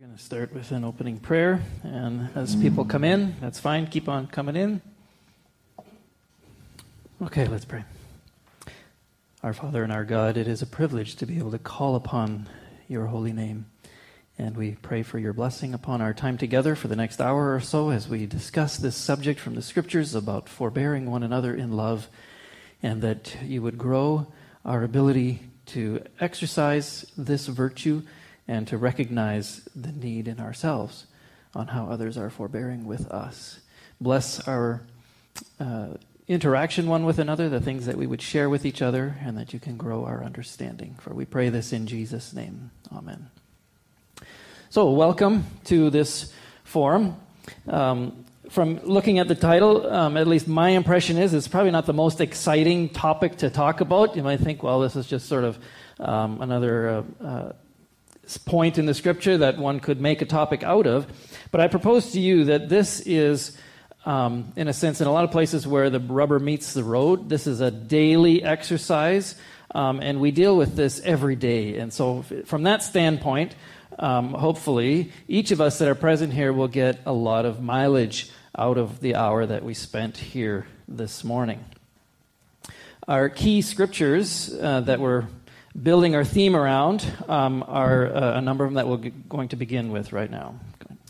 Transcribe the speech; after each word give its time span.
We're 0.00 0.06
going 0.06 0.16
to 0.16 0.24
start 0.24 0.54
with 0.54 0.72
an 0.72 0.82
opening 0.82 1.18
prayer, 1.18 1.60
and 1.82 2.30
as 2.34 2.56
people 2.56 2.86
come 2.86 3.04
in, 3.04 3.36
that's 3.38 3.60
fine, 3.60 3.86
keep 3.86 4.08
on 4.08 4.28
coming 4.28 4.56
in. 4.56 4.80
Okay, 7.20 7.46
let's 7.46 7.66
pray. 7.66 7.84
Our 9.42 9.52
Father 9.52 9.82
and 9.82 9.92
our 9.92 10.06
God, 10.06 10.38
it 10.38 10.48
is 10.48 10.62
a 10.62 10.66
privilege 10.66 11.16
to 11.16 11.26
be 11.26 11.36
able 11.36 11.50
to 11.50 11.58
call 11.58 11.96
upon 11.96 12.48
your 12.88 13.08
holy 13.08 13.34
name. 13.34 13.66
And 14.38 14.56
we 14.56 14.78
pray 14.80 15.02
for 15.02 15.18
your 15.18 15.34
blessing 15.34 15.74
upon 15.74 16.00
our 16.00 16.14
time 16.14 16.38
together 16.38 16.74
for 16.74 16.88
the 16.88 16.96
next 16.96 17.20
hour 17.20 17.54
or 17.54 17.60
so 17.60 17.90
as 17.90 18.08
we 18.08 18.24
discuss 18.24 18.78
this 18.78 18.96
subject 18.96 19.38
from 19.38 19.54
the 19.54 19.60
scriptures 19.60 20.14
about 20.14 20.48
forbearing 20.48 21.10
one 21.10 21.22
another 21.22 21.54
in 21.54 21.72
love, 21.76 22.08
and 22.82 23.02
that 23.02 23.36
you 23.42 23.60
would 23.60 23.76
grow 23.76 24.28
our 24.64 24.82
ability 24.82 25.40
to 25.66 26.02
exercise 26.20 27.04
this 27.18 27.48
virtue 27.48 28.00
and 28.50 28.66
to 28.66 28.76
recognize 28.76 29.60
the 29.76 29.92
need 29.92 30.26
in 30.26 30.40
ourselves 30.40 31.06
on 31.54 31.68
how 31.68 31.86
others 31.86 32.18
are 32.18 32.28
forbearing 32.28 32.84
with 32.84 33.06
us. 33.06 33.60
Bless 34.00 34.40
our 34.48 34.82
uh, 35.60 35.90
interaction 36.26 36.88
one 36.88 37.04
with 37.04 37.20
another, 37.20 37.48
the 37.48 37.60
things 37.60 37.86
that 37.86 37.96
we 37.96 38.08
would 38.08 38.20
share 38.20 38.50
with 38.50 38.66
each 38.66 38.82
other, 38.82 39.14
and 39.22 39.38
that 39.38 39.52
you 39.52 39.60
can 39.60 39.76
grow 39.76 40.04
our 40.04 40.24
understanding. 40.24 40.96
For 40.98 41.14
we 41.14 41.24
pray 41.24 41.48
this 41.48 41.72
in 41.72 41.86
Jesus' 41.86 42.32
name. 42.32 42.72
Amen. 42.92 43.30
So, 44.68 44.90
welcome 44.90 45.46
to 45.66 45.88
this 45.88 46.32
forum. 46.64 47.14
Um, 47.68 48.24
from 48.48 48.80
looking 48.82 49.20
at 49.20 49.28
the 49.28 49.36
title, 49.36 49.86
um, 49.86 50.16
at 50.16 50.26
least 50.26 50.48
my 50.48 50.70
impression 50.70 51.18
is 51.18 51.34
it's 51.34 51.46
probably 51.46 51.70
not 51.70 51.86
the 51.86 51.92
most 51.92 52.20
exciting 52.20 52.88
topic 52.88 53.36
to 53.38 53.48
talk 53.48 53.80
about. 53.80 54.16
You 54.16 54.24
might 54.24 54.40
think, 54.40 54.64
well, 54.64 54.80
this 54.80 54.96
is 54.96 55.06
just 55.06 55.28
sort 55.28 55.44
of 55.44 55.56
um, 56.00 56.42
another 56.42 56.88
uh, 56.88 57.24
uh, 57.24 57.52
point 58.38 58.78
in 58.78 58.86
the 58.86 58.94
scripture 58.94 59.38
that 59.38 59.58
one 59.58 59.80
could 59.80 60.00
make 60.00 60.22
a 60.22 60.26
topic 60.26 60.62
out 60.62 60.86
of. 60.86 61.06
But 61.50 61.60
I 61.60 61.68
propose 61.68 62.12
to 62.12 62.20
you 62.20 62.44
that 62.44 62.68
this 62.68 63.00
is, 63.00 63.56
um, 64.04 64.52
in 64.56 64.68
a 64.68 64.72
sense, 64.72 65.00
in 65.00 65.06
a 65.06 65.12
lot 65.12 65.24
of 65.24 65.30
places 65.30 65.66
where 65.66 65.90
the 65.90 66.00
rubber 66.00 66.38
meets 66.38 66.72
the 66.72 66.84
road, 66.84 67.28
this 67.28 67.46
is 67.46 67.60
a 67.60 67.70
daily 67.70 68.42
exercise, 68.42 69.34
um, 69.74 70.00
and 70.00 70.20
we 70.20 70.30
deal 70.30 70.56
with 70.56 70.76
this 70.76 71.00
every 71.00 71.36
day. 71.36 71.76
And 71.78 71.92
so, 71.92 72.24
from 72.44 72.64
that 72.64 72.82
standpoint, 72.82 73.54
um, 73.98 74.32
hopefully, 74.32 75.12
each 75.28 75.50
of 75.50 75.60
us 75.60 75.78
that 75.78 75.88
are 75.88 75.94
present 75.94 76.32
here 76.32 76.52
will 76.52 76.68
get 76.68 77.00
a 77.06 77.12
lot 77.12 77.44
of 77.44 77.60
mileage 77.60 78.30
out 78.56 78.78
of 78.78 79.00
the 79.00 79.14
hour 79.14 79.46
that 79.46 79.64
we 79.64 79.74
spent 79.74 80.16
here 80.16 80.66
this 80.88 81.22
morning. 81.22 81.64
Our 83.06 83.28
key 83.28 83.62
scriptures 83.62 84.54
uh, 84.60 84.82
that 84.82 85.00
we're 85.00 85.26
building 85.80 86.14
our 86.14 86.24
theme 86.24 86.56
around 86.56 87.04
um, 87.28 87.64
are 87.66 88.06
uh, 88.06 88.38
a 88.38 88.40
number 88.40 88.64
of 88.64 88.70
them 88.70 88.74
that 88.76 88.88
we're 88.88 89.10
g- 89.10 89.12
going 89.28 89.48
to 89.48 89.56
begin 89.56 89.92
with 89.92 90.12
right 90.12 90.30
now. 90.30 90.54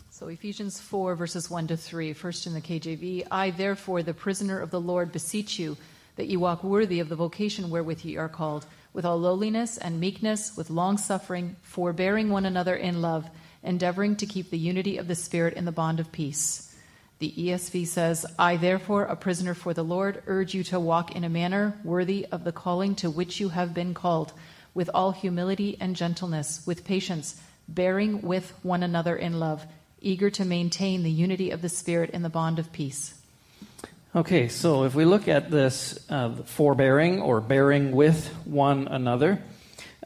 So, 0.09 0.27
Ephesians 0.27 0.79
4, 0.79 1.15
verses 1.15 1.49
1 1.49 1.67
to 1.67 1.77
3, 1.77 2.13
first 2.13 2.45
in 2.45 2.53
the 2.53 2.61
KJV. 2.61 3.25
I, 3.31 3.49
therefore, 3.49 4.03
the 4.03 4.13
prisoner 4.13 4.59
of 4.59 4.69
the 4.69 4.79
Lord, 4.79 5.11
beseech 5.11 5.57
you 5.57 5.77
that 6.15 6.27
ye 6.27 6.37
walk 6.37 6.63
worthy 6.63 6.99
of 6.99 7.09
the 7.09 7.15
vocation 7.15 7.71
wherewith 7.71 8.05
ye 8.05 8.17
are 8.17 8.29
called, 8.29 8.67
with 8.93 9.03
all 9.03 9.17
lowliness 9.17 9.79
and 9.79 9.99
meekness, 9.99 10.55
with 10.55 10.69
long 10.69 10.97
suffering, 10.97 11.55
forbearing 11.63 12.29
one 12.29 12.45
another 12.45 12.75
in 12.75 13.01
love, 13.01 13.27
endeavoring 13.63 14.15
to 14.17 14.27
keep 14.27 14.51
the 14.51 14.59
unity 14.59 14.97
of 14.97 15.07
the 15.07 15.15
Spirit 15.15 15.55
in 15.55 15.65
the 15.65 15.71
bond 15.71 15.99
of 15.99 16.11
peace. 16.11 16.75
The 17.17 17.33
ESV 17.35 17.87
says, 17.87 18.25
I, 18.37 18.57
therefore, 18.57 19.05
a 19.05 19.15
prisoner 19.15 19.53
for 19.53 19.73
the 19.73 19.83
Lord, 19.83 20.21
urge 20.27 20.53
you 20.53 20.63
to 20.65 20.79
walk 20.79 21.15
in 21.15 21.23
a 21.23 21.29
manner 21.29 21.79
worthy 21.83 22.27
of 22.31 22.43
the 22.43 22.51
calling 22.51 22.93
to 22.95 23.09
which 23.09 23.39
you 23.39 23.49
have 23.49 23.73
been 23.73 23.93
called 23.95 24.33
with 24.73 24.89
all 24.93 25.11
humility 25.11 25.77
and 25.79 25.95
gentleness, 25.95 26.61
with 26.65 26.85
patience, 26.85 27.41
bearing 27.67 28.21
with 28.21 28.53
one 28.63 28.83
another 28.83 29.15
in 29.15 29.39
love, 29.39 29.65
eager 30.01 30.29
to 30.29 30.45
maintain 30.45 31.03
the 31.03 31.11
unity 31.11 31.51
of 31.51 31.61
the 31.61 31.69
Spirit 31.69 32.09
in 32.11 32.21
the 32.21 32.29
bond 32.29 32.59
of 32.59 32.71
peace. 32.71 33.13
Okay, 34.15 34.49
so 34.49 34.83
if 34.83 34.93
we 34.93 35.05
look 35.05 35.27
at 35.27 35.49
this 35.49 36.05
uh, 36.09 36.35
forbearing 36.43 37.21
or 37.21 37.39
bearing 37.39 37.91
with 37.93 38.27
one 38.45 38.87
another, 38.87 39.41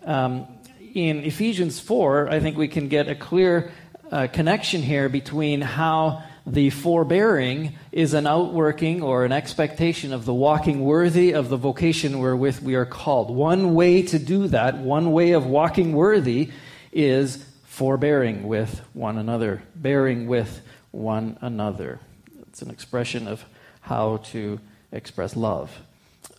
um, 0.04 0.48
in 0.94 1.24
Ephesians 1.24 1.80
4, 1.80 2.30
I 2.30 2.40
think 2.40 2.58
we 2.58 2.68
can 2.68 2.88
get 2.88 3.08
a 3.08 3.16
clear 3.16 3.72
uh, 4.12 4.28
connection 4.32 4.82
here 4.82 5.10
between 5.10 5.62
how 5.62 6.24
the 6.48 6.70
forbearing 6.70 7.76
is 7.92 8.14
an 8.14 8.28
outworking 8.28 9.02
or 9.02 9.26
an 9.26 9.32
expectation 9.32 10.14
of 10.14 10.26
the 10.26 10.34
walking 10.34 10.82
worthy 10.84 11.32
of 11.34 11.50
the 11.50 11.58
vocation 11.58 12.20
wherewith 12.20 12.60
we 12.60 12.76
are 12.76 12.86
called. 12.86 13.32
One 13.32 13.74
way 13.74 14.04
to 14.04 14.20
do 14.20 14.48
that, 14.50 14.78
one 14.78 15.12
way 15.12 15.32
of 15.32 15.46
walking 15.46 15.94
worthy, 15.94 16.52
is 16.92 17.44
forbearing 17.64 18.48
with 18.48 18.82
one 18.94 19.18
another, 19.18 19.64
bearing 19.76 20.28
with 20.28 20.62
one 20.92 21.38
another. 21.42 22.00
It's 22.48 22.62
an 22.62 22.70
expression 22.70 23.28
of 23.28 23.44
how 23.82 24.18
to 24.32 24.60
express 24.92 25.36
love. 25.36 25.76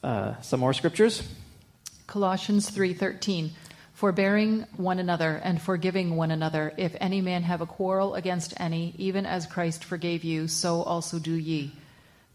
Uh, 0.02 0.40
some 0.40 0.60
more 0.60 0.72
scriptures. 0.72 1.28
Colossians 2.06 2.70
3:13 2.70 3.50
forbearing 3.96 4.66
one 4.76 4.98
another 4.98 5.40
and 5.42 5.60
forgiving 5.60 6.16
one 6.16 6.30
another. 6.30 6.72
If 6.76 6.94
any 7.00 7.22
man 7.22 7.42
have 7.44 7.62
a 7.62 7.66
quarrel 7.66 8.14
against 8.14 8.52
any, 8.60 8.94
even 8.98 9.24
as 9.24 9.46
Christ 9.46 9.84
forgave 9.84 10.22
you, 10.22 10.48
so 10.48 10.82
also 10.82 11.18
do 11.18 11.32
ye. 11.32 11.72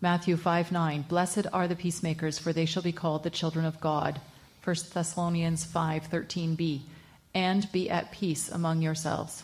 Matthew 0.01 0.37
5 0.37 0.71
9. 0.71 1.05
Blessed 1.07 1.45
are 1.53 1.67
the 1.67 1.75
peacemakers, 1.75 2.39
for 2.39 2.51
they 2.51 2.65
shall 2.65 2.81
be 2.81 2.91
called 2.91 3.21
the 3.23 3.29
children 3.29 3.65
of 3.65 3.79
God. 3.79 4.19
1 4.63 4.75
Thessalonians 4.91 5.63
5 5.63 6.09
13b. 6.09 6.81
And 7.35 7.71
be 7.71 7.91
at 7.91 8.11
peace 8.11 8.49
among 8.49 8.81
yourselves. 8.81 9.43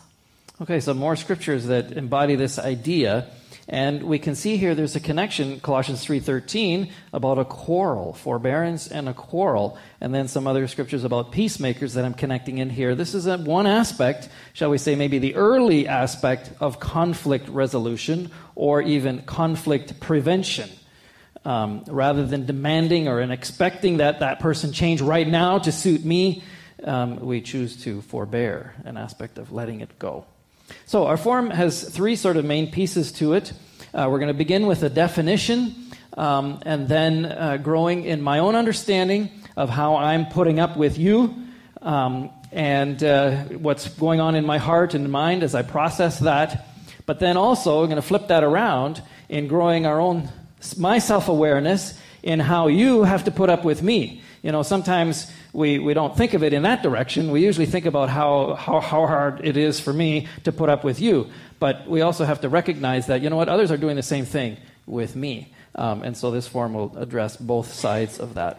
Okay, 0.59 0.79
so 0.79 0.95
more 0.95 1.16
scriptures 1.16 1.67
that 1.67 1.91
embody 1.91 2.35
this 2.35 2.57
idea 2.57 3.28
and 3.69 4.03
we 4.03 4.17
can 4.17 4.33
see 4.33 4.55
here 4.55 4.75
there's 4.75 4.95
a 4.95 5.01
connection, 5.01 5.59
Colossians 5.59 6.05
3.13, 6.05 6.89
about 7.11 7.38
a 7.38 7.44
quarrel, 7.44 8.13
forbearance 8.13 8.88
and 8.88 9.09
a 9.09 9.13
quarrel. 9.13 9.78
And 10.00 10.16
then 10.16 10.29
some 10.29 10.47
other 10.47 10.67
scriptures 10.67 11.03
about 11.03 11.33
peacemakers 11.33 11.95
that 11.95 12.05
I'm 12.05 12.13
connecting 12.13 12.59
in 12.59 12.69
here. 12.69 12.95
This 12.95 13.13
is 13.13 13.28
a, 13.28 13.38
one 13.38 13.67
aspect, 13.67 14.29
shall 14.53 14.69
we 14.69 14.78
say, 14.78 14.95
maybe 14.95 15.19
the 15.19 15.35
early 15.35 15.85
aspect 15.85 16.50
of 16.61 16.79
conflict 16.79 17.50
resolution 17.50 18.31
or 18.55 18.81
even 18.81 19.23
conflict 19.23 19.99
prevention. 19.99 20.69
Um, 21.44 21.84
rather 21.88 22.25
than 22.25 22.45
demanding 22.45 23.07
or 23.07 23.22
expecting 23.22 23.97
that 23.97 24.19
that 24.19 24.39
person 24.39 24.72
change 24.72 25.01
right 25.01 25.28
now 25.28 25.59
to 25.59 25.72
suit 25.72 26.03
me, 26.03 26.44
um, 26.84 27.17
we 27.17 27.41
choose 27.41 27.84
to 27.84 28.01
forbear, 28.01 28.75
an 28.85 28.97
aspect 28.97 29.38
of 29.38 29.51
letting 29.51 29.81
it 29.81 29.97
go. 29.97 30.25
So, 30.85 31.05
our 31.05 31.17
form 31.17 31.50
has 31.50 31.83
three 31.83 32.16
sort 32.16 32.38
of 32.38 32.45
main 32.45 32.72
pieces 32.72 33.11
to 33.13 33.33
it. 33.33 33.53
Uh, 33.94 34.07
we're 34.09 34.19
going 34.19 34.28
to 34.28 34.33
begin 34.33 34.67
with 34.67 34.83
a 34.83 34.89
definition, 34.89 35.75
um, 36.17 36.59
and 36.66 36.88
then 36.88 37.25
uh, 37.25 37.57
growing 37.57 38.03
in 38.03 38.22
my 38.22 38.39
own 38.39 38.55
understanding 38.55 39.29
of 39.55 39.69
how 39.69 39.95
I'm 39.95 40.28
putting 40.28 40.59
up 40.59 40.78
with 40.78 40.97
you, 40.97 41.35
um, 41.81 42.29
and 42.51 43.03
uh, 43.03 43.44
what's 43.45 43.88
going 43.89 44.19
on 44.19 44.35
in 44.35 44.45
my 44.45 44.57
heart 44.57 44.94
and 44.94 45.11
mind 45.11 45.44
as 45.44 45.55
I 45.55 45.61
process 45.61 46.19
that. 46.19 46.67
But 47.05 47.19
then 47.19 47.38
also, 47.38 47.79
we're 47.79 47.88
going 47.88 47.95
to 47.97 48.01
flip 48.01 48.28
that 48.28 48.44
around 48.44 49.01
in 49.29 49.47
growing 49.47 49.85
our 49.85 49.99
own 49.99 50.29
my 50.78 50.99
self 50.99 51.29
awareness 51.29 51.97
in 52.23 52.39
how 52.39 52.67
you 52.67 53.03
have 53.03 53.23
to 53.25 53.31
put 53.31 53.49
up 53.49 53.63
with 53.63 53.81
me. 53.81 54.22
You 54.47 54.53
know, 54.53 54.63
sometimes 54.63 55.30
we, 55.52 55.78
we 55.78 55.94
don't 55.94 56.16
think 56.16 56.34
of 56.34 56.41
it 56.41 56.53
in 56.53 56.62
that 56.62 56.81
direction. 56.81 57.31
We 57.31 57.44
usually 57.44 57.66
think 57.66 57.85
about 57.85 58.08
how, 58.08 58.53
how, 58.53 58.80
how 58.80 59.06
hard 59.06 59.41
it 59.44 59.58
is 59.58 59.81
for 59.81 59.91
me 59.91 60.30
to 60.46 60.53
put 60.53 60.69
up 60.69 60.85
with 60.85 61.02
you. 61.02 61.30
But 61.59 61.85
we 61.85 62.00
also 62.00 62.24
have 62.24 62.40
to 62.40 62.47
recognize 62.47 63.08
that, 63.08 63.22
you 63.22 63.30
know 63.30 63.35
what, 63.35 63.50
others 63.50 63.72
are 63.72 63.78
doing 63.78 63.97
the 63.97 64.03
same 64.03 64.24
thing 64.24 64.56
with 64.85 65.18
me. 65.18 65.53
Um, 65.75 66.02
and 66.02 66.16
so 66.16 66.31
this 66.31 66.47
form 66.47 66.75
will 66.75 66.97
address 66.97 67.35
both 67.35 67.74
sides 67.74 68.22
of 68.22 68.35
that. 68.35 68.58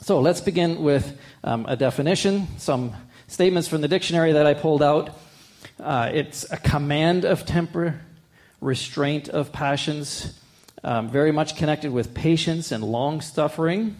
So 0.00 0.18
let's 0.20 0.40
begin 0.40 0.82
with 0.82 1.16
um, 1.44 1.66
a 1.68 1.76
definition, 1.76 2.48
some 2.58 2.92
statements 3.28 3.68
from 3.68 3.82
the 3.82 3.88
dictionary 3.88 4.32
that 4.32 4.44
I 4.44 4.54
pulled 4.54 4.82
out. 4.82 5.16
Uh, 5.78 6.10
it's 6.12 6.50
a 6.50 6.56
command 6.56 7.24
of 7.24 7.46
temper, 7.46 8.00
restraint 8.60 9.28
of 9.28 9.52
passions, 9.52 10.36
um, 10.82 11.08
very 11.08 11.30
much 11.30 11.54
connected 11.54 11.92
with 11.92 12.12
patience 12.12 12.72
and 12.72 12.82
long 12.82 13.20
suffering 13.20 13.96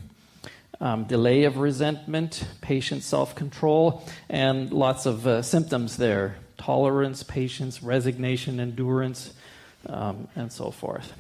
um, 0.81 1.05
delay 1.05 1.44
of 1.44 1.58
resentment, 1.58 2.46
patient 2.61 3.02
self 3.02 3.34
control, 3.34 4.05
and 4.28 4.73
lots 4.73 5.06
of 5.06 5.26
uh, 5.26 5.43
symptoms 5.43 5.96
there 5.96 6.37
tolerance, 6.58 7.23
patience, 7.23 7.82
resignation, 7.82 8.61
endurance, 8.61 9.32
um, 9.88 10.26
and 10.37 10.50
so 10.50 10.70
forth. 10.70 11.12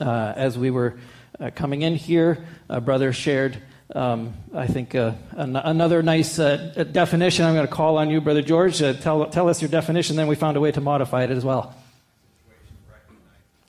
Uh, 0.00 0.32
as 0.34 0.58
we 0.58 0.70
were 0.70 0.98
uh, 1.38 1.50
coming 1.54 1.82
in 1.82 1.94
here, 1.94 2.44
a 2.68 2.80
brother 2.80 3.12
shared, 3.12 3.58
um, 3.94 4.34
I 4.54 4.66
think, 4.66 4.94
uh, 4.94 5.12
an- 5.32 5.56
another 5.56 6.02
nice 6.02 6.38
uh, 6.38 6.84
definition. 6.90 7.44
I'm 7.44 7.54
going 7.54 7.66
to 7.66 7.72
call 7.72 7.98
on 7.98 8.10
you, 8.10 8.20
Brother 8.20 8.42
George. 8.42 8.82
Uh, 8.82 8.94
tell, 8.94 9.26
tell 9.26 9.48
us 9.48 9.60
your 9.60 9.70
definition, 9.70 10.16
then 10.16 10.26
we 10.26 10.34
found 10.34 10.56
a 10.56 10.60
way 10.60 10.72
to 10.72 10.80
modify 10.80 11.24
it 11.24 11.30
as 11.30 11.44
well. 11.44 11.74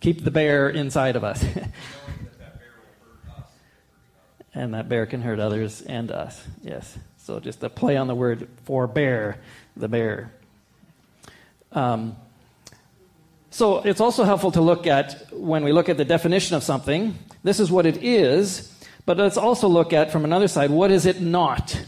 Keep 0.02 0.24
the 0.24 0.32
bear 0.32 0.70
inside 0.70 1.16
of 1.16 1.24
us. 1.24 1.44
and 4.54 4.74
that 4.74 4.90
bear 4.90 5.06
can 5.06 5.22
hurt 5.22 5.40
others 5.40 5.82
and 5.82 6.12
us. 6.12 6.42
Yes. 6.62 6.98
So 7.18 7.40
just 7.40 7.64
a 7.64 7.70
play 7.70 7.98
on 7.98 8.08
the 8.08 8.16
word 8.16 8.48
forbear, 8.66 9.38
the 9.76 9.88
bear. 9.88 10.32
Um, 11.72 12.16
so 13.50 13.80
it's 13.80 14.02
also 14.02 14.24
helpful 14.24 14.52
to 14.52 14.62
look 14.62 14.88
at 14.88 15.32
when 15.32 15.64
we 15.64 15.72
look 15.72 15.90
at 15.90 15.98
the 15.98 16.06
definition 16.06 16.56
of 16.56 16.64
something, 16.64 17.18
this 17.44 17.60
is 17.60 17.72
what 17.72 17.86
it 17.86 18.04
is, 18.04 18.72
but 19.06 19.18
let's 19.18 19.38
also 19.38 19.68
look 19.68 19.94
at 19.94 20.12
from 20.12 20.26
another 20.26 20.48
side, 20.48 20.72
what 20.72 20.92
is 20.92 21.06
it 21.06 21.22
not? 21.22 21.80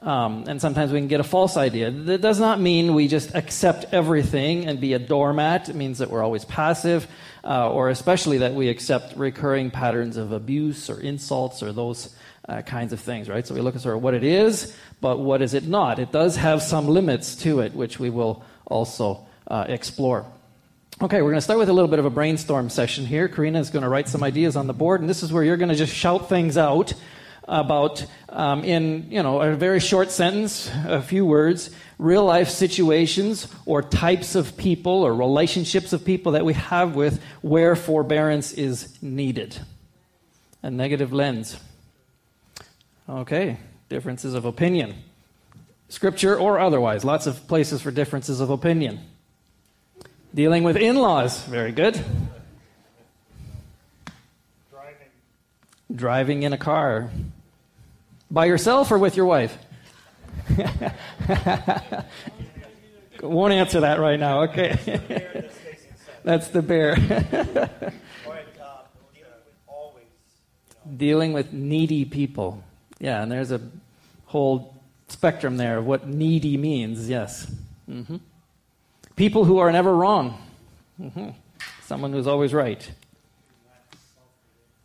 Um, 0.00 0.44
and 0.46 0.60
sometimes 0.60 0.92
we 0.92 1.00
can 1.00 1.08
get 1.08 1.18
a 1.18 1.24
false 1.24 1.56
idea. 1.56 1.90
That 1.90 2.20
does 2.20 2.38
not 2.38 2.60
mean 2.60 2.94
we 2.94 3.08
just 3.08 3.34
accept 3.34 3.86
everything 3.92 4.66
and 4.66 4.80
be 4.80 4.92
a 4.92 4.98
doormat. 4.98 5.68
It 5.68 5.74
means 5.74 5.98
that 5.98 6.08
we're 6.08 6.22
always 6.22 6.44
passive, 6.44 7.08
uh, 7.42 7.70
or 7.70 7.88
especially 7.88 8.38
that 8.38 8.54
we 8.54 8.68
accept 8.68 9.16
recurring 9.16 9.70
patterns 9.72 10.16
of 10.16 10.30
abuse 10.30 10.88
or 10.88 11.00
insults 11.00 11.64
or 11.64 11.72
those 11.72 12.14
uh, 12.48 12.62
kinds 12.62 12.92
of 12.92 13.00
things, 13.00 13.28
right? 13.28 13.44
So 13.44 13.54
we 13.54 13.60
look 13.60 13.74
at 13.74 13.82
sort 13.82 13.96
of 13.96 14.02
what 14.02 14.14
it 14.14 14.22
is, 14.22 14.74
but 15.00 15.18
what 15.18 15.42
is 15.42 15.54
it 15.54 15.66
not? 15.66 15.98
It 15.98 16.12
does 16.12 16.36
have 16.36 16.62
some 16.62 16.86
limits 16.86 17.34
to 17.42 17.60
it, 17.60 17.74
which 17.74 17.98
we 17.98 18.08
will 18.08 18.44
also 18.66 19.26
uh, 19.48 19.64
explore. 19.68 20.24
Okay, 21.00 21.22
we're 21.22 21.30
going 21.30 21.36
to 21.36 21.42
start 21.42 21.58
with 21.58 21.68
a 21.68 21.72
little 21.72 21.90
bit 21.90 21.98
of 21.98 22.04
a 22.04 22.10
brainstorm 22.10 22.70
session 22.70 23.04
here. 23.04 23.28
Karina 23.28 23.58
is 23.60 23.70
going 23.70 23.82
to 23.82 23.88
write 23.88 24.08
some 24.08 24.22
ideas 24.22 24.56
on 24.56 24.66
the 24.66 24.72
board, 24.72 25.00
and 25.00 25.10
this 25.10 25.22
is 25.22 25.32
where 25.32 25.44
you're 25.44 25.56
going 25.56 25.68
to 25.68 25.74
just 25.74 25.94
shout 25.94 26.28
things 26.28 26.56
out 26.56 26.94
about, 27.48 28.04
um, 28.28 28.62
in 28.62 29.10
you 29.10 29.22
know, 29.22 29.40
a 29.40 29.54
very 29.54 29.80
short 29.80 30.10
sentence, 30.10 30.70
a 30.86 31.02
few 31.02 31.24
words, 31.24 31.70
real 31.98 32.24
life 32.24 32.48
situations 32.48 33.48
or 33.66 33.82
types 33.82 34.34
of 34.34 34.56
people 34.56 34.92
or 34.92 35.14
relationships 35.14 35.92
of 35.92 36.04
people 36.04 36.32
that 36.32 36.44
we 36.44 36.52
have 36.52 36.94
with 36.94 37.20
where 37.42 37.74
forbearance 37.74 38.52
is 38.52 38.96
needed. 39.02 39.58
A 40.62 40.70
negative 40.70 41.12
lens. 41.12 41.56
Okay, 43.08 43.56
differences 43.88 44.34
of 44.34 44.44
opinion. 44.44 44.94
Scripture 45.88 46.36
or 46.36 46.60
otherwise, 46.60 47.04
lots 47.04 47.26
of 47.26 47.48
places 47.48 47.80
for 47.80 47.90
differences 47.90 48.40
of 48.40 48.50
opinion. 48.50 49.00
Dealing 50.34 50.62
with 50.62 50.76
in 50.76 50.96
laws, 50.96 51.42
very 51.44 51.72
good. 51.72 51.94
Driving. 54.70 55.08
Driving 55.94 56.42
in 56.42 56.52
a 56.52 56.58
car. 56.58 57.10
By 58.30 58.44
yourself 58.46 58.90
or 58.90 58.98
with 58.98 59.16
your 59.16 59.26
wife? 59.26 59.56
Won't 63.22 63.52
answer 63.52 63.80
that 63.80 63.98
right 63.98 64.20
now. 64.20 64.42
Okay. 64.42 65.50
That's 66.24 66.48
the 66.48 66.62
bear. 66.62 66.96
Dealing 70.96 71.32
with 71.32 71.52
needy 71.52 72.04
people. 72.04 72.62
Yeah, 72.98 73.22
and 73.22 73.30
there's 73.30 73.52
a 73.52 73.60
whole 74.26 74.74
spectrum 75.08 75.56
there 75.56 75.78
of 75.78 75.86
what 75.86 76.06
needy 76.08 76.56
means. 76.56 77.08
Yes. 77.08 77.50
Mm-hmm. 77.88 78.16
People 79.16 79.44
who 79.44 79.58
are 79.58 79.72
never 79.72 79.94
wrong. 79.94 80.40
Mm-hmm. 81.00 81.30
Someone 81.84 82.12
who's 82.12 82.26
always 82.26 82.52
right. 82.54 82.90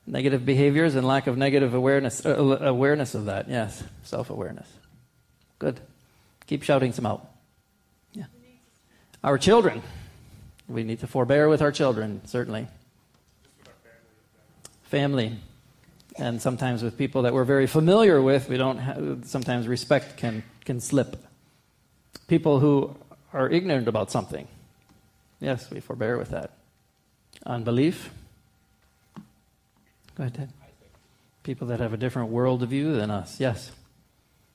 Negative 0.05 0.45
behaviors 0.45 0.95
and 0.95 1.07
lack 1.07 1.27
of 1.27 1.38
negative 1.38 1.73
awareness, 1.73 2.25
uh, 2.25 2.35
awareness 2.35 3.15
of 3.15 3.25
that. 3.25 3.47
Yes, 3.47 3.81
self 4.03 4.29
awareness. 4.29 4.67
Good. 5.59 5.79
Keep 6.45 6.63
shouting 6.63 6.91
some 6.91 7.05
out. 7.05 7.25
Yeah. 8.11 8.25
Our 9.23 9.38
children. 9.38 9.81
We 10.67 10.83
need 10.83 11.00
to 11.00 11.07
forbear 11.07 11.47
with 11.47 11.61
our 11.61 11.71
children, 11.71 12.21
certainly. 12.25 12.67
Family. 14.83 15.38
And 16.17 16.41
sometimes 16.41 16.83
with 16.83 16.97
people 16.97 17.23
that 17.23 17.33
we're 17.33 17.44
very 17.45 17.67
familiar 17.67 18.21
with, 18.21 18.50
we 18.50 18.57
don't 18.57 18.77
have, 18.77 19.23
sometimes 19.23 19.67
respect 19.67 20.17
can, 20.17 20.44
can 20.65 20.79
slip. 20.79 21.17
People 22.27 22.59
who 22.59 22.95
are 23.31 23.50
ignorant 23.50 23.88
about 23.88 24.11
something. 24.11 24.47
Yes, 25.39 25.69
we 25.71 25.79
forbear 25.79 26.17
with 26.17 26.29
that. 26.29 26.51
Unbelief 27.45 28.11
Go 30.15 30.24
ahead, 30.24 30.36
Ted. 30.36 30.50
People 31.44 31.68
that 31.68 31.80
have 31.80 31.94
a 31.94 31.98
different 31.98 32.31
worldview 32.31 32.95
than 32.95 33.10
us. 33.10 33.39
Yes. 33.39 33.71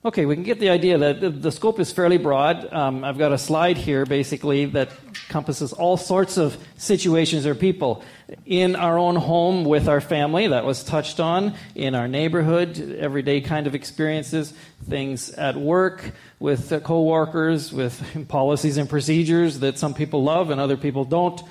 Okay, 0.05 0.25
we 0.25 0.33
can 0.33 0.45
get 0.45 0.61
the 0.61 0.69
idea 0.69 0.97
that 0.97 1.19
the, 1.19 1.29
the 1.29 1.51
scope 1.51 1.77
is 1.77 1.91
fairly 1.91 2.17
broad. 2.17 2.71
Um, 2.73 3.03
I've 3.03 3.17
got 3.17 3.33
a 3.33 3.37
slide 3.37 3.75
here, 3.75 4.05
basically, 4.05 4.63
that 4.67 4.91
encompasses 5.07 5.73
all 5.73 5.97
sorts 5.97 6.37
of 6.37 6.57
situations 6.77 7.45
or 7.45 7.53
people 7.53 8.01
in 8.45 8.77
our 8.77 8.97
own 8.97 9.17
home 9.17 9.65
with 9.65 9.89
our 9.89 9.99
family, 9.99 10.47
that 10.47 10.63
was 10.63 10.85
touched 10.85 11.19
on, 11.19 11.53
in 11.75 11.95
our 11.95 12.07
neighborhood, 12.07 12.79
everyday 12.97 13.41
kind 13.41 13.67
of 13.67 13.75
experiences, 13.75 14.53
things 14.87 15.31
at 15.31 15.57
work 15.57 16.13
with 16.39 16.71
uh, 16.71 16.79
coworkers, 16.79 17.73
with 17.73 18.01
policies 18.29 18.77
and 18.77 18.89
procedures 18.89 19.59
that 19.59 19.77
some 19.77 19.93
people 19.93 20.23
love 20.23 20.49
and 20.49 20.61
other 20.61 20.77
people 20.77 21.03
don't 21.03 21.41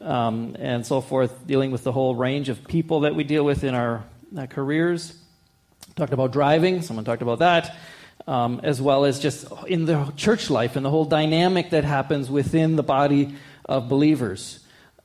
um, 0.00 0.56
and 0.58 0.86
so 0.86 1.00
forth, 1.00 1.46
dealing 1.46 1.70
with 1.70 1.84
the 1.84 1.92
whole 1.92 2.14
range 2.14 2.48
of 2.48 2.64
people 2.66 3.00
that 3.00 3.14
we 3.14 3.24
deal 3.24 3.44
with 3.44 3.64
in 3.64 3.74
our, 3.74 4.04
uh, 4.36 4.46
careers. 4.46 5.16
Talked 5.96 6.12
about 6.12 6.32
driving, 6.32 6.82
someone 6.82 7.04
talked 7.04 7.22
about 7.22 7.40
that, 7.40 7.76
um, 8.26 8.60
as 8.62 8.80
well 8.80 9.04
as 9.04 9.18
just 9.18 9.46
in 9.66 9.86
the 9.86 10.12
church 10.16 10.50
life 10.50 10.76
and 10.76 10.84
the 10.84 10.90
whole 10.90 11.04
dynamic 11.04 11.70
that 11.70 11.84
happens 11.84 12.30
within 12.30 12.76
the 12.76 12.82
body 12.82 13.34
of 13.64 13.88
believers. 13.88 14.60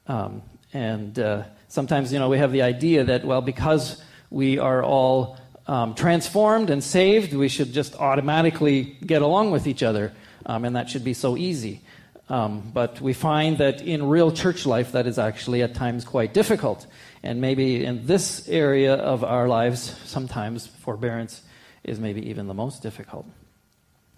Um, 0.07 0.42
and 0.74 1.18
uh, 1.18 1.44
sometimes, 1.68 2.12
you 2.12 2.19
know, 2.19 2.30
we 2.30 2.38
have 2.38 2.51
the 2.51 2.62
idea 2.62 3.04
that, 3.06 3.25
well, 3.25 3.42
because 3.42 4.04
we 4.30 4.60
are 4.60 4.84
all 4.84 5.38
um, 5.68 5.96
transformed 5.96 6.69
and 6.69 6.84
saved, 6.84 7.34
we 7.34 7.48
should 7.48 7.72
just 7.72 7.96
automatically 7.96 8.98
get 9.06 9.22
along 9.22 9.51
with 9.51 9.68
each 9.68 9.84
other, 9.84 10.12
um, 10.46 10.66
and 10.66 10.75
that 10.75 10.89
should 10.89 11.04
be 11.04 11.13
so 11.13 11.38
easy. 11.38 11.81
Um, 12.30 12.72
but 12.74 13.02
we 13.02 13.14
find 13.14 13.58
that 13.58 13.81
in 13.81 14.08
real 14.08 14.31
church 14.31 14.66
life, 14.66 14.94
that 14.94 15.08
is 15.08 15.20
actually 15.20 15.62
at 15.62 15.75
times 15.75 16.06
quite 16.06 16.34
difficult. 16.34 16.88
And 17.22 17.42
maybe 17.42 17.84
in 17.84 18.06
this 18.06 18.48
area 18.48 18.96
of 18.96 19.24
our 19.24 19.48
lives, 19.48 19.96
sometimes 20.06 20.66
forbearance 20.68 21.42
is 21.84 22.00
maybe 22.00 22.30
even 22.30 22.48
the 22.48 22.54
most 22.54 22.81
difficult. 22.81 23.25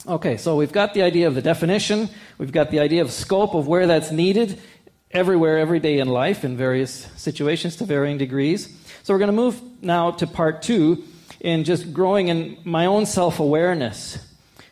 Okay, 0.08 0.38
so 0.38 0.56
we've 0.56 0.72
got 0.72 0.94
the 0.94 1.02
idea 1.02 1.28
of 1.28 1.34
the 1.34 1.42
definition, 1.42 2.10
we've 2.38 2.52
got 2.52 2.70
the 2.70 2.80
idea 2.80 3.02
of 3.02 3.12
scope 3.12 3.56
of 3.56 3.68
where 3.68 3.88
that's 3.88 4.12
needed 4.12 4.62
everywhere, 5.10 5.58
every 5.58 5.80
day 5.80 5.98
in 5.98 6.08
life, 6.08 6.44
in 6.44 6.56
various 6.56 7.08
situations 7.16 7.78
to 7.78 7.86
varying 7.86 8.20
degrees. 8.20 8.70
So 9.02 9.14
we're 9.14 9.20
going 9.20 9.30
to 9.30 9.34
move 9.34 9.60
now 9.82 10.12
to 10.12 10.28
part 10.28 10.62
two 10.62 11.04
in 11.40 11.64
just 11.64 11.92
growing 11.92 12.28
in 12.28 12.58
my 12.64 12.86
own 12.86 13.08
self 13.08 13.40
awareness 13.40 14.20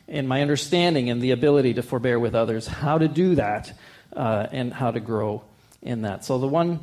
in 0.06 0.26
my 0.26 0.42
understanding 0.42 1.10
and 1.10 1.22
the 1.22 1.30
ability 1.30 1.74
to 1.74 1.82
forbear 1.82 2.18
with 2.18 2.34
others, 2.34 2.66
how 2.66 2.98
to 2.98 3.08
do 3.08 3.34
that 3.34 3.72
uh, 4.12 4.46
and 4.52 4.72
how 4.72 4.90
to 4.90 5.00
grow 5.00 5.42
in 5.82 6.02
that. 6.02 6.24
So, 6.24 6.38
the 6.38 6.48
one 6.48 6.80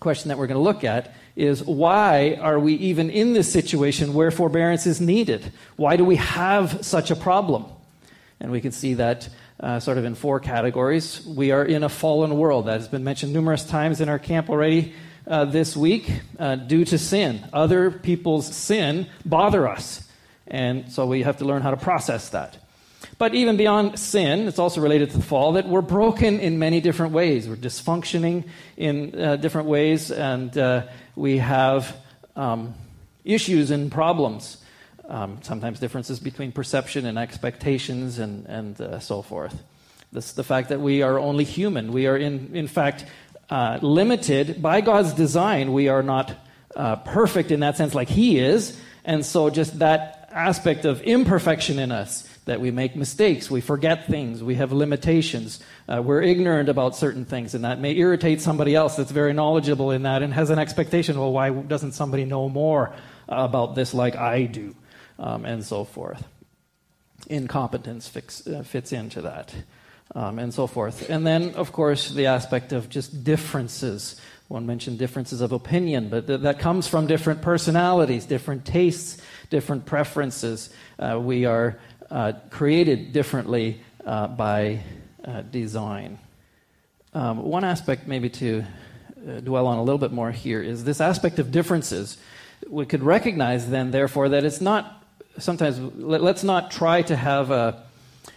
question 0.00 0.28
that 0.28 0.38
we're 0.38 0.46
going 0.46 0.58
to 0.58 0.62
look 0.62 0.84
at 0.84 1.14
is 1.36 1.62
why 1.62 2.38
are 2.40 2.58
we 2.58 2.74
even 2.74 3.10
in 3.10 3.34
this 3.34 3.52
situation 3.52 4.14
where 4.14 4.30
forbearance 4.30 4.86
is 4.86 5.00
needed? 5.00 5.52
Why 5.76 5.96
do 5.96 6.04
we 6.04 6.16
have 6.16 6.84
such 6.84 7.10
a 7.10 7.16
problem? 7.16 7.66
And 8.40 8.50
we 8.50 8.60
can 8.60 8.72
see 8.72 8.94
that 8.94 9.28
uh, 9.60 9.80
sort 9.80 9.98
of 9.98 10.04
in 10.04 10.14
four 10.14 10.40
categories. 10.40 11.24
We 11.26 11.50
are 11.50 11.64
in 11.64 11.82
a 11.82 11.88
fallen 11.88 12.36
world. 12.36 12.66
That 12.66 12.80
has 12.80 12.88
been 12.88 13.04
mentioned 13.04 13.32
numerous 13.32 13.64
times 13.64 14.00
in 14.00 14.08
our 14.08 14.18
camp 14.18 14.50
already 14.50 14.94
uh, 15.26 15.44
this 15.46 15.76
week 15.76 16.10
uh, 16.38 16.56
due 16.56 16.84
to 16.86 16.98
sin. 16.98 17.44
Other 17.52 17.90
people's 17.90 18.54
sin 18.54 19.06
bother 19.24 19.68
us. 19.68 20.05
And 20.48 20.90
so 20.92 21.06
we 21.06 21.22
have 21.22 21.38
to 21.38 21.44
learn 21.44 21.62
how 21.62 21.70
to 21.70 21.76
process 21.76 22.28
that. 22.30 22.58
But 23.18 23.34
even 23.34 23.56
beyond 23.56 23.98
sin, 23.98 24.48
it's 24.48 24.58
also 24.58 24.80
related 24.80 25.10
to 25.10 25.18
the 25.18 25.22
fall, 25.22 25.52
that 25.52 25.68
we're 25.68 25.80
broken 25.80 26.40
in 26.40 26.58
many 26.58 26.80
different 26.80 27.12
ways. 27.12 27.48
We're 27.48 27.56
dysfunctioning 27.56 28.44
in 28.76 29.18
uh, 29.18 29.36
different 29.36 29.68
ways, 29.68 30.10
and 30.10 30.56
uh, 30.56 30.86
we 31.14 31.38
have 31.38 31.96
um, 32.34 32.74
issues 33.24 33.70
and 33.70 33.90
problems. 33.90 34.58
Um, 35.08 35.38
sometimes 35.42 35.78
differences 35.78 36.18
between 36.18 36.50
perception 36.52 37.06
and 37.06 37.16
expectations, 37.16 38.18
and, 38.18 38.44
and 38.46 38.80
uh, 38.80 38.98
so 38.98 39.22
forth. 39.22 39.62
This, 40.12 40.32
the 40.32 40.44
fact 40.44 40.70
that 40.70 40.80
we 40.80 41.02
are 41.02 41.18
only 41.18 41.44
human. 41.44 41.92
We 41.92 42.06
are, 42.06 42.16
in, 42.16 42.54
in 42.54 42.66
fact, 42.66 43.04
uh, 43.48 43.78
limited 43.82 44.60
by 44.60 44.80
God's 44.80 45.12
design. 45.12 45.72
We 45.72 45.88
are 45.88 46.02
not 46.02 46.34
uh, 46.74 46.96
perfect 46.96 47.50
in 47.50 47.60
that 47.60 47.76
sense, 47.76 47.94
like 47.94 48.08
He 48.08 48.38
is. 48.38 48.78
And 49.04 49.24
so, 49.24 49.48
just 49.48 49.78
that 49.78 50.15
aspect 50.36 50.84
of 50.84 51.00
imperfection 51.02 51.78
in 51.78 51.90
us 51.90 52.28
that 52.44 52.60
we 52.60 52.70
make 52.70 52.94
mistakes, 52.94 53.50
we 53.50 53.60
forget 53.60 54.06
things, 54.06 54.42
we 54.42 54.54
have 54.54 54.70
limitations, 54.70 55.60
uh, 55.88 56.00
we're 56.00 56.22
ignorant 56.22 56.68
about 56.68 56.94
certain 56.94 57.24
things, 57.24 57.54
and 57.54 57.64
that 57.64 57.80
may 57.80 57.94
irritate 57.96 58.40
somebody 58.40 58.74
else 58.74 58.96
that's 58.96 59.10
very 59.10 59.32
knowledgeable 59.32 59.90
in 59.90 60.02
that 60.02 60.22
and 60.22 60.32
has 60.32 60.50
an 60.50 60.58
expectation 60.58 61.18
well, 61.18 61.32
why 61.32 61.50
doesn't 61.50 61.92
somebody 61.92 62.24
know 62.24 62.48
more 62.48 62.94
about 63.28 63.74
this 63.74 63.94
like 63.94 64.14
I 64.14 64.44
do? 64.44 64.76
Um, 65.18 65.44
and 65.44 65.64
so 65.64 65.84
forth. 65.84 66.24
Incompetence 67.28 68.06
fix, 68.06 68.46
uh, 68.46 68.62
fits 68.62 68.92
into 68.92 69.22
that. 69.22 69.54
Um, 70.14 70.38
and 70.38 70.54
so 70.54 70.68
forth. 70.68 71.10
And 71.10 71.26
then, 71.26 71.54
of 71.56 71.72
course, 71.72 72.10
the 72.10 72.26
aspect 72.26 72.72
of 72.72 72.88
just 72.88 73.24
differences. 73.24 74.20
One 74.46 74.64
mentioned 74.64 75.00
differences 75.00 75.40
of 75.40 75.50
opinion, 75.50 76.10
but 76.10 76.28
th- 76.28 76.42
that 76.42 76.60
comes 76.60 76.86
from 76.86 77.08
different 77.08 77.42
personalities, 77.42 78.24
different 78.24 78.64
tastes, 78.64 79.20
different 79.50 79.86
preferences. 79.86 80.70
Uh, 80.98 81.18
we 81.20 81.44
are 81.44 81.78
uh, 82.10 82.32
created 82.50 83.12
differently 83.12 83.80
uh, 84.04 84.26
by 84.28 84.80
uh, 85.24 85.42
design. 85.42 86.18
um, 87.14 87.42
one 87.42 87.64
aspect, 87.64 88.06
maybe 88.06 88.28
to 88.28 88.62
uh, 89.26 89.40
dwell 89.40 89.66
on 89.66 89.78
a 89.78 89.82
little 89.82 89.98
bit 89.98 90.12
more 90.12 90.30
here, 90.30 90.62
is 90.62 90.84
this 90.84 91.00
aspect 91.00 91.38
of 91.38 91.50
differences. 91.50 92.18
We 92.68 92.86
could 92.86 93.02
recognize 93.02 93.68
then, 93.70 93.90
therefore, 93.90 94.28
that 94.30 94.44
it's 94.44 94.60
not 94.60 95.04
sometimes, 95.38 95.78
let, 95.96 96.22
us 96.22 96.44
not 96.44 96.70
try 96.70 97.02
to 97.02 97.16
have 97.16 97.50
a, 97.50 97.82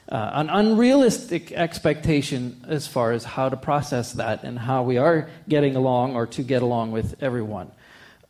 uh, 0.10 0.32
an 0.34 0.50
unrealistic 0.50 1.51
expectation 1.51 2.63
as 2.68 2.88
far 2.88 3.12
as 3.12 3.24
how 3.24 3.50
to 3.50 3.58
process 3.58 4.13
that 4.13 4.44
and 4.44 4.58
how 4.58 4.84
we 4.84 4.98
are 4.98 5.30
getting 5.48 5.75
along 5.75 6.16
or 6.16 6.25
to 6.28 6.44
get 6.44 6.62
along 6.62 6.92
with 6.92 7.22
everyone. 7.22 7.72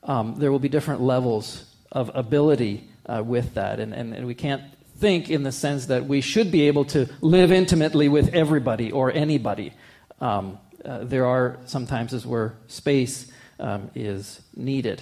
Um, 0.03 0.35
there 0.37 0.51
will 0.51 0.59
be 0.59 0.69
different 0.69 1.01
levels 1.01 1.68
of 1.91 2.11
ability 2.13 2.87
uh, 3.05 3.23
with 3.25 3.55
that, 3.55 3.79
and, 3.79 3.93
and, 3.93 4.13
and 4.13 4.27
we 4.27 4.35
can't 4.35 4.63
think 4.97 5.29
in 5.29 5.43
the 5.43 5.51
sense 5.51 5.85
that 5.87 6.05
we 6.05 6.21
should 6.21 6.51
be 6.51 6.67
able 6.67 6.85
to 6.85 7.09
live 7.21 7.51
intimately 7.51 8.09
with 8.09 8.33
everybody 8.33 8.91
or 8.91 9.11
anybody. 9.11 9.73
Um, 10.19 10.59
uh, 10.83 11.03
there 11.03 11.25
are 11.25 11.57
sometimes 11.65 12.13
as 12.13 12.25
where 12.25 12.55
space 12.67 13.31
um, 13.59 13.89
is 13.95 14.41
needed. 14.55 15.01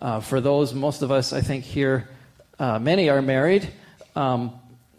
Uh, 0.00 0.20
for 0.20 0.40
those, 0.40 0.74
most 0.74 1.02
of 1.02 1.10
us, 1.10 1.32
I 1.32 1.40
think 1.40 1.64
here, 1.64 2.08
uh, 2.58 2.78
many 2.78 3.08
are 3.08 3.22
married. 3.22 3.68
Um, 4.16 4.52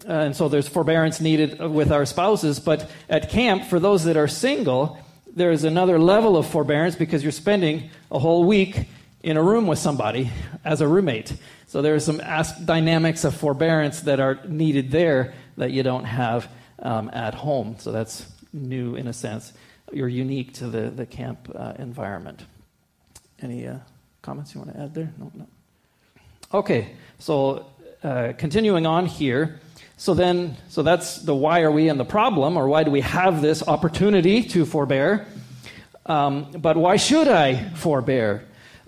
and 0.07 0.35
so 0.35 0.49
there's 0.49 0.67
forbearance 0.67 1.19
needed 1.19 1.59
with 1.59 1.91
our 1.91 2.05
spouses. 2.05 2.59
But 2.59 2.89
at 3.09 3.29
camp, 3.29 3.65
for 3.65 3.79
those 3.79 4.03
that 4.03 4.17
are 4.17 4.27
single, 4.27 4.99
there's 5.35 5.63
another 5.63 5.99
level 5.99 6.37
of 6.37 6.47
forbearance 6.47 6.95
because 6.95 7.23
you're 7.23 7.31
spending 7.31 7.89
a 8.11 8.19
whole 8.19 8.45
week 8.45 8.87
in 9.25 9.37
a 9.37 9.41
room 9.41 9.65
with 9.65 9.79
somebody 9.79 10.29
as 10.63 10.81
a 10.81 10.87
roommate. 10.87 11.33
So 11.65 11.81
there 11.81 11.95
are 11.95 11.99
some 11.99 12.21
dynamics 12.63 13.23
of 13.23 13.35
forbearance 13.35 14.01
that 14.01 14.19
are 14.19 14.39
needed 14.47 14.91
there 14.91 15.33
that 15.57 15.71
you 15.71 15.81
don't 15.81 16.03
have 16.03 16.47
um, 16.77 17.09
at 17.11 17.33
home. 17.33 17.75
So 17.79 17.91
that's 17.91 18.27
new 18.53 18.95
in 18.95 19.07
a 19.07 19.13
sense. 19.13 19.51
You're 19.91 20.07
unique 20.07 20.53
to 20.53 20.67
the, 20.67 20.91
the 20.91 21.07
camp 21.07 21.51
uh, 21.55 21.73
environment. 21.79 22.45
Any 23.41 23.67
uh, 23.67 23.79
comments 24.21 24.53
you 24.53 24.61
want 24.61 24.75
to 24.75 24.79
add 24.79 24.93
there? 24.93 25.11
No, 25.17 25.31
no. 25.33 25.47
Okay, 26.53 26.91
so 27.17 27.65
uh, 28.03 28.33
continuing 28.37 28.85
on 28.85 29.07
here. 29.07 29.59
So 29.97 30.13
then, 30.13 30.55
so 30.69 30.83
that's 30.83 31.17
the 31.17 31.33
why 31.33 31.61
are 31.61 31.71
we 31.71 31.89
in 31.89 31.97
the 31.97 32.05
problem, 32.05 32.57
or 32.57 32.67
why 32.67 32.83
do 32.83 32.91
we 32.91 33.01
have 33.01 33.41
this 33.41 33.67
opportunity 33.67 34.43
to 34.43 34.65
forbear? 34.65 35.25
Um, 36.05 36.51
but 36.51 36.77
why 36.77 36.97
should 36.97 37.27
I 37.27 37.69
forbear? 37.69 38.45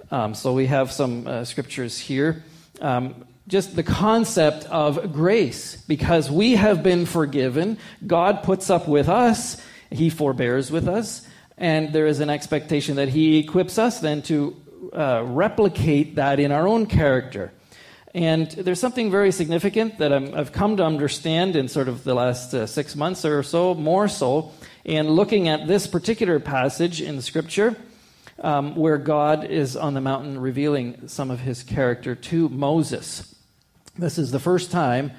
Um, 0.09 0.33
so 0.33 0.53
we 0.53 0.67
have 0.67 0.91
some 0.91 1.27
uh, 1.27 1.43
scriptures 1.43 1.99
here. 1.99 2.43
Um, 2.79 3.25
just 3.47 3.75
the 3.75 3.83
concept 3.83 4.65
of 4.65 5.13
grace. 5.13 5.77
Because 5.87 6.29
we 6.29 6.55
have 6.55 6.83
been 6.83 7.05
forgiven, 7.05 7.77
God 8.05 8.43
puts 8.43 8.69
up 8.69 8.87
with 8.87 9.09
us, 9.09 9.61
He 9.89 10.09
forbears 10.09 10.71
with 10.71 10.87
us, 10.87 11.27
and 11.57 11.93
there 11.93 12.07
is 12.07 12.19
an 12.19 12.29
expectation 12.29 12.97
that 12.97 13.09
He 13.09 13.39
equips 13.39 13.77
us 13.77 13.99
then 13.99 14.21
to 14.23 14.55
uh, 14.93 15.23
replicate 15.25 16.15
that 16.15 16.39
in 16.39 16.51
our 16.51 16.67
own 16.67 16.85
character. 16.85 17.51
And 18.13 18.49
there's 18.49 18.79
something 18.79 19.11
very 19.11 19.31
significant 19.31 19.99
that 19.99 20.11
i 20.11 20.19
have 20.19 20.51
come 20.51 20.77
to 20.77 20.83
understand 20.83 21.55
in 21.55 21.67
sort 21.67 21.87
of 21.87 22.03
the 22.03 22.15
last 22.15 22.53
uh, 22.53 22.65
six 22.65 22.95
months 22.95 23.25
or 23.25 23.43
so, 23.43 23.75
more 23.75 24.07
so, 24.07 24.51
in 24.83 25.09
looking 25.09 25.49
at 25.49 25.67
this 25.67 25.85
particular 25.87 26.39
passage 26.39 27.01
in 27.01 27.21
Scripture, 27.21 27.75
um, 28.39 28.75
where 28.75 28.97
God 28.97 29.45
is 29.45 29.75
on 29.75 29.93
the 29.93 30.01
mountain 30.01 30.39
revealing 30.39 31.07
some 31.07 31.31
of 31.31 31.39
his 31.39 31.63
character 31.63 32.15
to 32.15 32.49
Moses. 32.49 33.35
This 33.97 34.17
is 34.17 34.31
the 34.31 34.39
first 34.39 34.71
time 34.71 35.11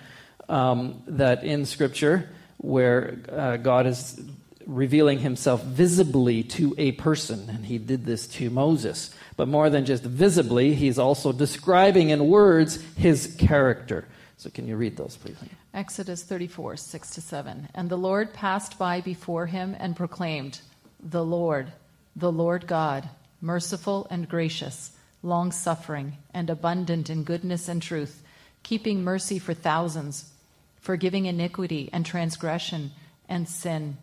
um, 0.48 1.02
that 1.06 1.44
in 1.44 1.66
Scripture 1.66 2.30
where 2.58 3.18
uh, 3.30 3.56
God 3.56 3.86
is 3.86 4.20
revealing 4.66 5.18
himself 5.18 5.64
visibly 5.64 6.42
to 6.42 6.74
a 6.76 6.92
person, 6.92 7.48
and 7.48 7.64
he 7.64 7.78
did 7.78 8.04
this 8.04 8.26
to 8.26 8.50
Moses. 8.50 9.14
But 9.36 9.48
more 9.48 9.70
than 9.70 9.86
just 9.86 10.02
visibly, 10.02 10.74
he's 10.74 10.98
also 10.98 11.32
describing 11.32 12.10
in 12.10 12.28
words 12.28 12.82
his 12.96 13.34
character. 13.38 14.06
So, 14.36 14.50
can 14.50 14.68
you 14.68 14.76
read 14.76 14.96
those, 14.96 15.16
please? 15.16 15.36
Exodus 15.74 16.22
34, 16.22 16.76
6 16.76 17.10
to 17.10 17.20
7. 17.20 17.68
And 17.74 17.88
the 17.88 17.96
Lord 17.96 18.32
passed 18.32 18.78
by 18.78 19.00
before 19.00 19.46
him 19.46 19.74
and 19.78 19.96
proclaimed, 19.96 20.60
The 21.00 21.24
Lord, 21.24 21.72
the 22.18 22.32
Lord 22.32 22.66
God, 22.66 23.08
merciful 23.40 24.06
and 24.10 24.28
gracious, 24.28 24.92
long 25.22 25.52
suffering, 25.52 26.14
and 26.34 26.50
abundant 26.50 27.10
in 27.10 27.24
goodness 27.24 27.68
and 27.68 27.80
truth, 27.80 28.22
keeping 28.62 29.04
mercy 29.04 29.38
for 29.38 29.54
thousands, 29.54 30.32
forgiving 30.80 31.26
iniquity 31.26 31.90
and 31.92 32.04
transgression 32.04 32.90
and 33.28 33.48
sin 33.48 33.96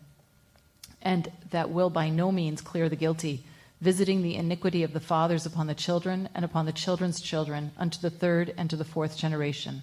and 1.06 1.30
that 1.50 1.70
will 1.70 1.88
by 1.88 2.08
no 2.08 2.32
means 2.32 2.60
clear 2.60 2.88
the 2.88 2.96
guilty, 2.96 3.44
visiting 3.80 4.22
the 4.22 4.34
iniquity 4.34 4.82
of 4.82 4.92
the 4.92 4.98
fathers 4.98 5.46
upon 5.46 5.68
the 5.68 5.74
children 5.74 6.28
and 6.34 6.44
upon 6.44 6.66
the 6.66 6.72
children's 6.72 7.20
children 7.20 7.70
unto 7.78 8.00
the 8.00 8.10
third 8.10 8.52
and 8.56 8.68
to 8.68 8.76
the 8.76 8.84
fourth 8.84 9.16
generation. 9.16 9.82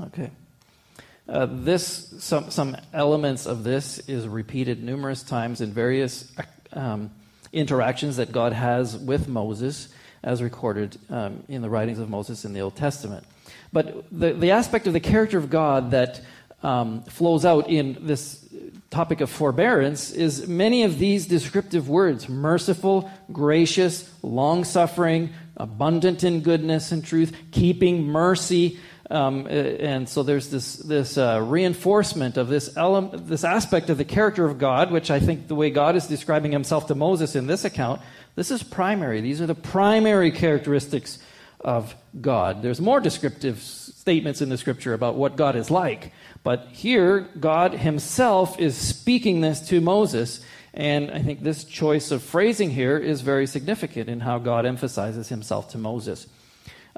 Okay. 0.00 0.28
Uh, 1.28 1.46
this 1.48 2.14
some 2.18 2.50
some 2.50 2.76
elements 2.92 3.46
of 3.46 3.62
this 3.62 3.98
is 4.08 4.26
repeated 4.26 4.82
numerous 4.82 5.22
times 5.22 5.60
in 5.60 5.72
various 5.72 6.32
um, 6.72 7.10
interactions 7.56 8.16
that 8.18 8.30
God 8.30 8.52
has 8.52 8.96
with 8.96 9.28
Moses, 9.28 9.88
as 10.22 10.42
recorded 10.42 10.98
um, 11.10 11.42
in 11.48 11.62
the 11.62 11.70
writings 11.70 11.98
of 11.98 12.10
Moses 12.10 12.44
in 12.44 12.52
the 12.52 12.60
Old 12.60 12.76
Testament. 12.76 13.24
But 13.72 14.06
the 14.10 14.32
the 14.32 14.50
aspect 14.52 14.86
of 14.86 14.92
the 14.92 15.00
character 15.00 15.38
of 15.38 15.50
God 15.50 15.90
that 15.90 16.20
um, 16.62 17.02
flows 17.02 17.44
out 17.44 17.68
in 17.68 17.98
this 18.00 18.44
topic 18.90 19.20
of 19.20 19.30
forbearance 19.30 20.10
is 20.10 20.48
many 20.48 20.82
of 20.84 20.98
these 20.98 21.26
descriptive 21.26 21.88
words 21.88 22.28
merciful, 22.28 23.10
gracious, 23.32 24.10
long 24.22 24.64
suffering, 24.64 25.30
abundant 25.56 26.24
in 26.24 26.40
goodness 26.40 26.92
and 26.92 27.04
truth, 27.04 27.34
keeping 27.50 28.04
mercy. 28.04 28.78
Um, 29.08 29.46
and 29.46 30.08
so 30.08 30.22
there's 30.22 30.48
this, 30.48 30.76
this 30.76 31.16
uh, 31.16 31.40
reinforcement 31.44 32.36
of 32.36 32.48
this, 32.48 32.76
element, 32.76 33.28
this 33.28 33.44
aspect 33.44 33.88
of 33.88 33.98
the 33.98 34.04
character 34.04 34.44
of 34.44 34.58
God, 34.58 34.90
which 34.90 35.10
I 35.10 35.20
think 35.20 35.46
the 35.46 35.54
way 35.54 35.70
God 35.70 35.94
is 35.94 36.06
describing 36.06 36.50
himself 36.50 36.88
to 36.88 36.94
Moses 36.94 37.36
in 37.36 37.46
this 37.46 37.64
account, 37.64 38.00
this 38.34 38.50
is 38.50 38.62
primary. 38.62 39.20
These 39.20 39.40
are 39.40 39.46
the 39.46 39.54
primary 39.54 40.32
characteristics 40.32 41.18
of 41.60 41.94
God. 42.20 42.62
There's 42.62 42.80
more 42.80 43.00
descriptive 43.00 43.60
statements 43.60 44.42
in 44.42 44.48
the 44.48 44.58
scripture 44.58 44.94
about 44.94 45.14
what 45.14 45.36
God 45.36 45.56
is 45.56 45.70
like. 45.70 46.12
But 46.42 46.68
here, 46.72 47.28
God 47.40 47.74
Himself 47.74 48.58
is 48.60 48.76
speaking 48.76 49.40
this 49.40 49.68
to 49.68 49.80
Moses. 49.80 50.44
And 50.74 51.10
I 51.10 51.20
think 51.20 51.42
this 51.42 51.64
choice 51.64 52.10
of 52.10 52.22
phrasing 52.22 52.70
here 52.70 52.98
is 52.98 53.20
very 53.22 53.46
significant 53.46 54.08
in 54.08 54.20
how 54.20 54.38
God 54.38 54.66
emphasizes 54.66 55.28
Himself 55.28 55.70
to 55.70 55.78
Moses. 55.78 56.26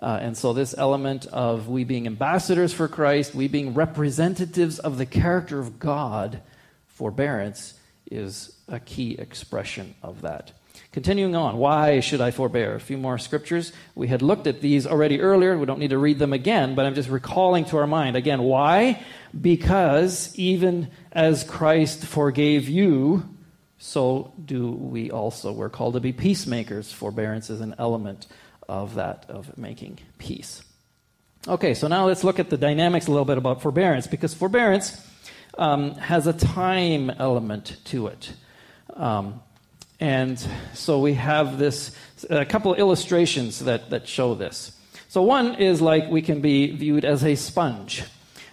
Uh, 0.00 0.18
and 0.20 0.36
so, 0.36 0.52
this 0.52 0.76
element 0.78 1.26
of 1.26 1.68
we 1.68 1.82
being 1.84 2.06
ambassadors 2.06 2.72
for 2.72 2.86
Christ, 2.86 3.34
we 3.34 3.48
being 3.48 3.74
representatives 3.74 4.78
of 4.78 4.96
the 4.96 5.06
character 5.06 5.58
of 5.58 5.78
God, 5.78 6.40
forbearance, 6.86 7.74
is 8.10 8.56
a 8.68 8.78
key 8.78 9.12
expression 9.18 9.94
of 10.02 10.22
that. 10.22 10.52
Continuing 10.92 11.34
on, 11.34 11.58
why 11.58 12.00
should 12.00 12.20
I 12.20 12.30
forbear? 12.30 12.74
A 12.74 12.80
few 12.80 12.96
more 12.96 13.18
scriptures. 13.18 13.72
We 13.94 14.08
had 14.08 14.22
looked 14.22 14.46
at 14.46 14.60
these 14.60 14.86
already 14.86 15.20
earlier. 15.20 15.58
We 15.58 15.66
don't 15.66 15.80
need 15.80 15.90
to 15.90 15.98
read 15.98 16.18
them 16.18 16.32
again, 16.32 16.74
but 16.74 16.86
I'm 16.86 16.94
just 16.94 17.10
recalling 17.10 17.64
to 17.66 17.76
our 17.78 17.86
mind. 17.86 18.16
Again, 18.16 18.42
why? 18.42 19.04
Because 19.38 20.32
even 20.38 20.90
as 21.12 21.44
Christ 21.44 22.06
forgave 22.06 22.68
you, 22.68 23.28
so 23.78 24.32
do 24.42 24.70
we 24.70 25.10
also. 25.10 25.52
We're 25.52 25.68
called 25.68 25.94
to 25.94 26.00
be 26.00 26.12
peacemakers. 26.12 26.90
Forbearance 26.90 27.50
is 27.50 27.60
an 27.60 27.74
element 27.78 28.26
of 28.68 28.94
that, 28.94 29.26
of 29.28 29.56
making 29.56 29.98
peace. 30.18 30.62
Okay, 31.46 31.74
so 31.74 31.88
now 31.88 32.06
let's 32.06 32.24
look 32.24 32.38
at 32.38 32.50
the 32.50 32.56
dynamics 32.58 33.06
a 33.06 33.10
little 33.10 33.24
bit 33.24 33.38
about 33.38 33.62
forbearance, 33.62 34.06
because 34.06 34.34
forbearance 34.34 35.00
um, 35.56 35.94
has 35.94 36.26
a 36.26 36.32
time 36.32 37.10
element 37.10 37.78
to 37.84 38.08
it. 38.08 38.32
Um, 38.94 39.40
and 40.00 40.38
so 40.74 41.00
we 41.00 41.14
have 41.14 41.58
this, 41.58 41.96
a 42.28 42.44
couple 42.44 42.72
of 42.72 42.78
illustrations 42.78 43.60
that, 43.60 43.90
that 43.90 44.06
show 44.06 44.34
this. 44.34 44.72
So 45.08 45.22
one 45.22 45.54
is 45.54 45.80
like 45.80 46.10
we 46.10 46.22
can 46.22 46.40
be 46.40 46.70
viewed 46.72 47.04
as 47.04 47.24
a 47.24 47.34
sponge, 47.34 48.04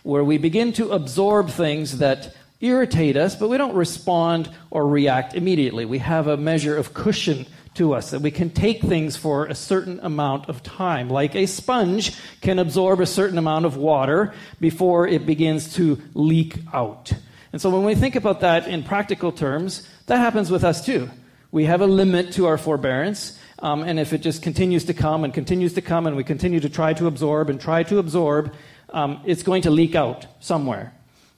where 0.03 0.24
we 0.24 0.38
begin 0.38 0.72
to 0.74 0.91
absorb 0.91 1.50
things 1.50 1.98
that 1.98 2.36
irritate 2.62 3.17
us, 3.17 3.36
but 3.36 3.50
we 3.50 3.57
don't 3.57 3.75
respond 3.75 4.50
or 4.72 4.88
react 4.88 5.34
immediately. 5.34 5.84
We 5.84 6.00
have 6.00 6.27
a 6.27 6.38
measure 6.38 6.77
of 6.77 6.93
cushion 6.93 7.45
to 7.75 7.94
us 7.94 8.12
that 8.12 8.22
we 8.22 8.32
can 8.32 8.50
take 8.50 8.82
things 8.82 9.15
for 9.15 9.46
a 9.46 9.55
certain 9.55 10.00
amount 10.01 10.50
of 10.50 10.63
time. 10.63 11.10
Like 11.10 11.36
a 11.36 11.46
sponge 11.46 12.15
can 12.41 12.60
absorb 12.60 13.00
a 13.00 13.05
certain 13.05 13.38
amount 13.38 13.65
of 13.65 13.77
water 13.77 14.34
before 14.60 15.08
it 15.08 15.25
begins 15.25 15.74
to 15.75 16.01
leak 16.13 16.58
out. 16.74 17.13
And 17.51 17.62
so 17.62 17.70
when 17.70 17.86
we 17.86 17.96
think 17.96 18.15
about 18.15 18.41
that 18.41 18.67
in 18.67 18.84
practical 18.84 19.32
terms, 19.32 19.88
that 20.08 20.17
happens 20.17 20.51
with 20.51 20.63
us 20.63 20.86
too. 20.86 21.10
We 21.51 21.65
have 21.65 21.82
a 21.82 21.88
limit 21.88 22.34
to 22.34 22.48
our 22.48 22.58
forbearance. 22.58 23.39
Um, 23.60 23.84
and 23.84 24.00
if 24.00 24.12
it 24.12 24.17
just 24.17 24.41
continues 24.41 24.84
to 24.86 24.94
come 24.94 25.24
and 25.24 25.34
continues 25.34 25.74
to 25.74 25.82
come 25.82 26.05
and 26.05 26.17
we 26.17 26.24
continue 26.24 26.60
to 26.60 26.70
try 26.70 26.94
to 26.94 27.08
absorb 27.08 27.50
and 27.50 27.60
try 27.60 27.84
to 27.84 28.00
absorb, 28.00 28.53
um, 28.89 29.22
it's 29.25 29.44
going 29.44 29.62
to 29.62 29.72
leak 29.72 29.96
out 29.96 30.25
somewhere. 30.39 30.94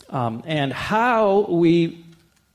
Um, 0.10 0.42
and 0.46 0.74
how 0.74 1.42
we 1.50 2.04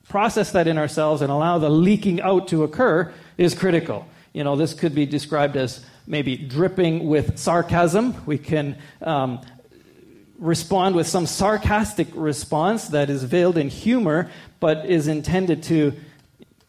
process 0.09 0.51
that 0.51 0.67
in 0.67 0.77
ourselves 0.77 1.21
and 1.21 1.31
allow 1.31 1.57
the 1.57 1.69
leaking 1.69 2.21
out 2.21 2.49
to 2.49 2.63
occur 2.63 3.13
is 3.37 3.55
critical. 3.55 4.07
You 4.33 4.43
know, 4.43 4.55
this 4.55 4.73
could 4.73 4.95
be 4.95 5.05
described 5.05 5.55
as 5.57 5.85
maybe 6.07 6.35
dripping 6.35 7.07
with 7.07 7.37
sarcasm. 7.37 8.15
We 8.25 8.37
can 8.37 8.77
um, 9.01 9.41
respond 10.39 10.95
with 10.95 11.07
some 11.07 11.25
sarcastic 11.25 12.07
response 12.13 12.89
that 12.89 13.09
is 13.09 13.23
veiled 13.23 13.57
in 13.57 13.69
humor, 13.69 14.29
but 14.59 14.85
is 14.85 15.07
intended 15.07 15.63
to, 15.63 15.93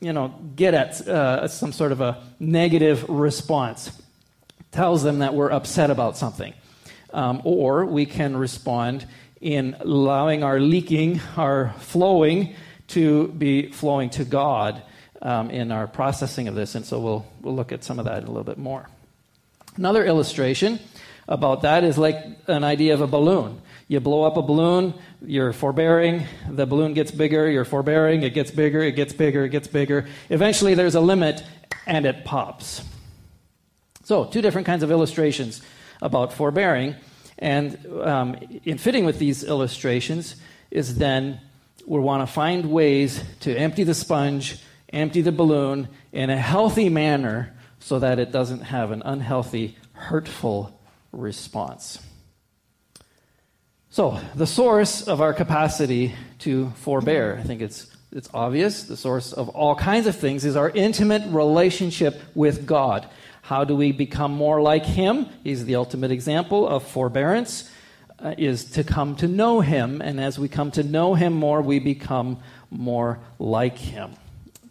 you 0.00 0.12
know, 0.12 0.34
get 0.54 0.74
at 0.74 1.00
uh, 1.08 1.48
some 1.48 1.72
sort 1.72 1.92
of 1.92 2.00
a 2.00 2.22
negative 2.38 3.08
response. 3.08 3.90
Tells 4.70 5.02
them 5.02 5.20
that 5.20 5.34
we're 5.34 5.50
upset 5.50 5.90
about 5.90 6.16
something. 6.16 6.52
Um, 7.12 7.42
or 7.44 7.86
we 7.86 8.06
can 8.06 8.36
respond 8.36 9.06
in 9.40 9.76
allowing 9.78 10.42
our 10.42 10.58
leaking, 10.58 11.20
our 11.36 11.72
flowing, 11.78 12.54
to 12.88 13.28
be 13.28 13.70
flowing 13.70 14.10
to 14.10 14.24
God 14.24 14.82
um, 15.24 15.50
in 15.50 15.72
our 15.72 15.88
processing 15.88 16.46
of 16.46 16.54
this. 16.54 16.74
And 16.76 16.84
so 16.84 17.00
we'll, 17.00 17.26
we'll 17.40 17.56
look 17.56 17.72
at 17.72 17.82
some 17.82 17.98
of 17.98 18.04
that 18.04 18.22
a 18.22 18.26
little 18.26 18.44
bit 18.44 18.58
more. 18.58 18.88
Another 19.76 20.04
illustration 20.04 20.78
about 21.26 21.62
that 21.62 21.82
is 21.82 21.98
like 21.98 22.16
an 22.46 22.62
idea 22.62 22.94
of 22.94 23.00
a 23.00 23.06
balloon. 23.06 23.60
You 23.88 24.00
blow 24.00 24.22
up 24.22 24.36
a 24.36 24.42
balloon, 24.42 24.94
you're 25.22 25.52
forbearing, 25.52 26.26
the 26.48 26.66
balloon 26.66 26.94
gets 26.94 27.10
bigger, 27.10 27.50
you're 27.50 27.64
forbearing, 27.64 28.22
it 28.22 28.34
gets 28.34 28.50
bigger, 28.50 28.80
it 28.82 28.92
gets 28.92 29.12
bigger, 29.12 29.44
it 29.44 29.50
gets 29.50 29.68
bigger. 29.68 30.06
Eventually, 30.30 30.74
there's 30.74 30.94
a 30.94 31.00
limit 31.00 31.42
and 31.86 32.06
it 32.06 32.24
pops. 32.24 32.82
So, 34.04 34.24
two 34.26 34.42
different 34.42 34.66
kinds 34.66 34.82
of 34.82 34.90
illustrations 34.90 35.62
about 36.00 36.32
forbearing. 36.32 36.94
And 37.38 37.78
um, 38.02 38.36
in 38.64 38.78
fitting 38.78 39.04
with 39.04 39.18
these 39.18 39.44
illustrations 39.44 40.36
is 40.70 40.96
then 40.96 41.40
we 41.86 42.00
want 42.00 42.26
to 42.26 42.32
find 42.32 42.70
ways 42.70 43.22
to 43.40 43.54
empty 43.54 43.84
the 43.84 43.94
sponge, 43.94 44.58
empty 44.94 45.20
the 45.20 45.32
balloon 45.32 45.88
in 46.12 46.30
a 46.30 46.36
healthy 46.36 46.88
manner 46.88 47.52
so 47.80 47.98
that 47.98 48.18
it 48.18 48.32
doesn't 48.32 48.60
have 48.60 48.90
an 48.90 49.02
unhealthy, 49.04 49.76
hurtful 49.92 50.80
response. 51.12 51.98
So, 53.90 54.18
the 54.34 54.46
source 54.46 55.06
of 55.06 55.20
our 55.20 55.32
capacity 55.32 56.14
to 56.40 56.70
forbear, 56.76 57.38
I 57.38 57.42
think 57.44 57.60
it's, 57.60 57.94
it's 58.10 58.28
obvious. 58.34 58.84
The 58.84 58.96
source 58.96 59.32
of 59.32 59.50
all 59.50 59.76
kinds 59.76 60.06
of 60.06 60.16
things 60.16 60.44
is 60.44 60.56
our 60.56 60.70
intimate 60.70 61.22
relationship 61.32 62.20
with 62.34 62.66
God. 62.66 63.08
How 63.42 63.62
do 63.62 63.76
we 63.76 63.92
become 63.92 64.32
more 64.32 64.60
like 64.62 64.84
Him? 64.84 65.26
He's 65.44 65.64
the 65.64 65.76
ultimate 65.76 66.10
example 66.10 66.66
of 66.66 66.82
forbearance, 66.82 67.70
uh, 68.18 68.34
is 68.38 68.64
to 68.72 68.82
come 68.82 69.14
to 69.16 69.28
know 69.28 69.60
Him. 69.60 70.00
And 70.00 70.18
as 70.18 70.38
we 70.38 70.48
come 70.48 70.70
to 70.72 70.82
know 70.82 71.14
Him 71.14 71.34
more, 71.34 71.60
we 71.60 71.78
become 71.78 72.38
more 72.70 73.20
like 73.38 73.76
Him. 73.76 74.16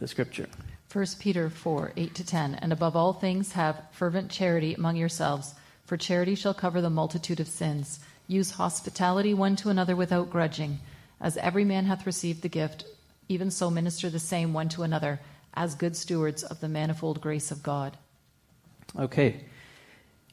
The 0.04 0.10
scripture. 0.10 0.50
1 0.92 1.06
Peter 1.20 1.50
4 1.50 1.94
8 1.96 2.16
to 2.16 2.26
10. 2.26 2.56
And 2.56 2.74
above 2.74 2.98
all 2.98 3.14
things, 3.14 3.54
have 3.54 3.84
fervent 3.94 4.30
charity 4.30 4.74
among 4.74 4.98
yourselves, 4.98 5.56
for 5.86 5.96
charity 5.96 6.36
shall 6.36 6.54
cover 6.54 6.82
the 6.82 6.90
multitude 6.90 7.40
of 7.40 7.48
sins. 7.48 8.02
Use 8.28 8.52
hospitality 8.52 9.34
one 9.34 9.56
to 9.56 9.70
another 9.70 9.96
without 9.96 10.30
grudging. 10.30 10.80
As 11.22 11.38
every 11.38 11.64
man 11.64 11.86
hath 11.86 12.06
received 12.06 12.42
the 12.42 12.50
gift, 12.50 12.84
even 13.30 13.50
so 13.50 13.70
minister 13.70 14.10
the 14.10 14.20
same 14.20 14.52
one 14.52 14.68
to 14.68 14.84
another, 14.84 15.22
as 15.54 15.74
good 15.74 15.96
stewards 15.96 16.44
of 16.44 16.60
the 16.60 16.68
manifold 16.68 17.22
grace 17.22 17.50
of 17.50 17.64
God. 17.64 17.96
Okay. 19.00 19.46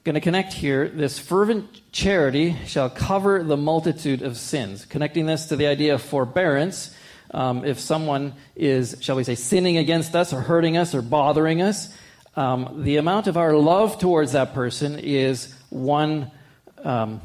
Going 0.02 0.14
to 0.16 0.20
connect 0.20 0.52
here. 0.52 0.88
This 0.88 1.20
fervent 1.20 1.92
charity 1.92 2.56
shall 2.66 2.90
cover 2.90 3.44
the 3.44 3.56
multitude 3.56 4.22
of 4.22 4.36
sins. 4.36 4.84
Connecting 4.84 5.26
this 5.26 5.46
to 5.46 5.54
the 5.54 5.68
idea 5.68 5.94
of 5.94 6.02
forbearance. 6.02 6.92
Um, 7.32 7.64
if 7.64 7.78
someone 7.78 8.34
is, 8.56 8.96
shall 9.00 9.16
we 9.16 9.24
say, 9.24 9.34
sinning 9.34 9.76
against 9.76 10.16
us 10.16 10.32
or 10.32 10.40
hurting 10.40 10.76
us 10.76 10.94
or 10.94 11.02
bothering 11.02 11.62
us, 11.62 11.94
um, 12.36 12.82
the 12.84 12.96
amount 12.96 13.26
of 13.26 13.36
our 13.36 13.54
love 13.54 13.98
towards 13.98 14.32
that 14.32 14.54
person 14.54 14.98
is 14.98 15.54
one 15.68 16.30
um, 16.84 17.20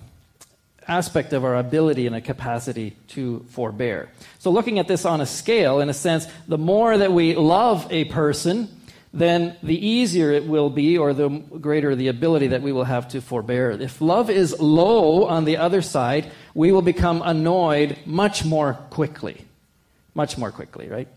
aspect 0.87 1.33
of 1.33 1.43
our 1.43 1.55
ability 1.55 2.07
and 2.07 2.15
a 2.15 2.21
capacity 2.21 2.95
to 3.09 3.45
forbear. 3.49 4.09
So, 4.39 4.51
looking 4.51 4.79
at 4.79 4.87
this 4.87 5.05
on 5.05 5.21
a 5.21 5.25
scale, 5.25 5.79
in 5.79 5.89
a 5.89 5.93
sense, 5.93 6.27
the 6.47 6.57
more 6.57 6.97
that 6.97 7.11
we 7.11 7.35
love 7.35 7.87
a 7.91 8.05
person, 8.05 8.69
then 9.13 9.55
the 9.63 9.87
easier 9.87 10.31
it 10.31 10.45
will 10.45 10.69
be, 10.69 10.97
or 10.97 11.13
the 11.13 11.29
greater 11.29 11.95
the 11.95 12.09
ability 12.09 12.47
that 12.47 12.61
we 12.61 12.71
will 12.71 12.83
have 12.83 13.07
to 13.09 13.21
forbear. 13.21 13.71
If 13.71 14.01
love 14.01 14.29
is 14.29 14.59
low 14.59 15.25
on 15.25 15.45
the 15.45 15.57
other 15.57 15.81
side, 15.81 16.31
we 16.53 16.71
will 16.71 16.81
become 16.81 17.21
annoyed 17.23 17.97
much 18.05 18.43
more 18.43 18.73
quickly. 18.89 19.44
Much 20.15 20.37
more 20.37 20.51
quickly, 20.51 20.89
right? 20.89 21.07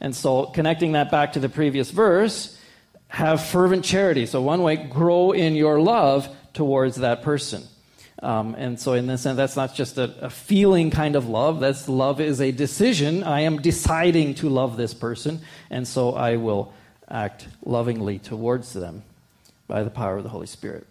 And 0.00 0.14
so, 0.16 0.46
connecting 0.46 0.92
that 0.92 1.10
back 1.10 1.34
to 1.34 1.40
the 1.40 1.48
previous 1.48 1.90
verse, 1.90 2.58
have 3.08 3.44
fervent 3.44 3.84
charity. 3.84 4.24
So, 4.26 4.40
one 4.40 4.62
way, 4.62 4.76
grow 4.76 5.32
in 5.32 5.54
your 5.54 5.80
love 5.80 6.28
towards 6.54 6.96
that 6.96 7.22
person. 7.22 7.64
Um, 8.22 8.54
and 8.56 8.80
so, 8.80 8.94
in 8.94 9.06
this 9.06 9.22
sense, 9.22 9.36
that's 9.36 9.56
not 9.56 9.74
just 9.74 9.98
a, 9.98 10.14
a, 10.22 10.30
feeling 10.30 10.90
kind 10.90 11.16
of 11.16 11.28
love. 11.28 11.60
That's 11.60 11.88
love 11.88 12.20
is 12.20 12.40
a 12.40 12.50
decision. 12.50 13.22
I 13.22 13.40
am 13.40 13.60
deciding 13.60 14.36
to 14.36 14.48
love 14.48 14.76
this 14.76 14.94
person, 14.94 15.40
and 15.68 15.86
so 15.86 16.14
I 16.14 16.36
will 16.36 16.72
act 17.08 17.46
lovingly 17.64 18.18
towards 18.18 18.72
them 18.72 19.02
by 19.68 19.82
the 19.82 19.90
power 19.90 20.16
of 20.16 20.22
the 20.22 20.30
Holy 20.30 20.46
Spirit. 20.46 20.86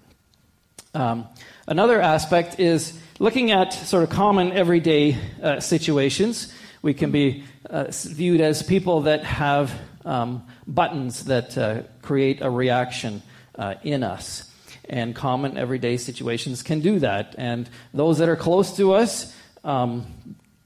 Um, 0.93 1.27
another 1.67 1.99
aspect 1.99 2.59
is 2.59 2.97
looking 3.19 3.51
at 3.51 3.73
sort 3.73 4.03
of 4.03 4.09
common 4.09 4.51
everyday 4.53 5.17
uh, 5.41 5.59
situations. 5.59 6.53
We 6.85 6.93
can 6.93 7.09
be 7.09 7.43
uh, 7.67 7.85
viewed 7.89 8.41
as 8.41 8.61
people 8.61 9.01
that 9.01 9.23
have 9.23 9.73
um, 10.05 10.45
buttons 10.67 11.25
that 11.25 11.57
uh, 11.57 11.81
create 12.03 12.43
a 12.43 12.49
reaction 12.51 13.23
uh, 13.55 13.73
in 13.81 14.03
us 14.03 14.51
and 14.87 15.15
common 15.15 15.57
everyday 15.57 15.97
situations 15.97 16.61
can 16.61 16.81
do 16.81 16.99
that. 16.99 17.33
And 17.39 17.67
those 17.91 18.19
that 18.19 18.29
are 18.29 18.35
close 18.35 18.77
to 18.77 18.93
us 18.93 19.35
um, 19.63 20.05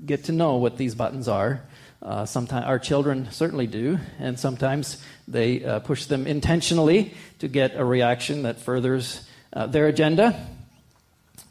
get 0.05 0.25
to 0.25 0.34
know 0.34 0.58
what 0.58 0.75
these 0.75 0.93
buttons 0.93 1.29
are. 1.29 1.62
Uh, 2.01 2.25
sometimes 2.25 2.65
our 2.65 2.79
children 2.79 3.32
certainly 3.32 3.67
do, 3.67 3.97
and 4.19 4.38
sometimes 4.38 5.01
they 5.25 5.63
uh, 5.63 5.79
push 5.79 6.03
them 6.03 6.27
intentionally 6.27 7.13
to 7.38 7.47
get 7.47 7.77
a 7.77 7.86
reaction 7.86 8.43
that 8.43 8.60
furthers 8.60 9.25
uh, 9.53 9.67
their 9.67 9.88
agenda, 9.88 10.36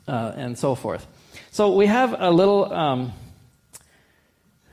and 0.06 0.58
so 0.58 0.74
forth. 0.74 1.06
So 1.52 1.74
we 1.74 1.86
have 1.86 2.14
a 2.18 2.30
little 2.30 2.70
um, 2.70 3.12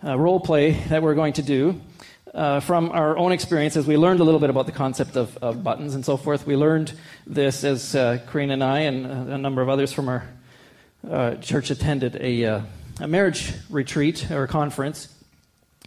role 0.05 0.39
play 0.39 0.71
that 0.89 1.01
we're 1.01 1.15
going 1.15 1.33
to 1.33 1.41
do 1.41 1.81
uh, 2.35 2.59
from 2.59 2.91
our 2.91 3.17
own 3.17 3.31
experiences, 3.31 3.87
we 3.87 3.95
learned 3.95 4.19
a 4.19 4.23
little 4.25 4.41
bit 4.41 4.49
about 4.49 4.65
the 4.65 4.71
concept 4.73 5.15
of, 5.15 5.37
of 5.37 5.63
buttons 5.63 5.95
and 5.95 6.03
so 6.03 6.17
forth. 6.17 6.45
We 6.45 6.57
learned 6.57 6.91
this 7.25 7.63
as 7.63 7.95
uh, 7.95 8.19
and 8.33 8.61
I 8.61 8.79
and 8.79 9.05
a 9.05 9.37
number 9.37 9.61
of 9.61 9.69
others 9.69 9.93
from 9.93 10.09
our 10.09 10.27
uh, 11.09 11.35
church 11.35 11.71
attended 11.71 12.17
a, 12.17 12.43
uh, 12.43 12.61
a 12.99 13.07
marriage 13.07 13.53
retreat 13.69 14.29
or 14.31 14.47
conference 14.47 15.07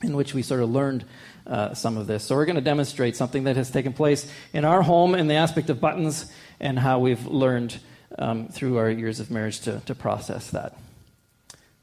in 0.02 0.16
which 0.16 0.32
we 0.32 0.40
sort 0.40 0.62
of 0.62 0.70
learned 0.70 1.04
uh, 1.46 1.74
some 1.74 1.98
of 1.98 2.06
this. 2.06 2.24
So 2.24 2.34
we're 2.34 2.46
going 2.46 2.56
to 2.56 2.62
demonstrate 2.62 3.14
something 3.14 3.44
that 3.44 3.56
has 3.56 3.70
taken 3.70 3.92
place 3.92 4.30
in 4.54 4.64
our 4.64 4.80
home 4.80 5.14
in 5.14 5.28
the 5.28 5.34
aspect 5.34 5.68
of 5.68 5.82
buttons 5.82 6.32
and 6.60 6.78
how 6.78 6.98
we've 6.98 7.26
learned 7.26 7.78
um, 8.18 8.48
through 8.48 8.78
our 8.78 8.88
years 8.88 9.20
of 9.20 9.30
marriage 9.30 9.60
to, 9.60 9.80
to 9.80 9.94
process 9.94 10.50
that. 10.52 10.74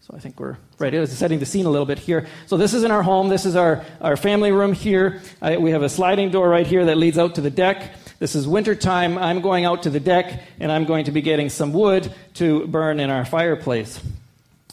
So 0.06 0.14
I 0.16 0.20
think 0.20 0.40
we're 0.40 0.58
ready. 0.78 0.98
It's 0.98 1.12
setting 1.14 1.40
the 1.40 1.48
scene 1.48 1.66
a 1.66 1.70
little 1.72 1.88
bit 1.88 1.98
here. 1.98 2.28
So 2.46 2.58
this 2.58 2.76
is 2.76 2.84
in 2.84 2.92
our 2.92 3.02
home. 3.02 3.28
This 3.28 3.44
is 3.44 3.56
our, 3.56 3.84
our 4.00 4.16
family 4.16 4.52
room 4.52 4.74
here. 4.74 5.24
I, 5.42 5.58
we 5.58 5.72
have 5.72 5.82
a 5.82 5.90
sliding 5.90 6.30
door 6.30 6.48
right 6.48 6.68
here 6.68 6.86
that 6.86 6.98
leads 6.98 7.18
out 7.18 7.34
to 7.36 7.42
the 7.42 7.50
deck. 7.50 7.96
This 8.20 8.36
is 8.36 8.48
winter 8.48 8.76
time. 8.76 9.18
I'm 9.18 9.42
going 9.42 9.66
out 9.66 9.82
to 9.84 9.90
the 9.90 10.00
deck 10.00 10.44
and 10.60 10.72
I'm 10.72 10.86
going 10.86 11.06
to 11.06 11.12
be 11.12 11.24
getting 11.24 11.50
some 11.50 11.74
wood 11.74 12.14
to 12.36 12.68
burn 12.68 13.00
in 13.00 13.10
our 13.10 13.26
fireplace. 13.26 14.00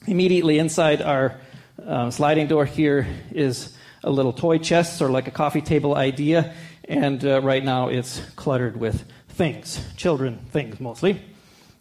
Immediately 0.06 0.58
inside 0.58 1.00
our 1.00 1.40
uh, 1.82 2.10
sliding 2.10 2.46
door 2.46 2.66
here 2.66 3.06
is 3.30 3.74
a 4.04 4.10
little 4.10 4.34
toy 4.34 4.58
chest, 4.58 4.98
sort 4.98 5.10
of 5.10 5.14
like 5.14 5.28
a 5.28 5.30
coffee 5.30 5.62
table 5.62 5.94
idea. 5.94 6.52
And 6.86 7.24
uh, 7.24 7.40
right 7.40 7.64
now 7.64 7.88
it's 7.88 8.20
cluttered 8.36 8.76
with 8.76 9.02
things, 9.30 9.82
children 9.96 10.40
things 10.50 10.78
mostly. 10.78 11.22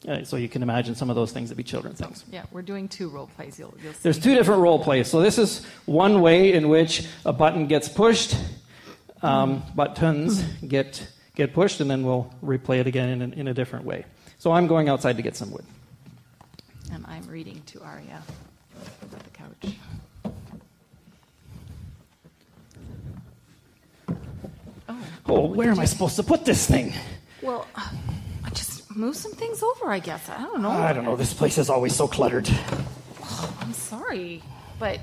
Uh, 0.08 0.24
so 0.24 0.36
you 0.36 0.50
can 0.50 0.64
imagine 0.64 0.96
some 0.96 1.12
of 1.12 1.16
those 1.16 1.32
things 1.32 1.50
that 1.50 1.56
be 1.56 1.64
children 1.64 1.94
things. 1.94 2.26
Yeah, 2.32 2.44
we're 2.52 2.64
doing 2.64 2.88
two 2.88 3.10
role 3.10 3.28
plays. 3.36 3.60
You'll, 3.60 3.74
you'll 3.84 3.94
There's 4.02 4.18
two 4.18 4.34
different 4.34 4.62
role 4.62 4.84
plays. 4.84 5.08
So 5.08 5.22
this 5.22 5.38
is 5.38 5.64
one 5.86 6.22
way 6.22 6.54
in 6.54 6.70
which 6.70 7.06
a 7.24 7.32
button 7.32 7.68
gets 7.68 7.88
pushed, 7.88 8.36
um, 9.22 9.62
buttons 9.76 10.42
get 10.68 11.08
get 11.36 11.54
pushed, 11.54 11.82
and 11.82 11.90
then 11.90 12.04
we'll 12.04 12.34
replay 12.44 12.80
it 12.80 12.88
again 12.88 13.22
in, 13.22 13.34
in 13.34 13.48
a 13.48 13.54
different 13.54 13.86
way. 13.86 14.06
So 14.40 14.52
I'm 14.52 14.66
going 14.66 14.90
outside 14.90 15.18
to 15.18 15.24
get 15.24 15.36
some 15.36 15.52
wood. 15.52 15.66
And 16.92 17.06
I'm 17.08 17.28
reading 17.28 17.62
to 17.68 17.82
Aria 17.84 18.24
by 19.12 19.20
the 19.20 19.30
couch. 19.30 19.76
Oh, 24.90 24.98
oh 25.28 25.46
where 25.46 25.70
am 25.70 25.80
I 25.80 25.86
supposed 25.86 26.16
to 26.16 26.24
put 26.24 26.44
this 26.44 26.66
thing? 26.66 26.94
Well 27.44 27.68
move 28.95 29.15
some 29.15 29.32
things 29.34 29.62
over, 29.63 29.89
I 29.89 29.99
guess. 29.99 30.30
I 30.30 30.41
don't 30.41 30.62
know. 30.62 30.69
I 30.69 30.93
don't 30.93 31.06
know. 31.06 31.15
This 31.15 31.34
place 31.34 31.58
is 31.58 31.69
always 31.69 31.95
so 31.95 32.08
cluttered. 32.08 32.49
I'm 33.60 33.73
sorry, 33.73 34.41
but 34.80 34.99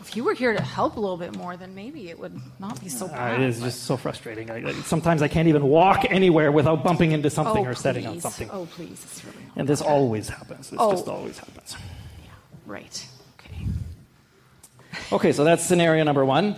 if 0.00 0.16
you 0.16 0.24
were 0.24 0.34
here 0.34 0.52
to 0.52 0.62
help 0.62 0.96
a 0.96 1.00
little 1.00 1.16
bit 1.16 1.36
more, 1.36 1.56
then 1.56 1.74
maybe 1.74 2.08
it 2.10 2.18
would 2.18 2.38
not 2.58 2.80
be 2.80 2.88
so 2.88 3.06
Uh, 3.06 3.10
bad. 3.10 3.40
it 3.40 3.46
is 3.48 3.60
just 3.60 3.84
so 3.84 3.96
frustrating. 3.96 4.50
I, 4.50 4.68
I- 4.68 4.72
sometimes 4.82 5.22
I 5.22 5.28
can't 5.28 5.48
even 5.48 5.64
walk 5.64 6.04
anywhere 6.10 6.50
without 6.50 6.82
bumping 6.82 7.12
into 7.12 7.30
something 7.30 7.66
oh, 7.66 7.70
or 7.70 7.74
setting 7.74 8.06
on 8.06 8.20
something. 8.20 8.48
Oh, 8.52 8.66
please. 8.66 9.02
It's 9.04 9.24
really 9.24 9.38
And 9.56 9.68
this 9.68 9.80
bad. 9.82 9.88
always 9.90 10.28
happens. 10.28 10.70
This 10.70 10.80
Oh. 10.80 10.92
just 10.92 11.08
always 11.08 11.38
happens. 11.38 11.76
Right. 12.66 13.06
Okay. 13.38 13.66
Okay, 15.12 15.32
so 15.32 15.44
that's 15.44 15.64
scenario 15.64 16.02
number 16.04 16.24
one. 16.24 16.56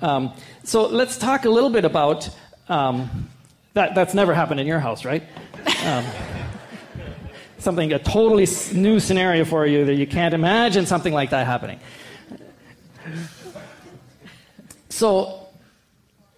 Um, 0.00 0.32
so 0.64 0.86
let's 0.86 1.16
talk 1.16 1.44
a 1.44 1.50
little 1.50 1.70
bit 1.70 1.84
about 1.84 2.28
um, 2.68 3.28
that. 3.74 3.94
That's 3.94 4.14
never 4.14 4.34
happened 4.34 4.58
in 4.60 4.66
your 4.66 4.80
house, 4.80 5.04
right? 5.04 5.22
Um, 5.84 6.04
something 7.58 7.92
a 7.92 7.98
totally 7.98 8.46
new 8.72 8.98
scenario 8.98 9.44
for 9.44 9.66
you 9.66 9.84
that 9.84 9.94
you 9.94 10.06
can't 10.06 10.34
imagine 10.34 10.86
something 10.86 11.12
like 11.12 11.30
that 11.30 11.46
happening. 11.46 11.78
So, 14.88 15.48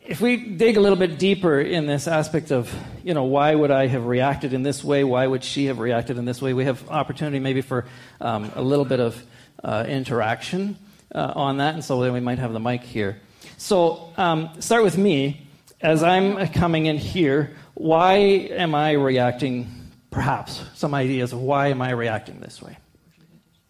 if 0.03 0.21
we 0.21 0.37
dig 0.37 0.77
a 0.77 0.81
little 0.81 0.99
bit 0.99 1.19
deeper 1.19 1.61
in 1.61 1.87
this 1.87 2.07
aspect 2.07 2.53
of, 2.53 2.73
you 3.03 3.15
know, 3.15 3.25
why 3.25 3.55
would 3.55 3.71
I 3.71 3.87
have 3.87 4.07
reacted 4.07 4.53
in 4.53 4.63
this 4.63 4.85
way? 4.85 5.03
Why 5.03 5.27
would 5.27 5.43
she 5.43 5.67
have 5.67 5.79
reacted 5.79 6.19
in 6.19 6.27
this 6.27 6.43
way? 6.43 6.53
We 6.53 6.67
have 6.67 6.89
opportunity 6.91 7.39
maybe 7.39 7.63
for 7.63 7.87
um, 8.21 8.53
a 8.55 8.63
little 8.63 8.85
bit 8.85 9.01
of 9.01 9.23
uh, 9.63 9.87
interaction 9.89 10.77
uh, 11.15 11.33
on 11.35 11.57
that, 11.57 11.75
and 11.75 11.85
so 11.85 12.01
then 12.01 12.13
we 12.13 12.21
might 12.21 12.39
have 12.39 12.53
the 12.53 12.61
mic 12.61 12.83
here. 12.83 13.19
So, 13.57 14.13
um, 14.17 14.51
start 14.61 14.85
with 14.85 14.99
me. 14.99 15.44
As 15.85 16.03
I'm 16.03 16.49
coming 16.49 16.87
in 16.87 16.97
here, 16.97 17.55
why 17.75 18.15
am 18.15 18.75
I 18.75 18.93
reacting? 18.93 19.69
Perhaps 20.11 20.63
some 20.73 20.95
ideas 20.95 21.35
of 21.35 21.41
why 21.41 21.69
am 21.69 21.83
I 21.83 21.91
reacting 21.91 22.41
this 22.41 22.63
way? 22.63 22.79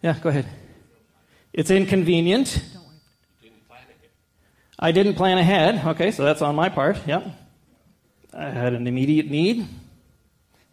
Yeah, 0.01 0.17
go 0.21 0.29
ahead. 0.29 0.47
It's 1.51 1.69
inconvenient. 1.69 2.63
I 4.79 4.93
didn't 4.93 5.15
plan 5.15 5.37
ahead. 5.39 5.85
Okay, 5.87 6.11
so 6.11 6.23
that's 6.23 6.41
on 6.41 6.55
my 6.55 6.69
part. 6.69 7.05
Yep. 7.05 7.27
I 8.33 8.49
had 8.49 8.71
an 8.71 8.87
immediate 8.87 9.29
need. 9.29 9.67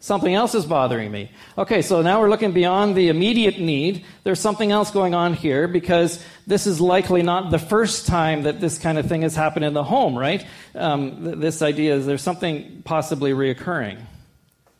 Something 0.03 0.35
else 0.35 0.57
is 0.57 0.67
bothering 0.67 1.13
me. 1.13 1.31
Okay, 1.57 1.81
so 1.81 2.03
now 2.03 2.21
we're 2.21 2.29
looking 2.29 2.51
beyond 2.51 2.97
the 2.97 3.09
immediate 3.09 3.61
need. 3.61 4.05
There's 4.25 4.41
something 4.41 4.73
else 4.73 4.91
going 4.91 5.15
on 5.15 5.33
here 5.33 5.69
because 5.69 6.21
this 6.45 6.67
is 6.67 6.81
likely 6.81 7.23
not 7.23 7.53
the 7.53 7.61
first 7.61 8.09
time 8.09 8.43
that 8.43 8.61
this 8.61 8.79
kind 8.79 8.99
of 8.99 9.07
thing 9.07 9.23
has 9.23 9.37
happened 9.37 9.65
in 9.65 9.75
the 9.75 9.85
home, 9.85 10.19
right? 10.19 10.45
Um, 10.75 11.23
th- 11.23 11.37
this 11.37 11.63
idea 11.63 11.95
is 11.95 12.05
there's 12.05 12.21
something 12.21 12.83
possibly 12.85 13.31
reoccurring. 13.31 14.01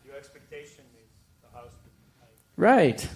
Your 0.05 0.17
expectation 0.17 0.83
is 0.93 1.09
the 1.41 1.57
house. 1.57 1.71
Right. 2.57 3.07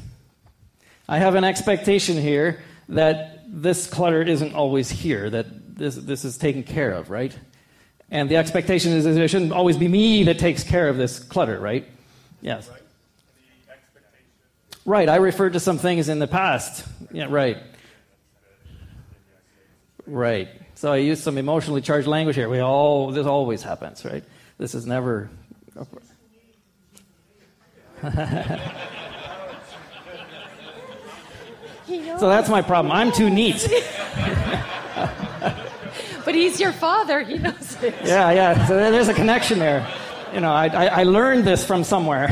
I 1.10 1.18
have 1.18 1.36
an 1.36 1.44
expectation 1.44 2.16
here 2.16 2.64
that 2.88 3.44
this 3.50 3.86
clutter 3.86 4.22
isn't 4.22 4.56
always 4.56 4.90
here, 4.90 5.30
that 5.30 5.76
this, 5.78 5.96
this 5.96 6.24
is 6.24 6.38
taken 6.38 6.64
care 6.64 6.92
of, 6.92 7.10
right? 7.10 7.38
And 8.10 8.30
the 8.30 8.38
expectation 8.38 8.94
is 8.94 9.04
that 9.04 9.18
it 9.18 9.28
shouldn't 9.28 9.52
always 9.52 9.76
be 9.76 9.90
me 9.90 10.24
that 10.24 10.40
takes 10.40 10.64
care 10.64 10.88
of 10.88 10.96
this 10.96 11.20
clutter, 11.20 11.60
right? 11.60 11.86
Yes. 12.42 12.70
Right? 12.70 12.82
The 13.68 13.74
expectation. 13.74 14.82
Right, 14.86 15.10
I 15.10 15.18
referred 15.18 15.54
to 15.54 15.60
some 15.60 15.78
things 15.78 16.10
in 16.10 16.20
the 16.20 16.28
past. 16.28 16.86
Yeah, 17.12 17.28
right. 17.30 17.58
Right. 20.06 20.50
So 20.76 20.92
I 20.92 20.98
used 20.98 21.24
some 21.24 21.38
emotionally 21.38 21.82
charged 21.82 22.08
language 22.08 22.36
here. 22.36 22.50
We 22.50 22.60
all 22.60 23.12
this 23.12 23.26
always 23.26 23.64
happens, 23.64 24.06
right? 24.06 24.24
This 24.58 24.76
is 24.76 24.86
never 24.86 25.30
So 32.20 32.30
that's 32.30 32.50
my 32.50 32.62
problem. 32.62 32.92
I'm 32.92 33.12
too 33.12 33.30
neat. 33.30 33.68
But 36.28 36.36
he's 36.36 36.60
your 36.60 36.74
father. 36.74 37.24
He 37.24 37.38
knows 37.38 37.82
it. 37.82 37.96
Yeah, 38.04 38.32
yeah. 38.32 38.68
So 38.68 38.76
there's 38.76 39.08
a 39.08 39.14
connection 39.14 39.60
there. 39.60 39.88
You 40.34 40.42
know, 40.42 40.52
I, 40.52 40.68
I, 40.68 40.86
I 40.86 41.04
learned 41.04 41.46
this 41.46 41.66
from 41.66 41.84
somewhere. 41.84 42.28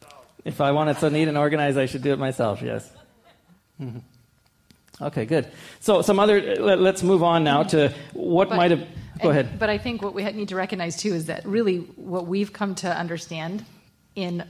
do 0.00 0.06
it 0.06 0.14
if 0.44 0.60
I 0.60 0.70
wanted 0.72 0.98
so 0.98 1.08
neat 1.08 1.28
and 1.28 1.36
organized, 1.36 1.78
I 1.78 1.86
should 1.86 2.02
do 2.02 2.12
it 2.12 2.18
myself. 2.18 2.62
Yes. 2.62 2.88
Mhm. 3.80 4.02
Okay, 5.00 5.26
good. 5.26 5.48
So 5.80 6.00
some 6.02 6.18
other. 6.18 6.56
Let, 6.56 6.78
us 6.78 7.02
move 7.02 7.22
on 7.22 7.44
now 7.44 7.64
to 7.64 7.92
what 8.14 8.48
But- 8.48 8.56
might 8.56 8.70
have. 8.70 8.80
Go 9.20 9.30
and- 9.30 9.38
ahead. 9.38 9.58
But 9.58 9.68
I 9.70 9.78
think 9.78 10.02
what 10.02 10.14
we 10.14 10.22
need 10.24 10.48
to 10.48 10.56
recognize 10.56 10.96
too 10.96 11.14
is 11.14 11.26
that 11.26 11.44
really 11.46 11.78
what 11.96 12.26
we've 12.26 12.52
come 12.52 12.74
to 12.76 12.88
understand 12.96 13.64
in 14.14 14.44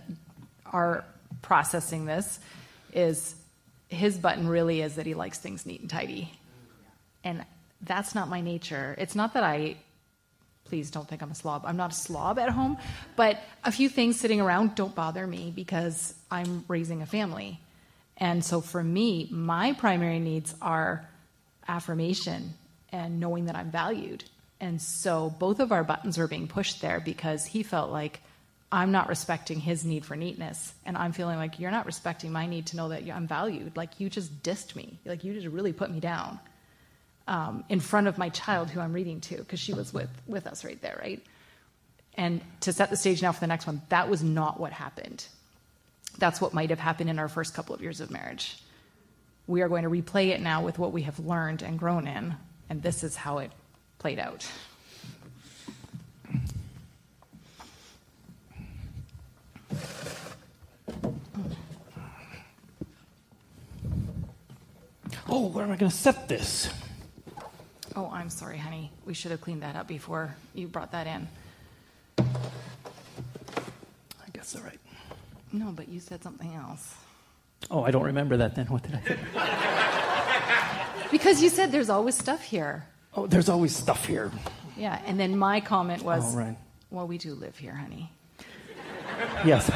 our 0.73 1.05
processing 1.43 2.05
this 2.05 2.39
is 2.93 3.35
his 3.89 4.19
button 4.19 4.49
really 4.49 4.83
is 4.83 4.97
that 4.97 5.07
he 5.07 5.15
likes 5.15 5.39
things 5.39 5.67
neat 5.67 5.81
and 5.81 5.91
tidy. 5.91 6.33
And 7.25 7.45
that's 7.81 8.15
not 8.15 8.29
my 8.29 8.41
nature. 8.41 8.95
It's 8.99 9.15
not 9.15 9.35
that 9.35 9.45
I 9.45 9.77
please 10.67 10.91
don't 10.91 11.09
think 11.09 11.23
I'm 11.23 11.31
a 11.31 11.35
slob. 11.35 11.63
I'm 11.65 11.77
not 11.77 11.93
a 11.93 11.95
slob 11.95 12.39
at 12.39 12.51
home, 12.51 12.77
but 13.15 13.41
a 13.65 13.73
few 13.73 13.89
things 13.89 14.19
sitting 14.19 14.41
around 14.41 14.75
don't 14.75 14.95
bother 14.95 15.27
me 15.27 15.53
because 15.55 16.15
I'm 16.31 16.65
raising 16.69 17.03
a 17.03 17.07
family. 17.07 17.61
And 18.17 18.45
so 18.45 18.61
for 18.61 18.83
me, 18.83 19.29
my 19.31 19.75
primary 19.75 20.19
needs 20.19 20.55
are 20.61 21.09
affirmation 21.69 22.55
and 22.91 23.21
knowing 23.21 23.47
that 23.47 23.57
I'm 23.57 23.71
valued. 23.71 24.25
And 24.61 24.81
so 24.81 25.35
both 25.39 25.61
of 25.61 25.71
our 25.71 25.85
buttons 25.85 26.19
were 26.19 26.29
being 26.29 26.49
pushed 26.49 26.81
there 26.81 27.01
because 27.01 27.45
he 27.47 27.63
felt 27.63 27.91
like 27.91 28.21
I'm 28.71 28.91
not 28.91 29.09
respecting 29.09 29.61
his 29.61 29.85
need 29.85 30.05
for 30.05 30.17
neatness. 30.17 30.75
And 30.85 30.97
I'm 30.97 31.13
feeling 31.13 31.37
like 31.37 31.61
you're 31.61 31.71
not 31.71 31.87
respecting 31.87 32.33
my 32.33 32.47
need 32.47 32.67
to 32.69 32.77
know 32.77 32.89
that 32.89 33.09
I'm 33.09 33.27
valued. 33.27 33.77
Like 33.77 34.01
you 34.01 34.11
just 34.11 34.43
dissed 34.43 34.75
me. 34.75 34.99
Like 35.05 35.25
you 35.25 35.35
just 35.35 35.47
really 35.47 35.73
put 35.73 35.91
me 35.91 36.01
down 36.01 36.41
um, 37.29 37.65
in 37.69 37.81
front 37.81 38.07
of 38.09 38.19
my 38.19 38.29
child 38.29 38.71
who 38.71 38.81
I'm 38.81 38.93
reading 38.93 39.21
to 39.23 39.37
because 39.37 39.61
she 39.61 39.73
was 39.73 39.93
with, 39.93 40.11
with 40.27 40.47
us 40.47 40.65
right 40.65 40.81
there, 40.83 40.99
right? 41.01 41.23
And 42.15 42.41
to 42.61 42.73
set 42.73 42.91
the 42.91 42.97
stage 42.97 43.23
now 43.23 43.33
for 43.33 43.41
the 43.41 43.47
next 43.47 43.67
one, 43.67 43.83
that 43.91 44.09
was 44.09 44.23
not 44.23 44.59
what 44.59 44.73
happened. 44.73 45.27
That's 46.19 46.41
what 46.41 46.55
might 46.55 46.71
have 46.71 46.79
happened 46.79 47.11
in 47.11 47.19
our 47.19 47.29
first 47.29 47.55
couple 47.55 47.75
of 47.75 47.83
years 47.83 48.01
of 48.01 48.11
marriage. 48.11 48.59
We 49.47 49.63
are 49.63 49.69
going 49.69 49.85
to 49.85 49.91
replay 49.91 50.29
it 50.29 50.41
now 50.41 50.63
with 50.63 50.79
what 50.79 50.93
we 50.93 51.03
have 51.03 51.19
learned 51.19 51.63
and 51.63 51.79
grown 51.79 52.09
in, 52.09 52.35
and 52.69 52.83
this 52.83 53.05
is 53.05 53.15
how 53.15 53.39
it 53.39 53.53
played 53.99 54.19
out. 54.19 54.49
Oh, 65.29 65.49
where 65.49 65.65
am 65.65 65.73
I 65.73 65.77
going 65.77 65.91
to 65.91 65.97
set 65.97 66.29
this? 66.29 66.69
Oh, 67.95 68.11
I'm 68.13 68.31
sorry, 68.31 68.59
honey. 68.59 68.91
We 69.05 69.15
should 69.15 69.31
have 69.31 69.41
cleaned 69.41 69.63
that 69.63 69.75
up 69.77 69.89
before 69.89 70.37
you 70.55 70.69
brought 70.69 70.93
that 70.93 71.07
in. 71.07 71.27
I 72.19 72.25
guess 74.33 74.55
all 74.55 74.63
right. 74.63 74.79
No, 75.53 75.73
but 75.73 75.89
you 75.89 76.01
said 76.01 76.23
something 76.23 76.55
else. 76.55 76.95
Oh, 77.71 77.83
I 77.83 77.91
don't 77.91 78.05
remember 78.05 78.37
that. 78.39 78.55
Then 78.55 78.67
what 78.67 78.83
did 78.83 78.95
I 78.95 79.03
say? 79.09 79.19
Because 81.11 81.41
you 81.41 81.51
said 81.51 81.71
there's 81.71 81.89
always 81.89 82.17
stuff 82.17 82.43
here. 82.43 82.85
Oh, 83.15 83.29
there's 83.29 83.49
always 83.49 83.75
stuff 83.75 84.05
here. 84.07 84.33
Yeah, 84.77 85.01
and 85.07 85.21
then 85.21 85.39
my 85.39 85.61
comment 85.61 86.03
was, 86.03 86.35
Oh, 86.35 86.39
right. 86.39 86.57
well, 86.91 87.07
we 87.07 87.17
do 87.17 87.33
live 87.35 87.57
here, 87.57 87.75
honey. 87.75 88.11
Yes, 89.45 89.71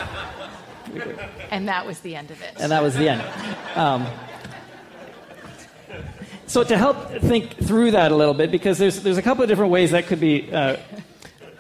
And 1.51 1.69
that 1.69 1.87
was 1.87 2.01
the 2.01 2.17
end 2.17 2.33
of 2.33 2.43
it. 2.43 2.55
and 2.59 2.73
that 2.73 2.83
was 2.83 2.97
the 2.97 3.09
end. 3.09 3.23
Um, 3.77 4.05
so 6.51 6.65
to 6.65 6.77
help 6.77 7.21
think 7.21 7.59
through 7.59 7.93
that 7.93 8.11
a 8.11 8.17
little 8.17 8.35
bit, 8.35 8.51
because 8.51 8.77
there's 8.77 9.05
there's 9.05 9.19
a 9.19 9.23
couple 9.23 9.45
of 9.45 9.49
different 9.49 9.71
ways 9.71 9.93
that 9.93 10.09
could 10.09 10.19
be 10.19 10.53
uh, 10.53 10.79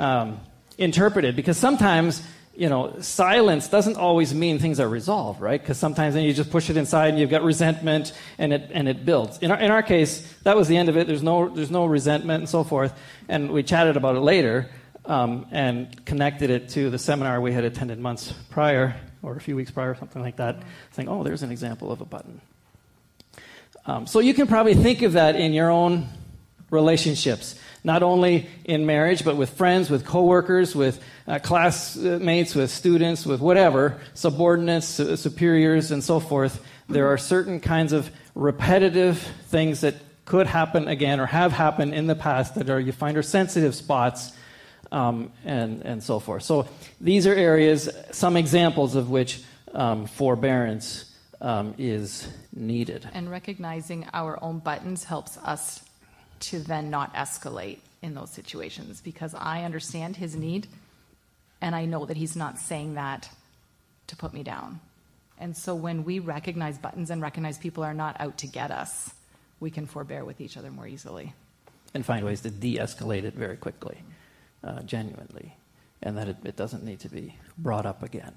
um, 0.00 0.40
interpreted. 0.79 1.37
Because 1.37 1.57
sometimes 1.57 2.20
you 2.57 2.68
know 2.68 2.96
silence 3.00 3.68
doesn't 3.68 3.96
always 3.96 4.35
mean 4.35 4.59
things 4.59 4.81
are 4.81 4.88
resolved, 4.88 5.40
right? 5.40 5.61
Because 5.61 5.79
sometimes 5.79 6.14
then 6.14 6.24
you 6.24 6.35
just 6.35 6.50
push 6.50 6.70
it 6.70 6.76
inside 6.76 7.11
and 7.11 7.20
you've 7.20 7.31
got 7.31 7.44
resentment 7.44 8.12
and 8.37 8.53
it 8.53 8.68
and 8.72 8.88
it 8.88 9.05
builds. 9.05 9.38
In 9.38 9.53
our 9.53 9.61
in 9.61 9.70
our 9.70 9.85
case, 9.85 10.26
that 10.42 10.57
was 10.57 10.66
the 10.66 10.76
end 10.76 10.88
of 10.88 10.96
it. 10.96 11.07
There's 11.07 11.22
no 11.22 11.48
there's 11.48 11.70
no 11.70 11.87
resentment 11.87 12.40
and 12.40 12.48
so 12.48 12.64
forth. 12.64 12.92
And 13.29 13.53
we 13.53 13.62
chatted 13.62 13.96
about 13.96 14.16
it 14.16 14.22
later 14.22 14.68
um, 15.05 15.46
and 15.53 16.05
connected 16.05 16.50
it 16.50 16.68
to 16.70 16.90
the 16.90 16.98
seminar 16.98 17.40
we 17.40 17.53
had 17.53 17.62
attended 17.62 18.00
months 18.00 18.35
prior 18.50 18.96
or 19.22 19.37
a 19.37 19.40
few 19.40 19.55
weeks 19.55 19.70
prior, 19.70 19.94
something 19.94 20.20
like 20.20 20.38
that. 20.38 20.64
Saying, 20.90 21.09
oh, 21.09 21.22
there's 21.22 21.44
an 21.44 21.53
example 21.53 21.92
of 21.92 22.00
a 22.00 22.05
button. 22.05 22.40
Um, 23.90 24.07
so 24.07 24.20
you 24.20 24.35
can 24.35 24.46
probably 24.46 24.74
think 24.74 25.03
of 25.03 25.14
that 25.14 25.35
in 25.35 25.53
your 25.53 25.68
own 25.68 26.07
relationships, 26.70 27.59
not 27.83 28.05
only 28.05 28.48
in 28.64 28.87
marriage, 28.87 29.24
but 29.24 29.35
with 29.35 29.50
friends, 29.50 29.90
with 29.90 30.07
coworkers, 30.07 30.76
with 30.76 31.03
uh, 31.26 31.40
classmates, 31.40 32.55
with 32.55 32.70
students, 32.70 33.26
with 33.26 33.40
whatever, 33.40 34.00
subordinates, 34.14 34.87
su- 34.87 35.16
superiors, 35.16 35.90
and 35.90 36.05
so 36.05 36.20
forth. 36.20 36.64
There 36.88 37.09
are 37.09 37.18
certain 37.18 37.59
kinds 37.59 37.92
of 37.92 38.12
repetitive 38.37 39.18
things 39.48 39.81
that 39.81 39.96
could 40.24 40.46
happen 40.46 40.87
again 40.87 41.18
or 41.18 41.26
have 41.26 41.50
happened 41.50 41.92
in 41.92 42.07
the 42.07 42.14
past 42.14 42.55
that 42.55 42.70
are 42.70 42.79
you 42.79 42.92
find 42.92 43.16
are 43.16 43.24
sensitive 43.24 43.74
spots 43.74 44.33
um, 44.92 45.33
and, 45.44 45.83
and 45.83 46.00
so 46.00 46.20
forth. 46.20 46.44
So 46.44 46.68
these 47.00 47.26
are 47.26 47.35
areas, 47.35 47.88
some 48.12 48.37
examples 48.37 48.94
of 48.94 49.11
which 49.11 49.42
um, 49.74 50.07
forbearance 50.07 51.10
um, 51.40 51.74
is 51.79 52.29
needed. 52.55 53.09
And 53.12 53.31
recognizing 53.31 54.07
our 54.12 54.42
own 54.42 54.59
buttons 54.59 55.05
helps 55.05 55.37
us 55.38 55.83
to 56.40 56.59
then 56.59 56.90
not 56.90 57.14
escalate 57.14 57.79
in 58.03 58.14
those 58.14 58.31
situations 58.31 59.00
because 59.00 59.35
I 59.35 59.64
understand 59.64 60.16
his 60.16 60.35
need 60.35 60.66
and 61.61 61.74
I 61.74 61.85
know 61.85 62.07
that 62.07 62.16
he's 62.16 62.37
not 62.37 62.59
saying 62.59 62.94
that 62.94 63.29
to 64.07 64.16
put 64.16 64.33
me 64.33 64.42
down. 64.42 64.81
And 65.38 65.57
so 65.57 65.74
when 65.74 66.05
we 66.05 66.18
recognize 66.18 66.79
buttons 66.79 67.11
and 67.11 67.22
recognize 67.22 67.59
people 67.59 67.85
are 67.85 67.94
not 67.94 68.16
out 68.20 68.38
to 68.38 68.46
get 68.46 68.70
us, 68.70 69.12
we 69.59 69.70
can 69.70 69.87
forbear 69.87 70.24
with 70.24 70.40
each 70.40 70.57
other 70.57 70.70
more 70.70 70.87
easily. 70.87 71.35
And 71.94 72.05
find 72.05 72.24
ways 72.24 72.40
to 72.42 72.50
de 72.50 72.76
escalate 72.76 73.24
it 73.24 73.35
very 73.35 73.57
quickly, 73.57 74.03
uh, 74.62 74.83
genuinely, 74.83 75.57
and 76.03 76.16
that 76.16 76.29
it, 76.29 76.37
it, 76.44 76.57
doesn't 76.57 76.85
need 76.85 77.00
to 77.00 77.09
be 77.09 77.37
brought 77.59 77.85
up 77.85 78.03
again. 78.03 78.33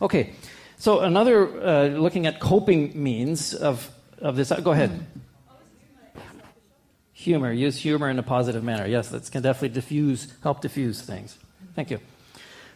Okay, 0.00 0.34
so 0.82 0.98
another 0.98 1.46
uh, 1.46 1.86
looking 1.90 2.26
at 2.26 2.40
coping 2.40 3.00
means 3.00 3.54
of, 3.54 3.88
of 4.18 4.34
this. 4.34 4.50
Uh, 4.50 4.58
go 4.58 4.72
ahead. 4.72 5.06
Humor. 7.12 7.52
Use 7.52 7.76
humor 7.76 8.10
in 8.10 8.18
a 8.18 8.24
positive 8.24 8.64
manner. 8.64 8.84
Yes, 8.88 9.10
that 9.10 9.30
can 9.30 9.42
definitely 9.42 9.68
diffuse, 9.68 10.26
help 10.42 10.60
diffuse 10.60 11.00
things. 11.00 11.38
Thank 11.76 11.92
you. 11.92 12.00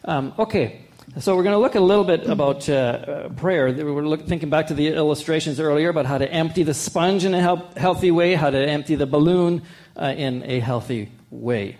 Um, 0.04 0.34
okay, 0.38 0.82
so 1.18 1.34
we're 1.34 1.42
going 1.42 1.54
to 1.54 1.58
look 1.58 1.74
a 1.74 1.80
little 1.80 2.04
bit 2.04 2.28
about 2.28 2.68
uh, 2.68 2.74
uh, 2.74 3.28
prayer. 3.30 3.72
We're 3.72 4.06
look, 4.06 4.28
thinking 4.28 4.50
back 4.50 4.68
to 4.68 4.74
the 4.74 4.86
illustrations 4.86 5.58
earlier 5.58 5.88
about 5.88 6.06
how 6.06 6.18
to 6.18 6.32
empty 6.32 6.62
the 6.62 6.74
sponge 6.74 7.24
in 7.24 7.34
a 7.34 7.40
help, 7.40 7.76
healthy 7.76 8.12
way, 8.12 8.36
how 8.36 8.50
to 8.50 8.68
empty 8.68 8.94
the 8.94 9.06
balloon 9.06 9.62
uh, 9.96 10.14
in 10.16 10.44
a 10.44 10.60
healthy 10.60 11.10
way. 11.32 11.76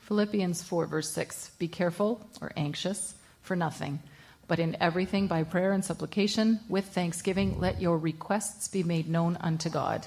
Philippians 0.00 0.64
4, 0.64 0.86
verse 0.86 1.08
6 1.10 1.50
Be 1.60 1.68
careful 1.68 2.28
or 2.40 2.50
anxious 2.56 3.14
for 3.42 3.54
nothing, 3.54 4.00
but 4.48 4.58
in 4.58 4.76
everything 4.80 5.26
by 5.26 5.42
prayer 5.42 5.72
and 5.72 5.84
supplication, 5.84 6.60
with 6.68 6.86
thanksgiving, 6.86 7.58
let 7.58 7.80
your 7.80 7.98
requests 7.98 8.68
be 8.68 8.82
made 8.82 9.08
known 9.08 9.36
unto 9.40 9.68
God. 9.68 10.06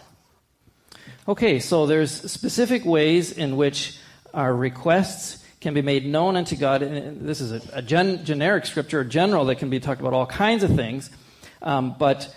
Okay, 1.28 1.60
so 1.60 1.86
there's 1.86 2.32
specific 2.32 2.86
ways 2.86 3.32
in 3.32 3.58
which 3.58 3.99
our 4.34 4.54
requests 4.54 5.45
can 5.60 5.73
be 5.73 5.82
made 5.82 6.06
known 6.06 6.36
unto 6.36 6.56
God. 6.56 6.82
And 6.82 7.28
this 7.28 7.41
is 7.41 7.52
a, 7.52 7.80
a 7.80 7.82
gen, 7.82 8.23
generic 8.25 8.65
scripture, 8.65 9.04
general 9.04 9.45
that 9.45 9.56
can 9.56 9.69
be 9.69 9.80
talked 9.80 9.99
about 9.99 10.13
all 10.13 10.25
kinds 10.25 10.63
of 10.63 10.75
things, 10.75 11.10
um, 11.62 11.95
but 11.99 12.34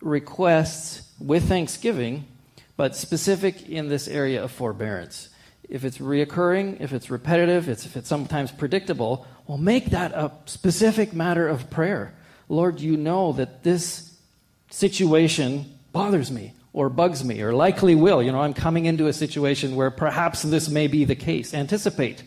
requests 0.00 1.08
with 1.20 1.48
thanksgiving, 1.48 2.26
but 2.76 2.96
specific 2.96 3.68
in 3.68 3.88
this 3.88 4.08
area 4.08 4.42
of 4.42 4.50
forbearance. 4.50 5.28
If 5.68 5.84
it's 5.84 5.98
reoccurring, 5.98 6.80
if 6.80 6.92
it's 6.92 7.10
repetitive, 7.10 7.68
it's, 7.68 7.86
if 7.86 7.96
it's 7.96 8.08
sometimes 8.08 8.50
predictable, 8.50 9.26
well, 9.46 9.58
make 9.58 9.86
that 9.90 10.12
a 10.12 10.32
specific 10.46 11.12
matter 11.12 11.46
of 11.48 11.70
prayer. 11.70 12.14
Lord, 12.48 12.80
you 12.80 12.96
know 12.96 13.32
that 13.32 13.62
this 13.62 14.16
situation 14.70 15.78
bothers 15.92 16.30
me 16.30 16.52
or 16.72 16.88
bugs 16.88 17.24
me 17.24 17.40
or 17.42 17.52
likely 17.52 17.94
will. 17.94 18.22
You 18.22 18.32
know, 18.32 18.40
I'm 18.40 18.54
coming 18.54 18.86
into 18.86 19.06
a 19.06 19.12
situation 19.12 19.76
where 19.76 19.90
perhaps 19.90 20.42
this 20.42 20.68
may 20.68 20.86
be 20.86 21.04
the 21.04 21.14
case. 21.14 21.54
Anticipate. 21.54 22.22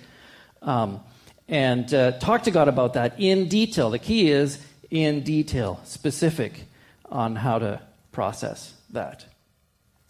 Um, 0.62 1.01
and 1.47 1.93
uh, 1.93 2.13
talk 2.13 2.43
to 2.43 2.51
God 2.51 2.67
about 2.67 2.93
that 2.93 3.19
in 3.19 3.47
detail. 3.47 3.89
The 3.89 3.99
key 3.99 4.30
is 4.30 4.60
in 4.89 5.23
detail, 5.23 5.80
specific 5.84 6.63
on 7.10 7.36
how 7.36 7.60
to 7.60 7.82
process 8.12 8.73
that. 8.91 9.25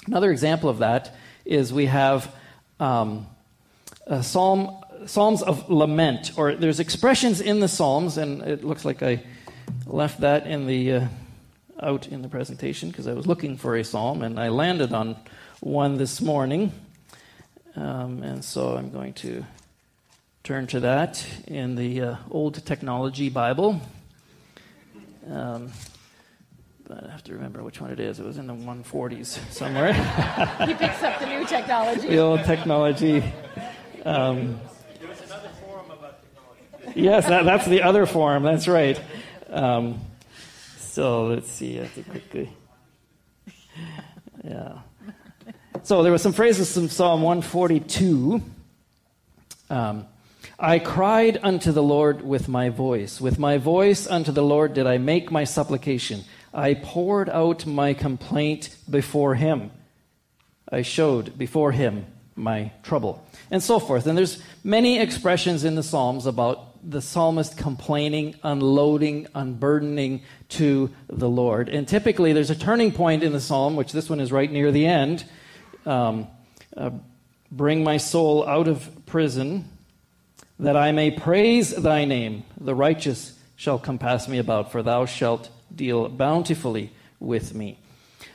Another 0.07 0.31
example 0.31 0.69
of 0.69 0.79
that 0.79 1.15
is 1.45 1.73
we 1.73 1.85
have 1.85 2.33
um, 2.79 3.27
psalm, 4.21 4.83
Psalms 5.05 5.41
of 5.41 5.69
lament, 5.69 6.31
or 6.37 6.55
there's 6.55 6.79
expressions 6.79 7.41
in 7.41 7.59
the 7.59 7.67
Psalms, 7.67 8.17
and 8.17 8.41
it 8.41 8.63
looks 8.63 8.85
like 8.85 9.03
I 9.03 9.23
left 9.85 10.21
that 10.21 10.47
in 10.47 10.67
the. 10.67 10.93
Uh, 10.93 11.07
out 11.81 12.07
in 12.07 12.21
the 12.21 12.29
presentation 12.29 12.89
because 12.89 13.07
I 13.07 13.13
was 13.13 13.27
looking 13.27 13.57
for 13.57 13.75
a 13.75 13.83
psalm 13.83 14.23
and 14.23 14.39
I 14.39 14.49
landed 14.49 14.93
on 14.93 15.15
one 15.59 15.97
this 15.97 16.21
morning. 16.21 16.71
Um, 17.75 18.23
and 18.23 18.43
so 18.43 18.75
I'm 18.75 18.89
going 18.89 19.13
to 19.13 19.45
turn 20.43 20.67
to 20.67 20.79
that 20.81 21.23
in 21.45 21.75
the 21.75 22.01
uh, 22.01 22.15
Old 22.31 22.65
Technology 22.65 23.29
Bible. 23.29 23.81
Um, 25.29 25.71
but 26.87 27.03
I 27.05 27.11
have 27.11 27.23
to 27.25 27.33
remember 27.33 27.61
which 27.61 27.81
one 27.81 27.91
it 27.91 27.99
is. 27.99 28.19
It 28.19 28.25
was 28.25 28.37
in 28.37 28.47
the 28.47 28.53
140s 28.53 29.51
somewhere. 29.51 29.93
he 30.65 30.73
picks 30.73 31.03
up 31.03 31.19
the 31.19 31.25
new 31.25 31.45
technology. 31.47 32.07
the 32.07 32.17
old 32.17 32.43
technology. 32.45 33.23
Um, 34.05 34.59
yes, 36.97 37.27
that, 37.27 37.45
that's 37.45 37.65
the 37.65 37.83
other 37.83 38.05
form. 38.05 38.43
That's 38.43 38.67
right. 38.67 38.99
Um, 39.49 40.01
so 40.77 41.27
let's 41.27 41.49
see, 41.49 41.79
I 41.79 41.87
quickly. 42.09 42.49
Yeah. 44.43 44.79
So 45.83 46.03
there 46.03 46.11
were 46.11 46.17
some 46.17 46.33
phrases 46.33 46.73
from 46.73 46.89
Psalm 46.89 47.21
142. 47.21 48.41
Um, 49.69 50.05
I 50.59 50.79
cried 50.79 51.39
unto 51.43 51.71
the 51.71 51.83
Lord 51.83 52.23
with 52.23 52.47
my 52.47 52.69
voice. 52.69 53.21
With 53.21 53.37
my 53.37 53.57
voice 53.57 54.07
unto 54.07 54.31
the 54.31 54.43
Lord 54.43 54.73
did 54.73 54.87
I 54.87 54.97
make 54.97 55.29
my 55.31 55.43
supplication. 55.43 56.23
I 56.53 56.73
poured 56.73 57.29
out 57.29 57.65
my 57.65 57.93
complaint 57.93 58.75
before 58.89 59.35
him. 59.35 59.71
I 60.69 60.81
showed 60.81 61.37
before 61.37 61.71
him 61.71 62.05
my 62.35 62.71
trouble. 62.83 63.23
And 63.51 63.61
so 63.61 63.79
forth. 63.79 64.07
And 64.07 64.17
there's 64.17 64.41
many 64.63 64.99
expressions 64.99 65.63
in 65.63 65.75
the 65.75 65.83
Psalms 65.83 66.25
about 66.25 66.66
the 66.83 67.01
psalmist 67.01 67.57
complaining, 67.57 68.35
unloading, 68.43 69.27
unburdening 69.33 70.21
to 70.49 70.91
the 71.07 71.29
Lord. 71.29 71.69
And 71.69 71.87
typically, 71.87 72.33
there's 72.33 72.49
a 72.49 72.55
turning 72.55 72.91
point 72.91 73.23
in 73.23 73.31
the 73.31 73.41
psalm, 73.41 73.75
which 73.75 73.91
this 73.91 74.09
one 74.09 74.19
is 74.19 74.31
right 74.31 74.51
near 74.51 74.71
the 74.71 74.85
end. 74.85 75.25
Um, 75.85 76.27
uh, 76.75 76.91
Bring 77.49 77.81
my 77.81 77.95
soul 77.95 78.45
out 78.45 78.67
of 78.67 79.05
prison, 79.05 79.69
that 80.59 80.75
I 80.75 80.91
may 80.91 81.11
praise 81.11 81.73
thy 81.73 82.03
name. 82.03 82.43
The 82.59 82.75
righteous 82.75 83.39
shall 83.55 83.79
compass 83.79 84.27
me 84.27 84.37
about, 84.37 84.71
for 84.71 84.83
thou 84.83 85.05
shalt 85.05 85.49
deal 85.73 86.09
bountifully 86.09 86.91
with 87.21 87.55
me. 87.55 87.79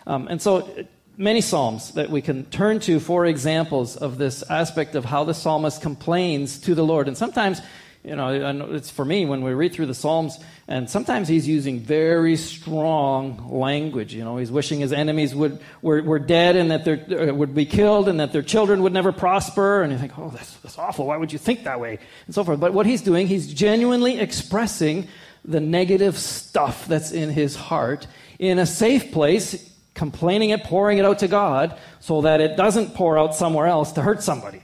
Um, 0.06 0.28
and 0.28 0.40
so, 0.40 0.86
many 1.16 1.42
psalms 1.42 1.92
that 1.92 2.08
we 2.08 2.22
can 2.22 2.46
turn 2.46 2.80
to 2.80 2.98
for 2.98 3.26
examples 3.26 3.96
of 3.96 4.16
this 4.16 4.42
aspect 4.48 4.94
of 4.94 5.04
how 5.04 5.24
the 5.24 5.34
psalmist 5.34 5.82
complains 5.82 6.58
to 6.60 6.74
the 6.74 6.84
Lord. 6.84 7.06
And 7.06 7.16
sometimes 7.16 7.60
you 8.04 8.16
know, 8.16 8.72
it's 8.72 8.90
for 8.90 9.04
me 9.04 9.26
when 9.26 9.44
we 9.44 9.52
read 9.52 9.72
through 9.72 9.86
the 9.86 9.94
Psalms, 9.94 10.36
and 10.66 10.90
sometimes 10.90 11.28
he's 11.28 11.46
using 11.46 11.78
very 11.78 12.34
strong 12.34 13.48
language. 13.48 14.12
You 14.12 14.24
know, 14.24 14.38
he's 14.38 14.50
wishing 14.50 14.80
his 14.80 14.92
enemies 14.92 15.36
would 15.36 15.60
were, 15.82 16.02
were 16.02 16.18
dead 16.18 16.56
and 16.56 16.72
that 16.72 16.84
they 16.84 17.28
uh, 17.28 17.32
would 17.32 17.54
be 17.54 17.64
killed 17.64 18.08
and 18.08 18.18
that 18.18 18.32
their 18.32 18.42
children 18.42 18.82
would 18.82 18.92
never 18.92 19.12
prosper. 19.12 19.82
And 19.82 19.92
you 19.92 19.98
think, 19.98 20.18
oh, 20.18 20.30
that's, 20.30 20.52
that's 20.58 20.78
awful. 20.78 21.06
Why 21.06 21.16
would 21.16 21.32
you 21.32 21.38
think 21.38 21.62
that 21.62 21.78
way? 21.78 22.00
And 22.26 22.34
so 22.34 22.42
forth. 22.42 22.58
But 22.58 22.72
what 22.72 22.86
he's 22.86 23.02
doing, 23.02 23.28
he's 23.28 23.52
genuinely 23.52 24.18
expressing 24.18 25.06
the 25.44 25.60
negative 25.60 26.18
stuff 26.18 26.86
that's 26.88 27.12
in 27.12 27.30
his 27.30 27.54
heart 27.54 28.08
in 28.40 28.58
a 28.58 28.66
safe 28.66 29.12
place, 29.12 29.72
complaining 29.94 30.50
it, 30.50 30.64
pouring 30.64 30.98
it 30.98 31.04
out 31.04 31.20
to 31.20 31.28
God, 31.28 31.78
so 32.00 32.22
that 32.22 32.40
it 32.40 32.56
doesn't 32.56 32.94
pour 32.96 33.16
out 33.16 33.36
somewhere 33.36 33.66
else 33.66 33.92
to 33.92 34.02
hurt 34.02 34.24
somebody. 34.24 34.62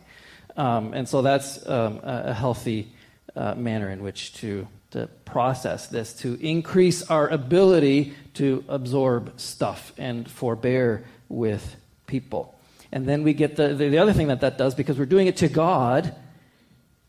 Um, 0.57 0.92
and 0.92 1.09
so 1.09 1.22
that's 1.22 1.64
um, 1.68 2.01
a 2.03 2.35
healthy 2.35 2.92
uh, 3.38 3.55
manner 3.55 3.88
in 3.88 4.03
which 4.03 4.35
to, 4.35 4.66
to 4.90 5.07
process 5.24 5.87
this, 5.87 6.12
to 6.12 6.35
increase 6.44 7.03
our 7.05 7.29
ability 7.29 8.14
to 8.35 8.64
absorb 8.68 9.38
stuff 9.38 9.92
and 9.96 10.29
forbear 10.29 11.05
with 11.29 11.77
people. 12.07 12.59
And 12.90 13.07
then 13.07 13.22
we 13.22 13.33
get 13.33 13.57
the, 13.57 13.68
the, 13.68 13.88
the 13.88 13.98
other 13.98 14.12
thing 14.12 14.29
that 14.29 14.40
that 14.40 14.59
does, 14.59 14.74
because 14.74 14.98
we're 14.98 15.07
doing 15.07 15.29
it 15.29 15.37
to 15.38 15.48
God, 15.48 16.14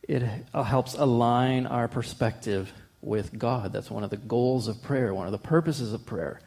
it 0.03 0.21
helps 0.53 0.93
align 0.93 1.65
our 1.65 1.87
perspective 1.87 2.71
with 3.01 3.37
God. 3.37 3.73
That's 3.73 3.89
one 3.89 4.03
of 4.03 4.09
the 4.09 4.17
goals 4.17 4.67
of 4.67 4.83
prayer, 4.83 5.13
one 5.13 5.25
of 5.25 5.31
the 5.31 5.37
purposes 5.37 5.93
of 5.93 6.05
prayer 6.05 6.41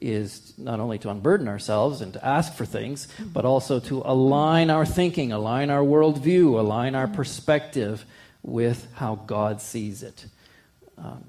is 0.00 0.54
not 0.56 0.78
only 0.78 0.96
to 0.96 1.10
unburden 1.10 1.48
ourselves 1.48 2.00
and 2.00 2.12
to 2.12 2.24
ask 2.24 2.54
for 2.54 2.64
things, 2.64 3.08
but 3.32 3.44
also 3.44 3.80
to 3.80 4.00
align 4.04 4.70
our 4.70 4.86
thinking, 4.86 5.32
align 5.32 5.70
our 5.70 5.82
worldview, 5.82 6.58
align 6.58 6.94
our 6.94 7.08
perspective 7.08 8.04
with 8.48 8.86
how 8.94 9.16
God 9.26 9.60
sees 9.60 10.02
it. 10.02 10.26
Um, 10.96 11.24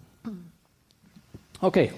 okay, 1.61 1.91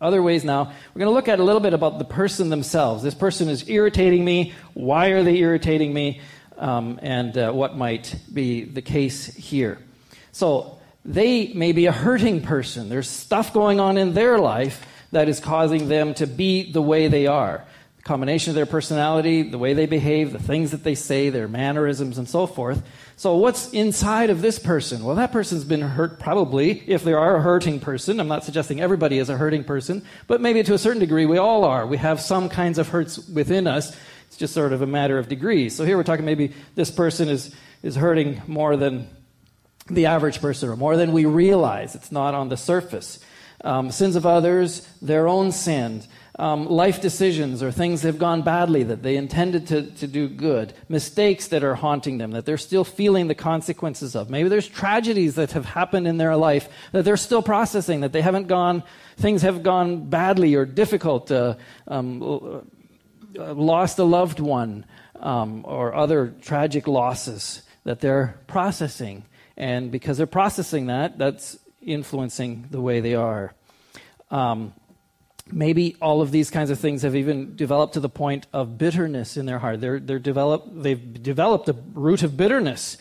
other 0.00 0.22
ways 0.22 0.44
now. 0.44 0.64
We're 0.94 0.98
going 0.98 1.10
to 1.10 1.14
look 1.14 1.28
at 1.28 1.38
a 1.38 1.44
little 1.44 1.60
bit 1.60 1.74
about 1.74 1.98
the 1.98 2.04
person 2.04 2.50
themselves. 2.50 3.02
This 3.02 3.14
person 3.14 3.48
is 3.48 3.68
irritating 3.68 4.24
me. 4.24 4.52
Why 4.74 5.08
are 5.08 5.22
they 5.22 5.36
irritating 5.36 5.94
me? 5.94 6.20
Um, 6.58 6.98
and 7.02 7.36
uh, 7.36 7.52
what 7.52 7.76
might 7.76 8.14
be 8.32 8.64
the 8.64 8.82
case 8.82 9.26
here. 9.26 9.78
So, 10.32 10.78
they 11.04 11.52
may 11.52 11.72
be 11.72 11.86
a 11.86 11.92
hurting 11.92 12.42
person. 12.42 12.88
There's 12.88 13.08
stuff 13.08 13.52
going 13.52 13.78
on 13.78 13.98
in 13.98 14.14
their 14.14 14.38
life 14.38 14.86
that 15.12 15.28
is 15.28 15.38
causing 15.38 15.88
them 15.88 16.14
to 16.14 16.26
be 16.26 16.72
the 16.72 16.80
way 16.80 17.08
they 17.08 17.26
are. 17.26 17.64
The 17.98 18.02
combination 18.02 18.50
of 18.50 18.54
their 18.54 18.66
personality, 18.66 19.42
the 19.42 19.58
way 19.58 19.74
they 19.74 19.86
behave, 19.86 20.32
the 20.32 20.38
things 20.38 20.70
that 20.70 20.82
they 20.82 20.94
say, 20.94 21.28
their 21.28 21.46
mannerisms, 21.46 22.16
and 22.16 22.28
so 22.28 22.46
forth. 22.46 22.82
So, 23.16 23.36
what's 23.36 23.70
inside 23.70 24.30
of 24.30 24.42
this 24.42 24.58
person? 24.58 25.04
Well, 25.04 25.14
that 25.16 25.30
person's 25.30 25.64
been 25.64 25.82
hurt 25.82 26.18
probably, 26.18 26.82
if 26.88 27.04
they 27.04 27.12
are 27.12 27.36
a 27.36 27.42
hurting 27.42 27.78
person. 27.78 28.18
I'm 28.18 28.26
not 28.26 28.42
suggesting 28.42 28.80
everybody 28.80 29.18
is 29.18 29.28
a 29.28 29.36
hurting 29.36 29.62
person, 29.62 30.04
but 30.26 30.40
maybe 30.40 30.64
to 30.64 30.74
a 30.74 30.78
certain 30.78 30.98
degree 30.98 31.24
we 31.24 31.38
all 31.38 31.64
are. 31.64 31.86
We 31.86 31.96
have 31.98 32.20
some 32.20 32.48
kinds 32.48 32.78
of 32.78 32.88
hurts 32.88 33.28
within 33.28 33.68
us. 33.68 33.96
It's 34.26 34.36
just 34.36 34.52
sort 34.52 34.72
of 34.72 34.82
a 34.82 34.86
matter 34.86 35.16
of 35.16 35.28
degrees. 35.28 35.76
So, 35.76 35.84
here 35.84 35.96
we're 35.96 36.02
talking 36.02 36.24
maybe 36.24 36.54
this 36.74 36.90
person 36.90 37.28
is, 37.28 37.54
is 37.84 37.94
hurting 37.94 38.42
more 38.48 38.76
than 38.76 39.08
the 39.88 40.06
average 40.06 40.40
person 40.40 40.68
or 40.68 40.76
more 40.76 40.96
than 40.96 41.12
we 41.12 41.24
realize. 41.24 41.94
It's 41.94 42.10
not 42.10 42.34
on 42.34 42.48
the 42.48 42.56
surface. 42.56 43.20
Um, 43.62 43.92
sins 43.92 44.16
of 44.16 44.26
others, 44.26 44.86
their 45.00 45.28
own 45.28 45.52
sins 45.52 46.08
um, 46.36 46.66
life 46.66 47.00
decisions 47.00 47.62
or 47.62 47.70
things 47.70 48.02
that 48.02 48.08
have 48.08 48.18
gone 48.18 48.42
badly 48.42 48.82
that 48.82 49.02
they 49.02 49.16
intended 49.16 49.68
to, 49.68 49.82
to 49.82 50.06
do 50.06 50.28
good, 50.28 50.72
mistakes 50.88 51.48
that 51.48 51.62
are 51.62 51.76
haunting 51.76 52.18
them, 52.18 52.32
that 52.32 52.44
they're 52.44 52.58
still 52.58 52.84
feeling 52.84 53.28
the 53.28 53.34
consequences 53.34 54.16
of. 54.16 54.30
Maybe 54.30 54.48
there's 54.48 54.68
tragedies 54.68 55.36
that 55.36 55.52
have 55.52 55.64
happened 55.64 56.08
in 56.08 56.18
their 56.18 56.36
life 56.36 56.68
that 56.92 57.04
they're 57.04 57.16
still 57.16 57.42
processing, 57.42 58.00
that 58.00 58.12
they 58.12 58.22
haven't 58.22 58.48
gone, 58.48 58.82
things 59.16 59.42
have 59.42 59.62
gone 59.62 60.08
badly 60.10 60.56
or 60.56 60.64
difficult, 60.64 61.30
uh, 61.30 61.54
um, 61.86 62.22
uh, 63.38 63.52
lost 63.54 63.98
a 63.98 64.04
loved 64.04 64.40
one, 64.40 64.84
um, 65.20 65.64
or 65.64 65.94
other 65.94 66.34
tragic 66.42 66.88
losses 66.88 67.62
that 67.84 68.00
they're 68.00 68.40
processing. 68.48 69.24
And 69.56 69.92
because 69.92 70.16
they're 70.16 70.26
processing 70.26 70.86
that, 70.86 71.16
that's 71.16 71.58
influencing 71.80 72.66
the 72.70 72.80
way 72.80 73.00
they 73.00 73.14
are. 73.14 73.54
Um, 74.30 74.72
maybe 75.50 75.96
all 76.00 76.22
of 76.22 76.30
these 76.30 76.50
kinds 76.50 76.70
of 76.70 76.78
things 76.78 77.02
have 77.02 77.14
even 77.14 77.56
developed 77.56 77.94
to 77.94 78.00
the 78.00 78.08
point 78.08 78.46
of 78.52 78.78
bitterness 78.78 79.36
in 79.36 79.46
their 79.46 79.58
heart. 79.58 79.80
They're, 79.80 80.00
they're 80.00 80.18
developed, 80.18 80.82
they've 80.82 81.22
developed 81.22 81.68
a 81.68 81.76
root 81.92 82.22
of 82.22 82.36
bitterness. 82.36 82.96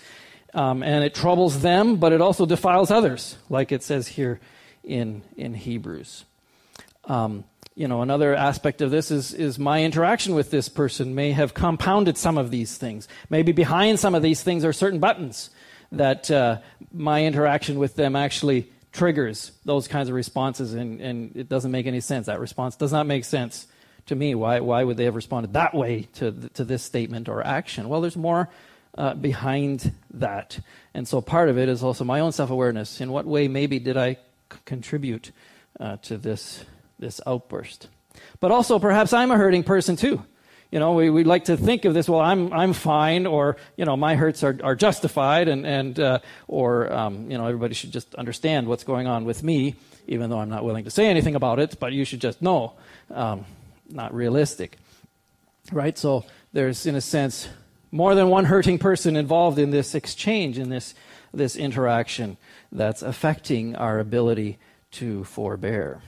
Um, 0.53 0.83
and 0.83 1.03
it 1.03 1.15
troubles 1.15 1.61
them, 1.61 1.95
but 1.95 2.11
it 2.11 2.21
also 2.21 2.45
defiles 2.45 2.91
others, 2.91 3.37
like 3.49 3.71
it 3.71 3.81
says 3.81 4.07
here 4.07 4.39
in, 4.83 5.23
in 5.35 5.55
Hebrews. 5.55 6.25
Um, 7.05 7.45
you 7.75 7.87
know, 7.87 8.03
another 8.03 8.35
aspect 8.35 8.81
of 8.81 8.91
this 8.91 9.09
is, 9.09 9.33
is 9.33 9.57
my 9.57 9.83
interaction 9.83 10.35
with 10.35 10.51
this 10.51 10.69
person 10.69 11.15
may 11.15 11.31
have 11.31 11.55
compounded 11.55 12.17
some 12.17 12.37
of 12.37 12.51
these 12.51 12.77
things. 12.77 13.07
Maybe 13.31 13.51
behind 13.51 13.99
some 13.99 14.13
of 14.13 14.21
these 14.21 14.43
things 14.43 14.63
are 14.63 14.73
certain 14.73 14.99
buttons 14.99 15.49
that 15.91 16.29
uh, 16.29 16.59
my 16.91 17.25
interaction 17.25 17.79
with 17.79 17.95
them 17.95 18.15
actually 18.15 18.71
triggers 18.93 19.51
those 19.65 19.87
kinds 19.87 20.07
of 20.07 20.15
responses, 20.15 20.73
and, 20.73 21.01
and 21.01 21.35
it 21.35 21.49
doesn't 21.49 21.71
make 21.71 21.87
any 21.87 21.99
sense. 21.99 22.27
That 22.27 22.39
response 22.39 22.75
does 22.75 22.93
not 22.93 23.07
make 23.07 23.25
sense 23.25 23.67
to 24.05 24.15
me. 24.15 24.35
Why, 24.35 24.59
why 24.59 24.83
would 24.83 24.97
they 24.97 25.05
have 25.05 25.15
responded 25.15 25.53
that 25.53 25.73
way 25.73 26.03
to, 26.13 26.31
to 26.53 26.63
this 26.63 26.83
statement 26.83 27.27
or 27.27 27.45
action? 27.45 27.89
Well, 27.89 28.01
there's 28.01 28.15
more 28.15 28.49
uh, 28.97 29.15
behind 29.15 29.91
that. 30.11 30.59
And 30.93 31.07
so 31.07 31.21
part 31.21 31.49
of 31.49 31.57
it 31.57 31.67
is 31.67 31.83
also 31.83 32.03
my 32.03 32.19
own 32.19 32.31
self 32.31 32.51
awareness. 32.51 33.01
In 33.01 33.11
what 33.11 33.25
way, 33.25 33.47
maybe, 33.47 33.79
did 33.79 33.97
I 33.97 34.13
c- 34.13 34.59
contribute 34.65 35.31
uh, 35.79 35.97
to 36.03 36.17
this, 36.17 36.63
this 36.99 37.19
outburst? 37.25 37.89
But 38.39 38.51
also, 38.51 38.77
perhaps 38.77 39.11
I'm 39.11 39.31
a 39.31 39.37
hurting 39.37 39.63
person 39.63 39.95
too. 39.95 40.23
You 40.73 40.79
know, 40.79 40.93
we, 40.93 41.11
we 41.11 41.23
like 41.23 41.45
to 41.45 41.55
think 41.55 41.85
of 41.85 41.93
this, 41.93 42.09
well, 42.09 42.19
I'm, 42.19 42.51
I'm 42.51 42.73
fine, 42.73 43.27
or, 43.27 43.57
you 43.77 43.85
know, 43.85 43.95
my 43.95 44.15
hurts 44.15 44.41
are, 44.41 44.57
are 44.63 44.73
justified, 44.73 45.47
and, 45.47 45.67
and 45.67 45.99
uh, 45.99 46.17
or, 46.47 46.91
um, 46.91 47.29
you 47.29 47.37
know, 47.37 47.45
everybody 47.45 47.75
should 47.75 47.91
just 47.91 48.15
understand 48.15 48.67
what's 48.67 48.83
going 48.83 49.05
on 49.05 49.23
with 49.23 49.43
me, 49.43 49.75
even 50.07 50.31
though 50.31 50.39
I'm 50.39 50.49
not 50.49 50.63
willing 50.63 50.83
to 50.85 50.89
say 50.89 51.05
anything 51.05 51.35
about 51.35 51.59
it, 51.59 51.79
but 51.79 51.93
you 51.93 52.05
should 52.05 52.21
just 52.21 52.41
know. 52.41 52.73
Um, 53.11 53.45
not 53.87 54.15
realistic. 54.15 54.79
Right? 55.71 55.95
So 55.95 56.25
there's, 56.53 56.87
in 56.87 56.95
a 56.95 57.01
sense, 57.01 57.47
more 57.91 58.15
than 58.15 58.29
one 58.29 58.45
hurting 58.45 58.79
person 58.79 59.15
involved 59.15 59.59
in 59.59 59.69
this 59.69 59.93
exchange, 59.93 60.57
in 60.57 60.69
this, 60.69 60.95
this 61.35 61.55
interaction 61.55 62.35
that's 62.71 63.03
affecting 63.03 63.75
our 63.75 63.99
ability 63.99 64.57
to 64.93 65.23
forbear. 65.25 66.01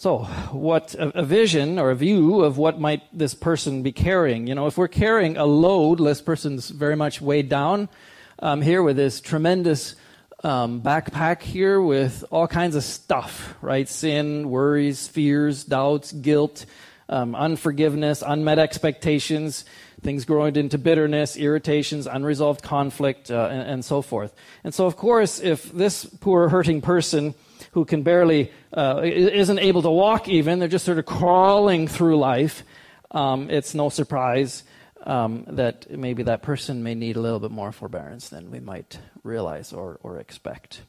So, 0.00 0.20
what 0.50 0.94
a, 0.98 1.22
vision 1.22 1.78
or 1.78 1.90
a 1.90 1.94
view 1.94 2.40
of 2.40 2.56
what 2.56 2.80
might 2.80 3.02
this 3.12 3.34
person 3.34 3.82
be 3.82 3.92
carrying? 3.92 4.46
You 4.46 4.54
know, 4.54 4.66
if 4.66 4.78
we're 4.78 4.88
carrying 4.88 5.36
a 5.36 5.44
load, 5.44 5.98
this 5.98 6.22
person's 6.22 6.70
very 6.70 6.96
much 6.96 7.20
weighed 7.20 7.50
down 7.50 7.90
um, 8.38 8.62
here 8.62 8.82
with 8.82 8.96
this 8.96 9.20
tremendous 9.20 9.96
um, 10.42 10.80
backpack 10.80 11.42
here 11.42 11.82
with 11.82 12.24
all 12.30 12.48
kinds 12.48 12.76
of 12.76 12.82
stuff, 12.82 13.54
right? 13.60 13.86
Sin, 13.86 14.48
worries, 14.48 15.06
fears, 15.06 15.64
doubts, 15.64 16.12
guilt, 16.12 16.64
um, 17.10 17.34
unforgiveness, 17.34 18.22
unmet 18.26 18.58
expectations, 18.58 19.66
things 20.00 20.24
growing 20.24 20.56
into 20.56 20.78
bitterness, 20.78 21.36
irritations, 21.36 22.06
unresolved 22.06 22.62
conflict, 22.62 23.30
uh, 23.30 23.48
and, 23.50 23.68
and 23.68 23.84
so 23.84 24.00
forth. 24.00 24.32
And 24.64 24.72
so, 24.72 24.86
of 24.86 24.96
course, 24.96 25.40
if 25.40 25.70
this 25.70 26.06
poor 26.06 26.48
hurting 26.48 26.80
person 26.80 27.34
who 27.72 27.84
can 27.84 28.02
barely, 28.02 28.50
uh, 28.76 29.00
isn't 29.04 29.58
able 29.58 29.82
to 29.82 29.90
walk 29.90 30.28
even, 30.28 30.58
they're 30.58 30.68
just 30.68 30.84
sort 30.84 30.98
of 30.98 31.06
crawling 31.06 31.86
through 31.86 32.18
life, 32.18 32.64
um, 33.12 33.50
it's 33.50 33.74
no 33.74 33.88
surprise 33.88 34.64
um, 35.04 35.44
that 35.48 35.90
maybe 35.90 36.22
that 36.24 36.42
person 36.42 36.82
may 36.82 36.94
need 36.94 37.16
a 37.16 37.20
little 37.20 37.40
bit 37.40 37.50
more 37.50 37.72
forbearance 37.72 38.28
than 38.28 38.50
we 38.50 38.60
might 38.60 38.98
realize 39.22 39.72
or, 39.72 39.98
or 40.02 40.18
expect. 40.18 40.82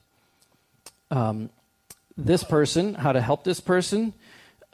Um, 1.09 1.49
this 2.17 2.43
person, 2.43 2.93
how 2.93 3.11
to 3.11 3.21
help 3.21 3.43
this 3.43 3.59
person, 3.59 4.13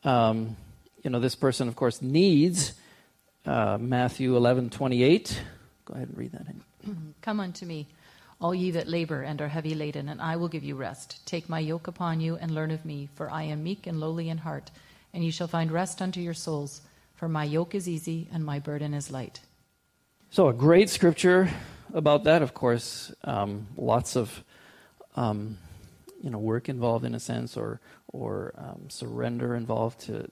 um, 0.03 0.55
you 1.03 1.09
know, 1.09 1.19
this 1.19 1.35
person, 1.35 1.67
of 1.67 1.75
course, 1.75 2.01
needs 2.01 2.73
uh, 3.45 3.77
Matthew 3.79 4.35
11 4.35 4.69
28. 4.69 5.41
Go 5.85 5.93
ahead 5.93 6.09
and 6.09 6.17
read 6.17 6.31
that. 6.33 6.45
In. 6.47 7.13
Come 7.21 7.39
unto 7.39 7.65
me 7.65 7.87
all 8.39 8.53
ye 8.53 8.71
that 8.71 8.87
labor 8.87 9.23
and 9.23 9.41
are 9.41 9.47
heavy 9.47 9.73
laden, 9.73 10.09
and 10.09 10.21
I 10.21 10.35
will 10.35 10.47
give 10.47 10.63
you 10.63 10.75
rest. 10.75 11.25
Take 11.25 11.49
my 11.49 11.59
yoke 11.59 11.87
upon 11.87 12.19
you 12.19 12.35
and 12.35 12.51
learn 12.51 12.71
of 12.71 12.85
me, 12.85 13.09
for 13.15 13.31
I 13.31 13.43
am 13.43 13.63
meek 13.63 13.87
and 13.87 13.99
lowly 13.99 14.29
in 14.29 14.39
heart, 14.39 14.69
and 15.13 15.23
ye 15.23 15.31
shall 15.31 15.47
find 15.47 15.71
rest 15.71 16.01
unto 16.01 16.21
your 16.21 16.33
souls. 16.33 16.81
For 17.15 17.27
my 17.27 17.43
yoke 17.43 17.73
is 17.73 17.89
easy 17.89 18.27
and 18.31 18.45
my 18.45 18.59
burden 18.59 18.93
is 18.93 19.09
light. 19.09 19.39
So, 20.29 20.49
a 20.49 20.53
great 20.53 20.89
scripture 20.89 21.49
about 21.93 22.25
that, 22.25 22.41
of 22.41 22.53
course. 22.53 23.11
Um, 23.23 23.67
lots 23.75 24.15
of 24.15 24.43
um, 25.15 25.57
you 26.21 26.29
know 26.29 26.37
work 26.37 26.69
involved 26.69 27.05
in 27.05 27.15
a 27.15 27.19
sense, 27.19 27.57
or 27.57 27.79
or 28.09 28.53
um, 28.57 28.89
surrender 28.89 29.55
involved 29.55 30.01
to 30.01 30.29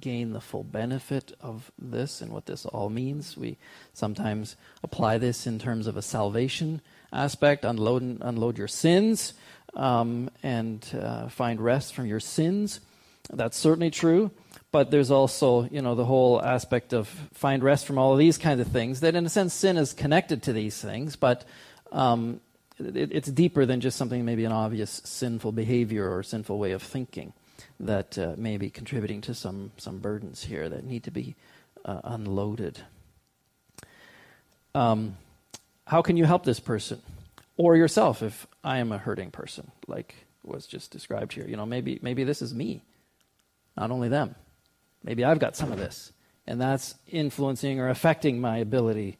gain 0.00 0.32
the 0.32 0.40
full 0.40 0.64
benefit 0.64 1.32
of 1.40 1.70
this 1.78 2.20
and 2.20 2.32
what 2.32 2.46
this 2.46 2.64
all 2.66 2.88
means. 2.88 3.36
We 3.36 3.58
sometimes 3.92 4.56
apply 4.82 5.18
this 5.18 5.46
in 5.46 5.58
terms 5.58 5.86
of 5.86 5.96
a 5.96 6.02
salvation 6.02 6.80
aspect, 7.14 7.64
unload, 7.64 8.18
unload 8.20 8.58
your 8.58 8.68
sins 8.68 9.34
um, 9.74 10.30
and 10.42 10.86
uh, 11.00 11.28
find 11.28 11.60
rest 11.60 11.94
from 11.94 12.06
your 12.06 12.20
sins. 12.20 12.80
That's 13.32 13.56
certainly 13.56 13.90
true. 13.90 14.30
But 14.70 14.90
there's 14.90 15.10
also, 15.10 15.68
you 15.70 15.80
know, 15.80 15.94
the 15.94 16.04
whole 16.04 16.42
aspect 16.42 16.92
of 16.92 17.08
find 17.32 17.62
rest 17.62 17.86
from 17.86 17.96
all 17.96 18.12
of 18.12 18.18
these 18.18 18.38
kinds 18.38 18.60
of 18.60 18.68
things. 18.68 19.00
That, 19.00 19.14
in 19.14 19.24
a 19.24 19.28
sense, 19.28 19.54
sin 19.54 19.76
is 19.76 19.92
connected 19.92 20.42
to 20.42 20.52
these 20.52 20.80
things, 20.80 21.14
but 21.14 21.44
um, 21.92 22.40
it, 22.78 23.10
it's 23.12 23.28
deeper 23.28 23.66
than 23.66 23.80
just 23.80 23.96
something 23.96 24.24
maybe 24.24 24.44
an 24.44 24.52
obvious 24.52 25.00
sinful 25.04 25.52
behavior 25.52 26.12
or 26.12 26.24
sinful 26.24 26.58
way 26.58 26.72
of 26.72 26.82
thinking 26.82 27.32
that 27.78 28.18
uh, 28.18 28.34
may 28.36 28.56
be 28.56 28.68
contributing 28.68 29.20
to 29.20 29.34
some 29.34 29.70
some 29.76 29.98
burdens 29.98 30.44
here 30.44 30.68
that 30.68 30.84
need 30.84 31.04
to 31.04 31.12
be 31.12 31.36
uh, 31.84 32.00
unloaded. 32.02 32.80
Um, 34.74 35.16
how 35.86 36.02
can 36.02 36.16
you 36.16 36.24
help 36.24 36.44
this 36.44 36.60
person 36.60 37.00
or 37.56 37.76
yourself 37.76 38.22
if 38.22 38.46
I 38.62 38.78
am 38.78 38.92
a 38.92 38.98
hurting 38.98 39.30
person, 39.30 39.70
like 39.86 40.14
was 40.42 40.66
just 40.66 40.90
described 40.90 41.32
here? 41.32 41.46
You 41.46 41.56
know, 41.56 41.66
maybe 41.66 41.98
maybe 42.02 42.24
this 42.24 42.42
is 42.42 42.54
me, 42.54 42.84
not 43.76 43.90
only 43.90 44.08
them. 44.08 44.34
Maybe 45.02 45.24
I've 45.24 45.38
got 45.38 45.56
some 45.56 45.70
of 45.70 45.78
this, 45.78 46.12
and 46.46 46.60
that's 46.60 46.94
influencing 47.08 47.78
or 47.78 47.88
affecting 47.88 48.40
my 48.40 48.58
ability 48.58 49.18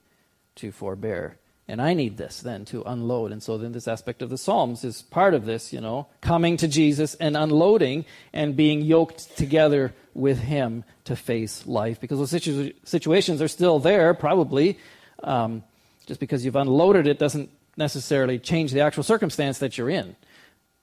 to 0.57 0.73
forbear. 0.73 1.39
And 1.67 1.81
I 1.81 1.95
need 1.95 2.19
this 2.19 2.41
then 2.41 2.67
to 2.67 2.83
unload. 2.83 3.33
And 3.33 3.43
so 3.43 3.57
then 3.57 3.73
this 3.73 3.89
aspect 3.89 4.21
of 4.21 4.29
the 4.29 4.37
Psalms 4.37 4.85
is 4.85 5.01
part 5.01 5.33
of 5.33 5.47
this, 5.47 5.73
you 5.73 5.81
know, 5.81 6.09
coming 6.21 6.59
to 6.59 6.69
Jesus 6.69 7.15
and 7.15 7.39
unloading 7.39 8.05
and 8.35 8.55
being 8.55 8.83
yoked 8.83 9.35
together 9.39 9.95
with 10.13 10.39
Him 10.41 10.85
to 11.05 11.17
face 11.17 11.67
life. 11.67 12.01
Because 12.01 12.19
those 12.19 12.31
situ- 12.31 12.75
situations 12.85 13.41
are 13.41 13.49
still 13.49 13.79
there, 13.79 14.13
probably. 14.13 14.79
Um, 15.23 15.65
just 16.07 16.21
because 16.21 16.45
you've 16.45 16.57
unloaded 16.57 17.07
it 17.07 17.19
doesn't 17.19 17.51
necessarily 17.77 18.39
change 18.39 18.73
the 18.73 18.81
actual 18.81 19.03
circumstance 19.03 19.59
that 19.59 19.77
you're 19.77 19.91
in. 19.91 20.11
It 20.11 20.17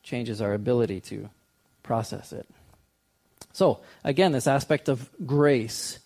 changes 0.03 0.41
our 0.41 0.53
ability 0.53 1.01
to 1.01 1.29
process 1.83 2.33
it. 2.33 2.47
So, 3.53 3.81
again, 4.03 4.31
this 4.31 4.47
aspect 4.47 4.89
of 4.89 5.09
grace. 5.25 5.99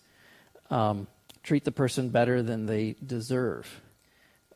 Um, 0.69 1.07
treat 1.45 1.63
the 1.63 1.71
person 1.71 2.09
better 2.09 2.41
than 2.41 2.65
they 2.65 2.95
deserve. 3.05 3.81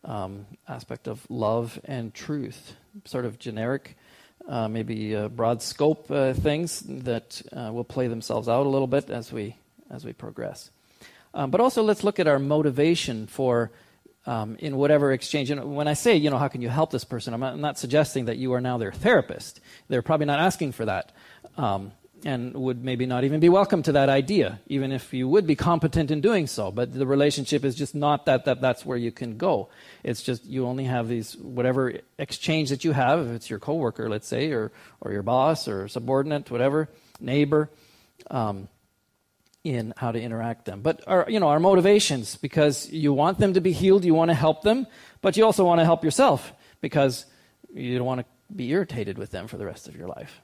Um, 0.03 0.47
aspect 0.68 1.07
of 1.07 1.26
love 1.30 1.80
and 1.84 2.14
truth, 2.14 2.74
sort 3.05 3.26
of 3.26 3.38
generic, 3.38 3.95
uh, 4.47 4.68
maybe 4.68 5.16
uh, 5.16 5.28
broad 5.28 5.62
scope 5.62 6.10
uh, 6.10 6.34
things 6.34 6.80
that 6.88 7.41
uh, 7.51 7.70
will 7.72 7.84
play 7.84 8.07
themselves 8.07 8.47
out 8.49 8.66
a 8.66 8.70
little 8.70 8.88
bit 8.88 9.10
as 9.10 9.32
we 9.32 9.55
as 9.91 10.05
we 10.05 10.14
progress. 10.14 10.72
Um, 11.34 11.51
but 11.51 11.62
also, 11.62 11.84
let's 11.84 12.03
look 12.03 12.20
at 12.20 12.28
our 12.28 12.39
motivation 12.39 13.28
for 13.28 13.72
um, 14.30 14.57
in 14.59 14.77
whatever 14.77 15.11
exchange. 15.11 15.49
And 15.49 15.75
when 15.75 15.88
I 15.88 15.93
say, 15.93 16.15
you 16.15 16.30
know, 16.30 16.38
how 16.38 16.49
can 16.49 16.61
you 16.61 16.69
help 16.69 16.91
this 16.91 17.03
person, 17.03 17.34
I'm 17.34 17.39
not, 17.39 17.53
I'm 17.53 17.61
not 17.61 17.80
suggesting 17.80 18.25
that 18.25 18.38
you 18.38 18.53
are 18.53 18.61
now 18.61 18.77
their 18.77 18.91
therapist. 18.91 19.59
They're 19.88 20.03
probably 20.03 20.27
not 20.27 20.39
asking 20.39 20.73
for 20.73 20.86
that. 20.86 21.11
Um, 21.57 21.93
and 22.25 22.53
would 22.53 22.84
maybe 22.84 23.07
not 23.07 23.23
even 23.23 23.39
be 23.39 23.49
welcome 23.49 23.82
to 23.82 23.93
that 23.93 24.07
idea, 24.09 24.59
even 24.67 24.91
if 24.91 25.13
you 25.13 25.27
would 25.27 25.47
be 25.47 25.55
competent 25.55 26.11
in 26.11 26.21
doing 26.21 26.45
so. 26.45 26.69
But 26.69 26.93
the 26.93 27.07
relationship 27.07 27.63
is 27.63 27.75
just 27.75 27.95
not 27.95 28.27
that, 28.27 28.45
that 28.45 28.61
that's 28.61 28.86
where 28.86 28.97
you 28.97 29.11
can 29.11 29.38
go. 29.38 29.69
It's 30.03 30.21
just 30.21 30.45
you 30.45 30.67
only 30.67 30.84
have 30.84 31.07
these, 31.07 31.36
whatever 31.38 31.93
exchange 32.19 32.69
that 32.69 32.84
you 32.84 32.91
have, 32.91 33.25
if 33.25 33.34
it's 33.34 33.49
your 33.49 33.59
coworker, 33.59 34.09
let's 34.09 34.27
say, 34.27 34.51
or, 34.51 34.71
or 35.01 35.11
your 35.11 35.23
boss, 35.23 35.67
or 35.67 35.88
subordinate, 35.88 36.51
whatever, 36.51 36.89
neighbor, 37.19 37.71
um, 38.30 38.67
in 39.64 39.93
how 39.97 40.12
to 40.12 40.22
interact 40.22 40.66
them. 40.66 40.82
But 40.82 41.03
our, 41.07 41.26
you 41.28 41.39
know, 41.39 41.47
our 41.47 41.60
motivations, 41.60 42.36
because 42.38 42.89
you 42.91 43.14
want 43.14 43.39
them 43.39 43.53
to 43.53 43.62
be 43.62 43.72
healed, 43.72 44.05
you 44.05 44.14
want 44.14 44.30
to 44.30 44.36
help 44.36 44.62
them, 44.62 44.88
but 45.22 45.36
you 45.36 45.45
also 45.45 45.66
want 45.66 45.80
to 45.80 45.86
help 45.86 46.03
yourself, 46.03 46.53
because 46.82 47.26
you 47.74 47.97
don't 47.97 48.07
want 48.07 48.22
to 48.22 48.26
be 48.55 48.70
irritated 48.70 49.18
with 49.18 49.32
them 49.32 49.47
for 49.47 49.57
the 49.57 49.66
rest 49.66 49.88
of 49.88 49.95
your 49.95 50.07
life. 50.07 50.41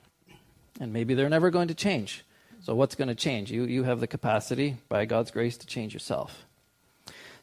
And 0.79 0.91
maybe 0.91 1.13
they're 1.13 1.29
never 1.29 1.49
going 1.49 1.69
to 1.69 1.73
change. 1.73 2.25
So, 2.61 2.75
what's 2.75 2.95
going 2.95 3.07
to 3.07 3.15
change? 3.15 3.51
You, 3.51 3.63
you 3.65 3.83
have 3.83 3.99
the 3.99 4.07
capacity, 4.07 4.77
by 4.89 5.05
God's 5.05 5.31
grace, 5.31 5.55
to 5.57 5.67
change 5.67 5.93
yourself. 5.93 6.45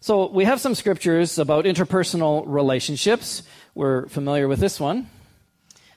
So, 0.01 0.29
we 0.29 0.45
have 0.45 0.61
some 0.61 0.75
scriptures 0.75 1.39
about 1.39 1.65
interpersonal 1.65 2.45
relationships. 2.47 3.45
We're 3.75 4.09
familiar 4.09 4.49
with 4.49 4.59
this 4.59 4.81
one. 4.81 5.09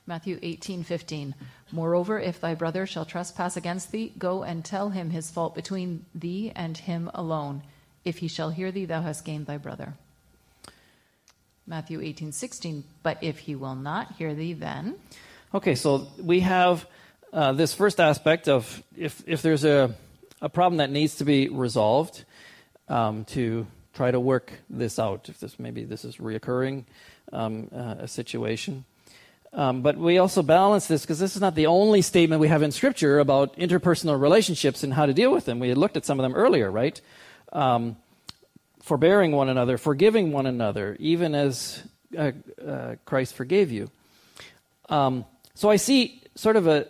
Matthew 0.07 0.39
18:15. 0.41 1.33
Moreover, 1.71 2.19
if 2.19 2.39
thy 2.39 2.53
brother 2.53 2.85
shall 2.85 3.05
trespass 3.05 3.57
against 3.57 3.91
thee, 3.91 4.13
go 4.17 4.43
and 4.43 4.63
tell 4.63 4.89
him 4.89 5.09
his 5.09 5.31
fault 5.31 5.55
between 5.55 6.05
thee 6.13 6.51
and 6.55 6.77
him 6.77 7.09
alone. 7.13 7.63
If 8.03 8.19
he 8.19 8.27
shall 8.27 8.51
hear 8.51 8.71
thee, 8.71 8.85
thou 8.85 9.01
hast 9.01 9.25
gained 9.25 9.47
thy 9.47 9.57
brother. 9.57 9.95
Matthew 11.65 11.99
18:16. 12.01 12.83
But 13.01 13.17
if 13.21 13.39
he 13.39 13.55
will 13.55 13.75
not 13.75 14.15
hear 14.17 14.35
thee, 14.35 14.53
then. 14.53 14.95
Okay, 15.53 15.75
so 15.75 16.07
we 16.21 16.41
have 16.41 16.85
uh, 17.33 17.53
this 17.53 17.73
first 17.73 17.99
aspect 17.99 18.47
of 18.47 18.83
if, 18.95 19.23
if 19.25 19.41
there's 19.41 19.63
a, 19.63 19.95
a 20.41 20.49
problem 20.49 20.77
that 20.77 20.91
needs 20.91 21.15
to 21.15 21.25
be 21.25 21.49
resolved, 21.49 22.25
um, 22.87 23.25
to 23.25 23.65
try 23.93 24.11
to 24.11 24.19
work 24.19 24.53
this 24.69 24.99
out. 24.99 25.29
If 25.29 25.39
this 25.39 25.59
maybe 25.59 25.83
this 25.83 26.05
is 26.05 26.17
reoccurring 26.17 26.83
um, 27.33 27.69
uh, 27.73 27.95
a 27.99 28.07
situation. 28.07 28.85
Um, 29.55 29.81
but 29.81 29.97
we 29.97 30.17
also 30.17 30.43
balance 30.43 30.87
this 30.87 31.01
because 31.03 31.17
this 31.17 31.35
is 31.35 31.41
not 31.41 31.55
the 31.55 31.67
only 31.67 32.01
statement 32.01 32.41
we 32.41 32.49
have 32.49 32.61
in 32.61 32.71
Scripture 32.71 33.19
about 33.19 33.55
interpersonal 33.55 34.19
relationships 34.19 34.83
and 34.83 34.93
how 34.93 35.05
to 35.05 35.13
deal 35.13 35.31
with 35.31 35.45
them. 35.45 35.59
We 35.59 35.69
had 35.69 35.77
looked 35.77 35.95
at 35.95 36.05
some 36.05 36.19
of 36.19 36.23
them 36.23 36.35
earlier, 36.35 36.69
right? 36.69 36.99
Um, 37.53 37.95
forbearing 38.81 39.31
one 39.31 39.47
another, 39.47 39.77
forgiving 39.77 40.33
one 40.33 40.45
another, 40.45 40.97
even 40.99 41.33
as 41.33 41.81
uh, 42.17 42.33
uh, 42.67 42.95
Christ 43.05 43.33
forgave 43.33 43.71
you. 43.71 43.89
Um, 44.89 45.23
so 45.53 45.69
I 45.69 45.77
see 45.77 46.21
sort 46.35 46.57
of 46.57 46.67
a, 46.67 46.87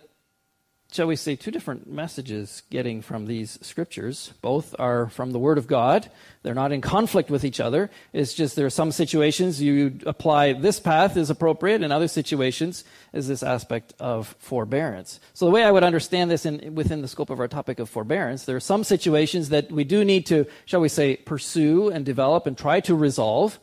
shall 0.92 1.06
we 1.06 1.16
say, 1.16 1.36
two 1.36 1.50
different 1.50 1.90
messages 1.90 2.62
getting 2.70 3.02
from 3.02 3.26
these 3.26 3.58
scriptures. 3.60 4.32
Both 4.40 4.74
are 4.78 5.08
from 5.08 5.32
the 5.32 5.38
Word 5.38 5.58
of 5.58 5.66
God. 5.66 6.10
They're 6.42 6.54
not 6.54 6.72
in 6.72 6.80
conflict 6.80 7.28
with 7.28 7.44
each 7.44 7.60
other. 7.60 7.90
It's 8.12 8.34
just 8.34 8.56
there 8.56 8.66
are 8.66 8.70
some 8.70 8.92
situations 8.92 9.60
you 9.60 9.98
apply 10.06 10.52
this 10.52 10.78
path 10.78 11.16
is 11.16 11.28
appropriate, 11.28 11.82
in 11.82 11.90
other 11.90 12.08
situations 12.08 12.84
is 13.12 13.26
this 13.26 13.42
aspect 13.42 13.94
of 13.98 14.36
forbearance. 14.38 15.18
So 15.34 15.44
the 15.44 15.50
way 15.50 15.64
I 15.64 15.70
would 15.70 15.84
understand 15.84 16.30
this 16.30 16.46
in, 16.46 16.74
within 16.74 17.02
the 17.02 17.08
scope 17.08 17.30
of 17.30 17.40
our 17.40 17.48
topic 17.48 17.78
of 17.78 17.90
forbearance, 17.90 18.44
there 18.44 18.56
are 18.56 18.60
some 18.60 18.84
situations 18.84 19.48
that 19.48 19.70
we 19.72 19.84
do 19.84 20.04
need 20.04 20.24
to, 20.26 20.46
shall 20.66 20.80
we 20.80 20.88
say, 20.88 21.16
pursue 21.16 21.88
and 21.88 22.06
develop 22.06 22.46
and 22.46 22.56
try 22.56 22.80
to 22.80 22.94
resolve. 22.94 23.58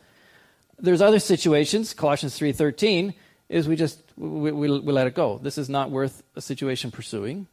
There's 0.77 1.01
other 1.01 1.19
situations, 1.19 1.93
Colossians 1.93 2.37
3:13, 2.37 3.13
is 3.49 3.67
we 3.67 3.75
just 3.75 4.01
we, 4.17 4.51
we, 4.51 4.79
we, 4.79 4.91
let 4.91 5.07
it 5.07 5.15
go. 5.15 5.39
This 5.41 5.57
is 5.57 5.69
not 5.69 5.91
worth 5.91 6.23
a 6.35 6.41
situation 6.41 6.91
pursuing. 6.91 7.47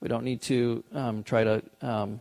We 0.00 0.08
don't 0.08 0.24
need 0.24 0.42
to 0.42 0.84
um, 0.92 1.22
try 1.22 1.44
to 1.44 1.62
um, 1.80 2.20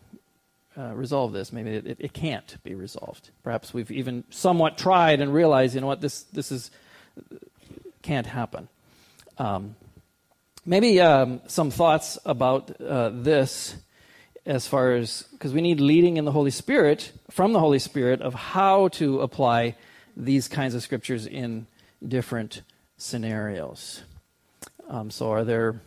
uh, 0.78 0.93
resolve 0.93 1.34
this. 1.34 1.51
Maybe 1.51 1.72
it, 1.72 1.86
it, 1.86 1.97
it, 1.99 2.13
can't 2.13 2.57
be 2.63 2.76
resolved. 2.76 3.30
Perhaps 3.43 3.74
we've 3.74 3.91
even 3.91 4.24
somewhat 4.30 4.78
tried 4.78 5.22
and 5.22 5.34
realized, 5.34 5.76
you 5.76 5.82
know 5.82 5.88
what, 5.88 6.01
this 6.01 6.24
this 6.24 6.51
is 6.51 6.72
can't 8.01 8.28
happen. 8.28 8.68
Um, 9.38 9.76
maybe 10.66 10.99
um, 11.01 11.41
some 11.47 11.72
thoughts 11.72 12.18
about 12.26 12.80
uh, 12.82 13.09
this 13.09 13.76
as 14.45 14.68
far 14.68 14.93
as 14.93 15.24
because 15.32 15.53
we 15.53 15.61
need 15.61 15.80
leading 15.80 16.18
in 16.18 16.26
the 16.26 16.32
Holy 16.32 16.51
Spirit 16.51 17.11
from 17.32 17.53
the 17.53 17.59
Holy 17.59 17.80
Spirit 17.80 18.22
of 18.22 18.34
how 18.34 18.89
to 18.89 19.22
apply 19.22 19.76
these 20.16 20.47
kinds 20.47 20.76
of 20.76 20.84
scriptures 20.84 21.26
in 21.26 21.68
different 22.05 22.61
scenarios. 22.98 24.02
Um, 24.89 25.10
so, 25.10 25.32
are 25.32 25.43
there 25.43 25.82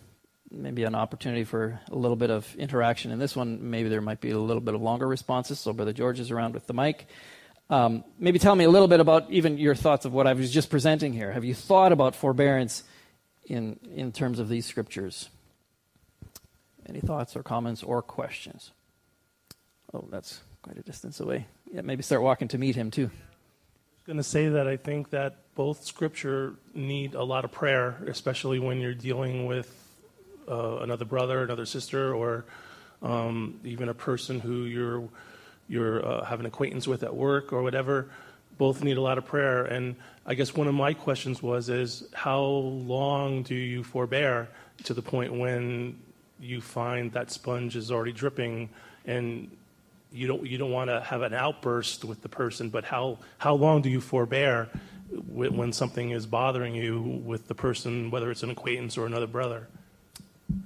maybe 0.50 0.84
an 0.84 0.94
opportunity 0.94 1.44
for 1.44 1.80
a 1.90 1.94
little 1.94 2.16
bit 2.16 2.30
of 2.30 2.54
interaction 2.56 3.10
in 3.10 3.18
this 3.18 3.36
one? 3.36 3.70
Maybe 3.70 3.88
there 3.88 4.00
might 4.00 4.20
be 4.20 4.30
a 4.30 4.38
little 4.38 4.60
bit 4.60 4.74
of 4.74 4.82
longer 4.82 5.06
responses. 5.06 5.60
So, 5.60 5.72
Brother 5.72 5.92
George 5.92 6.20
is 6.20 6.30
around 6.30 6.54
with 6.54 6.66
the 6.66 6.74
mic. 6.74 7.06
Um, 7.70 8.04
maybe 8.18 8.38
tell 8.38 8.54
me 8.54 8.64
a 8.64 8.70
little 8.70 8.88
bit 8.88 9.00
about 9.00 9.30
even 9.30 9.58
your 9.58 9.74
thoughts 9.74 10.04
of 10.06 10.12
what 10.12 10.26
I 10.26 10.32
was 10.32 10.50
just 10.50 10.70
presenting 10.70 11.12
here. 11.12 11.32
Have 11.32 11.44
you 11.44 11.54
thought 11.54 11.92
about 11.92 12.16
forbearance 12.16 12.82
in, 13.44 13.78
in 13.94 14.10
terms 14.10 14.38
of 14.38 14.48
these 14.48 14.64
scriptures? 14.64 15.28
Any 16.88 17.00
thoughts 17.00 17.36
or 17.36 17.42
comments 17.42 17.82
or 17.82 18.00
questions? 18.00 18.70
Oh, 19.92 20.06
that's 20.10 20.40
quite 20.62 20.78
a 20.78 20.82
distance 20.82 21.20
away. 21.20 21.46
Yeah, 21.70 21.82
maybe 21.82 22.02
start 22.02 22.22
walking 22.22 22.48
to 22.48 22.58
meet 22.58 22.74
him 22.74 22.90
too. 22.90 23.10
Going 24.08 24.16
to 24.16 24.22
say 24.22 24.48
that 24.48 24.66
I 24.66 24.78
think 24.78 25.10
that 25.10 25.36
both 25.54 25.84
scripture 25.84 26.54
need 26.72 27.12
a 27.12 27.22
lot 27.22 27.44
of 27.44 27.52
prayer, 27.52 28.02
especially 28.06 28.58
when 28.58 28.80
you're 28.80 28.94
dealing 28.94 29.44
with 29.44 29.70
uh, 30.50 30.78
another 30.78 31.04
brother, 31.04 31.42
another 31.42 31.66
sister, 31.66 32.14
or 32.14 32.46
um, 33.02 33.60
even 33.64 33.90
a 33.90 33.92
person 33.92 34.40
who 34.40 34.64
you're 34.64 35.06
you're 35.68 36.02
uh, 36.06 36.24
have 36.24 36.40
an 36.40 36.46
acquaintance 36.46 36.88
with 36.88 37.02
at 37.02 37.14
work 37.14 37.52
or 37.52 37.62
whatever. 37.62 38.08
Both 38.56 38.82
need 38.82 38.96
a 38.96 39.02
lot 39.02 39.18
of 39.18 39.26
prayer. 39.26 39.66
And 39.66 39.94
I 40.24 40.32
guess 40.32 40.54
one 40.54 40.68
of 40.68 40.74
my 40.74 40.94
questions 40.94 41.42
was 41.42 41.68
is 41.68 42.04
how 42.14 42.40
long 42.40 43.42
do 43.42 43.54
you 43.54 43.84
forbear 43.84 44.48
to 44.84 44.94
the 44.94 45.02
point 45.02 45.34
when 45.34 45.98
you 46.40 46.62
find 46.62 47.12
that 47.12 47.30
sponge 47.30 47.76
is 47.76 47.90
already 47.90 48.12
dripping 48.12 48.70
and 49.04 49.54
you 50.12 50.26
don't 50.26 50.46
you 50.46 50.58
don't 50.58 50.70
want 50.70 50.90
to 50.90 51.00
have 51.00 51.22
an 51.22 51.34
outburst 51.34 52.04
with 52.04 52.22
the 52.22 52.28
person, 52.28 52.70
but 52.70 52.84
how 52.84 53.18
how 53.38 53.54
long 53.54 53.82
do 53.82 53.88
you 53.88 54.00
forbear 54.00 54.68
when 55.10 55.72
something 55.72 56.10
is 56.10 56.26
bothering 56.26 56.74
you 56.74 57.00
with 57.00 57.48
the 57.48 57.54
person, 57.54 58.10
whether 58.10 58.30
it's 58.30 58.42
an 58.42 58.50
acquaintance 58.50 58.98
or 58.98 59.06
another 59.06 59.26
brother? 59.26 59.68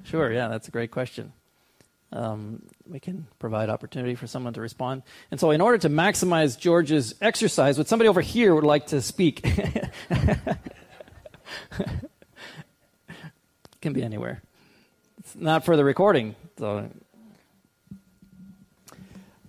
Sure, 0.04 0.32
yeah, 0.32 0.48
that's 0.48 0.68
a 0.68 0.70
great 0.70 0.90
question. 0.90 1.32
Um, 2.12 2.62
we 2.86 3.00
can 3.00 3.26
provide 3.38 3.70
opportunity 3.70 4.14
for 4.14 4.26
someone 4.26 4.52
to 4.54 4.60
respond. 4.60 5.02
And 5.30 5.40
so, 5.40 5.50
in 5.50 5.62
order 5.62 5.78
to 5.78 5.88
maximize 5.88 6.58
George's 6.58 7.14
exercise, 7.22 7.78
would 7.78 7.88
somebody 7.88 8.08
over 8.08 8.20
here 8.20 8.54
would 8.54 8.64
like 8.64 8.88
to 8.88 9.00
speak? 9.00 9.42
can 13.80 13.92
be 13.92 14.02
anywhere. 14.02 14.42
It's 15.18 15.34
not 15.34 15.64
for 15.64 15.76
the 15.76 15.84
recording, 15.84 16.36
so. 16.58 16.90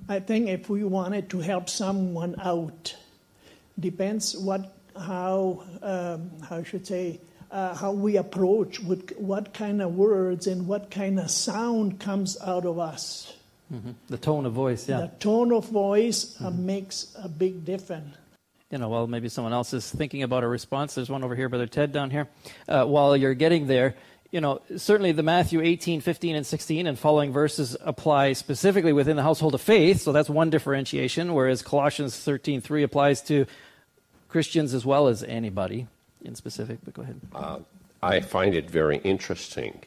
I 0.10 0.20
think 0.20 0.49
if 0.49 0.70
we 0.70 0.84
wanted 0.84 1.30
to 1.30 1.39
help 1.39 1.70
someone 1.70 2.36
out, 2.41 2.95
depends 3.80 4.36
what 4.38 4.76
how 4.95 5.64
um, 5.82 6.30
how 6.47 6.58
I 6.58 6.64
should 6.64 6.86
say 6.86 7.20
uh, 7.51 7.74
how 7.76 7.91
we 7.91 8.18
approach 8.18 8.80
with 8.80 9.16
what 9.18 9.54
kind 9.54 9.82
of 9.82 9.95
words 9.95 10.47
and 10.47 10.68
what 10.68 10.91
kind 10.91 11.20
of 11.20 11.30
sound 11.30 11.99
comes 11.99 12.38
out 12.41 12.66
of 12.66 12.80
us. 12.80 13.34
Mm-hmm. 13.72 13.91
The 14.08 14.18
tone 14.18 14.45
of 14.45 14.54
voice, 14.54 14.89
yeah. 14.89 15.01
The 15.01 15.12
tone 15.20 15.54
of 15.54 15.70
voice 15.70 16.36
uh, 16.41 16.49
mm-hmm. 16.49 16.66
makes 16.66 17.16
a 17.18 17.30
big 17.30 17.64
difference. 17.64 18.18
You 18.72 18.80
know, 18.80 18.89
while 18.89 19.06
maybe 19.06 19.30
someone 19.30 19.54
else 19.54 19.72
is 19.74 19.89
thinking 19.89 20.24
about 20.24 20.43
a 20.43 20.47
response, 20.47 20.95
there's 20.95 21.10
one 21.10 21.24
over 21.24 21.36
here, 21.36 21.47
Brother 21.47 21.68
Ted 21.68 21.91
down 21.91 22.10
here. 22.10 22.28
Uh, 22.68 22.86
while 22.86 23.16
you're 23.16 23.36
getting 23.36 23.68
there, 23.68 23.93
you 24.34 24.41
know, 24.41 24.61
certainly 24.77 25.11
the 25.11 25.21
Matthew 25.21 25.61
18, 25.61 26.01
15, 26.01 26.36
and 26.36 26.43
16 26.45 26.88
and 26.88 26.97
following 26.97 27.31
verses 27.31 27.77
apply 27.81 28.34
specifically 28.34 28.91
within 28.91 29.15
the 29.15 29.21
household 29.21 29.53
of 29.53 29.61
faith, 29.61 30.01
so 30.01 30.11
that's 30.11 30.27
one 30.27 30.49
differentiation, 30.49 31.36
whereas 31.36 31.61
Colossians 31.61 32.17
13, 32.17 32.59
3 32.59 32.81
applies 32.81 33.21
to 33.21 33.45
Christians 34.29 34.73
as 34.73 34.88
well 34.88 35.07
as 35.07 35.21
anybody 35.21 35.86
in 36.23 36.34
specific, 36.34 36.79
but 36.84 36.95
go 36.95 37.03
ahead. 37.03 37.21
Uh, 37.36 37.59
I 38.01 38.21
find 38.21 38.55
it 38.55 38.71
very 38.71 38.97
interesting 38.97 39.84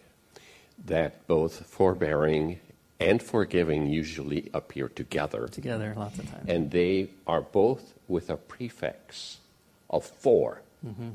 that 0.85 1.27
both 1.27 1.67
forbearing 1.67 2.61
and 3.01 3.21
forgiving 3.21 3.89
usually 3.89 4.49
appear 4.55 4.89
together. 4.89 5.49
Together, 5.49 5.93
lots 5.97 6.21
of 6.21 6.31
times. 6.31 6.49
And 6.49 6.71
they 6.71 7.11
are 7.27 7.41
both 7.41 7.95
with 8.07 8.31
a 8.31 8.37
prefix 8.37 9.39
of 9.91 10.05
for. 10.05 10.63
Mm-hmm. 10.87 11.09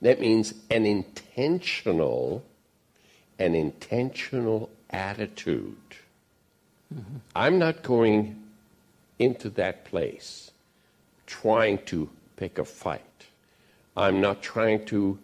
That 0.00 0.20
means 0.20 0.54
an 0.70 0.84
intentional, 0.84 2.44
an 3.38 3.54
intentional 3.54 4.70
attitude 4.90 5.76
mm-hmm. 6.94 7.16
I'm 7.34 7.58
not 7.58 7.82
going 7.82 8.42
into 9.18 9.48
that 9.50 9.84
place 9.84 10.50
trying 11.26 11.78
to 11.86 12.10
pick 12.36 12.58
a 12.58 12.64
fight. 12.64 13.00
I'm 13.96 14.20
not 14.20 14.42
trying 14.42 14.84
to 14.86 15.18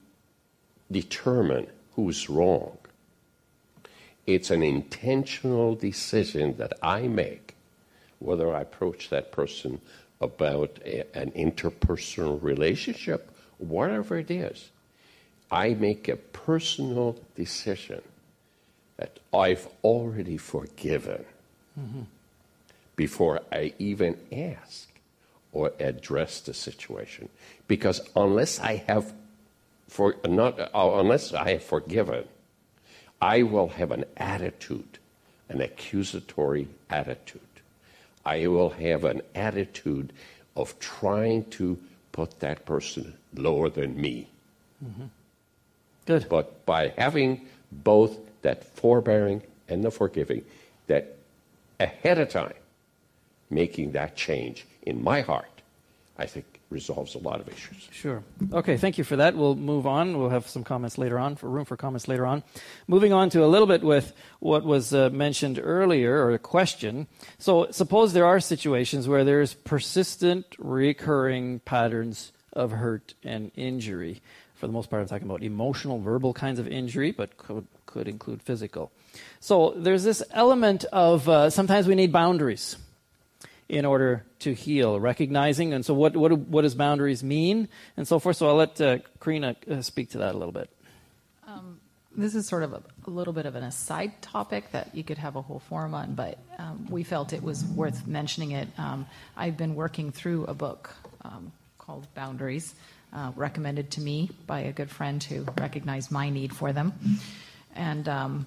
determine 0.90 1.66
who's 1.94 2.28
wrong. 2.28 2.78
It's 4.26 4.50
an 4.50 4.62
intentional 4.62 5.74
decision 5.74 6.56
that 6.56 6.72
I 6.82 7.02
make 7.02 7.54
whether 8.20 8.54
I 8.54 8.60
approach 8.60 9.08
that 9.10 9.32
person 9.32 9.80
about 10.20 10.78
a, 10.84 11.04
an 11.16 11.32
interpersonal 11.32 12.40
relationship, 12.42 13.30
whatever 13.60 14.18
it 14.18 14.30
is. 14.30 14.70
I 15.50 15.74
make 15.74 16.08
a 16.08 16.16
personal 16.16 17.16
decision 17.36 18.02
that 18.96 19.18
I've 19.32 19.68
already 19.82 20.36
forgiven 20.36 21.24
before 22.96 23.40
I 23.50 23.72
even 23.78 24.16
ask 24.30 24.88
or 25.52 25.72
address 25.80 26.40
the 26.40 26.54
situation. 26.54 27.28
Because 27.66 28.00
unless 28.14 28.60
I 28.60 28.76
have 28.88 29.12
for 29.88 30.14
not 30.24 30.58
uh, 30.60 30.68
unless 30.74 31.34
I 31.34 31.52
have 31.52 31.64
forgiven, 31.64 32.24
I 33.20 33.42
will 33.42 33.68
have 33.68 33.90
an 33.90 34.04
attitude, 34.16 34.98
an 35.48 35.60
accusatory 35.60 36.68
attitude. 36.88 37.40
I 38.24 38.46
will 38.46 38.70
have 38.70 39.04
an 39.04 39.22
attitude 39.34 40.12
of 40.54 40.78
trying 40.78 41.44
to 41.50 41.78
put 42.20 42.40
that 42.40 42.66
person 42.66 43.14
lower 43.34 43.70
than 43.70 43.98
me. 43.98 44.28
Mm-hmm. 44.84 45.06
Good. 46.04 46.26
But 46.28 46.66
by 46.66 46.92
having 46.98 47.46
both 47.72 48.18
that 48.42 48.62
forbearing 48.62 49.40
and 49.70 49.82
the 49.82 49.90
forgiving, 49.90 50.44
that 50.86 51.16
ahead 51.78 52.18
of 52.18 52.28
time, 52.28 52.60
making 53.48 53.92
that 53.92 54.16
change 54.16 54.66
in 54.82 55.02
my 55.02 55.22
heart, 55.22 55.62
I 56.18 56.26
think 56.26 56.59
resolves 56.70 57.14
a 57.16 57.18
lot 57.18 57.40
of 57.40 57.48
issues. 57.48 57.88
Sure. 57.90 58.22
Okay, 58.52 58.76
thank 58.76 58.96
you 58.96 59.04
for 59.04 59.16
that. 59.16 59.36
We'll 59.36 59.56
move 59.56 59.86
on. 59.86 60.18
We'll 60.18 60.30
have 60.30 60.48
some 60.48 60.64
comments 60.64 60.98
later 60.98 61.18
on, 61.18 61.36
for 61.36 61.48
room 61.48 61.64
for 61.64 61.76
comments 61.76 62.08
later 62.08 62.24
on. 62.24 62.42
Moving 62.86 63.12
on 63.12 63.28
to 63.30 63.44
a 63.44 63.46
little 63.46 63.66
bit 63.66 63.82
with 63.82 64.12
what 64.38 64.64
was 64.64 64.94
uh, 64.94 65.10
mentioned 65.10 65.60
earlier, 65.62 66.24
or 66.24 66.32
a 66.32 66.38
question. 66.38 67.08
So, 67.38 67.70
suppose 67.70 68.12
there 68.12 68.26
are 68.26 68.40
situations 68.40 69.08
where 69.08 69.24
there's 69.24 69.54
persistent, 69.54 70.46
recurring 70.58 71.58
patterns 71.60 72.32
of 72.52 72.70
hurt 72.70 73.14
and 73.22 73.50
injury. 73.56 74.22
For 74.54 74.66
the 74.66 74.72
most 74.72 74.90
part, 74.90 75.02
I'm 75.02 75.08
talking 75.08 75.26
about 75.26 75.42
emotional, 75.42 75.98
verbal 75.98 76.34
kinds 76.34 76.58
of 76.58 76.68
injury, 76.68 77.12
but 77.12 77.36
could, 77.36 77.66
could 77.86 78.06
include 78.06 78.42
physical. 78.42 78.92
So, 79.40 79.74
there's 79.76 80.04
this 80.04 80.22
element 80.30 80.84
of 80.92 81.28
uh, 81.28 81.50
sometimes 81.50 81.88
we 81.88 81.96
need 81.96 82.12
boundaries 82.12 82.76
in 83.70 83.84
order 83.84 84.24
to 84.40 84.52
heal, 84.52 84.98
recognizing. 84.98 85.72
And 85.72 85.86
so, 85.86 85.94
what, 85.94 86.16
what, 86.16 86.32
what 86.32 86.62
does 86.62 86.74
boundaries 86.74 87.22
mean, 87.22 87.68
and 87.96 88.06
so 88.06 88.18
forth. 88.18 88.36
So, 88.36 88.48
I'll 88.48 88.56
let 88.56 88.80
uh, 88.80 88.98
Karina 89.20 89.56
uh, 89.70 89.80
speak 89.82 90.10
to 90.10 90.18
that 90.18 90.34
a 90.34 90.38
little 90.38 90.52
bit. 90.52 90.68
This 92.16 92.34
is 92.34 92.46
sort 92.46 92.64
of 92.64 92.72
a, 92.72 92.82
a 93.06 93.10
little 93.10 93.32
bit 93.32 93.46
of 93.46 93.54
an 93.54 93.62
aside 93.62 94.20
topic 94.20 94.72
that 94.72 94.94
you 94.94 95.04
could 95.04 95.18
have 95.18 95.36
a 95.36 95.42
whole 95.42 95.60
forum 95.60 95.94
on, 95.94 96.14
but 96.14 96.38
um, 96.58 96.86
we 96.90 97.04
felt 97.04 97.32
it 97.32 97.42
was 97.42 97.64
worth 97.64 98.06
mentioning 98.06 98.50
it. 98.50 98.68
Um, 98.78 99.06
I've 99.36 99.56
been 99.56 99.76
working 99.76 100.10
through 100.10 100.44
a 100.46 100.54
book 100.54 100.92
um, 101.22 101.52
called 101.78 102.12
Boundaries, 102.14 102.74
uh, 103.12 103.30
recommended 103.36 103.92
to 103.92 104.00
me 104.00 104.28
by 104.46 104.60
a 104.60 104.72
good 104.72 104.90
friend 104.90 105.22
who 105.22 105.46
recognized 105.56 106.10
my 106.10 106.30
need 106.30 106.52
for 106.54 106.72
them. 106.72 106.92
And 107.76 108.08
um, 108.08 108.46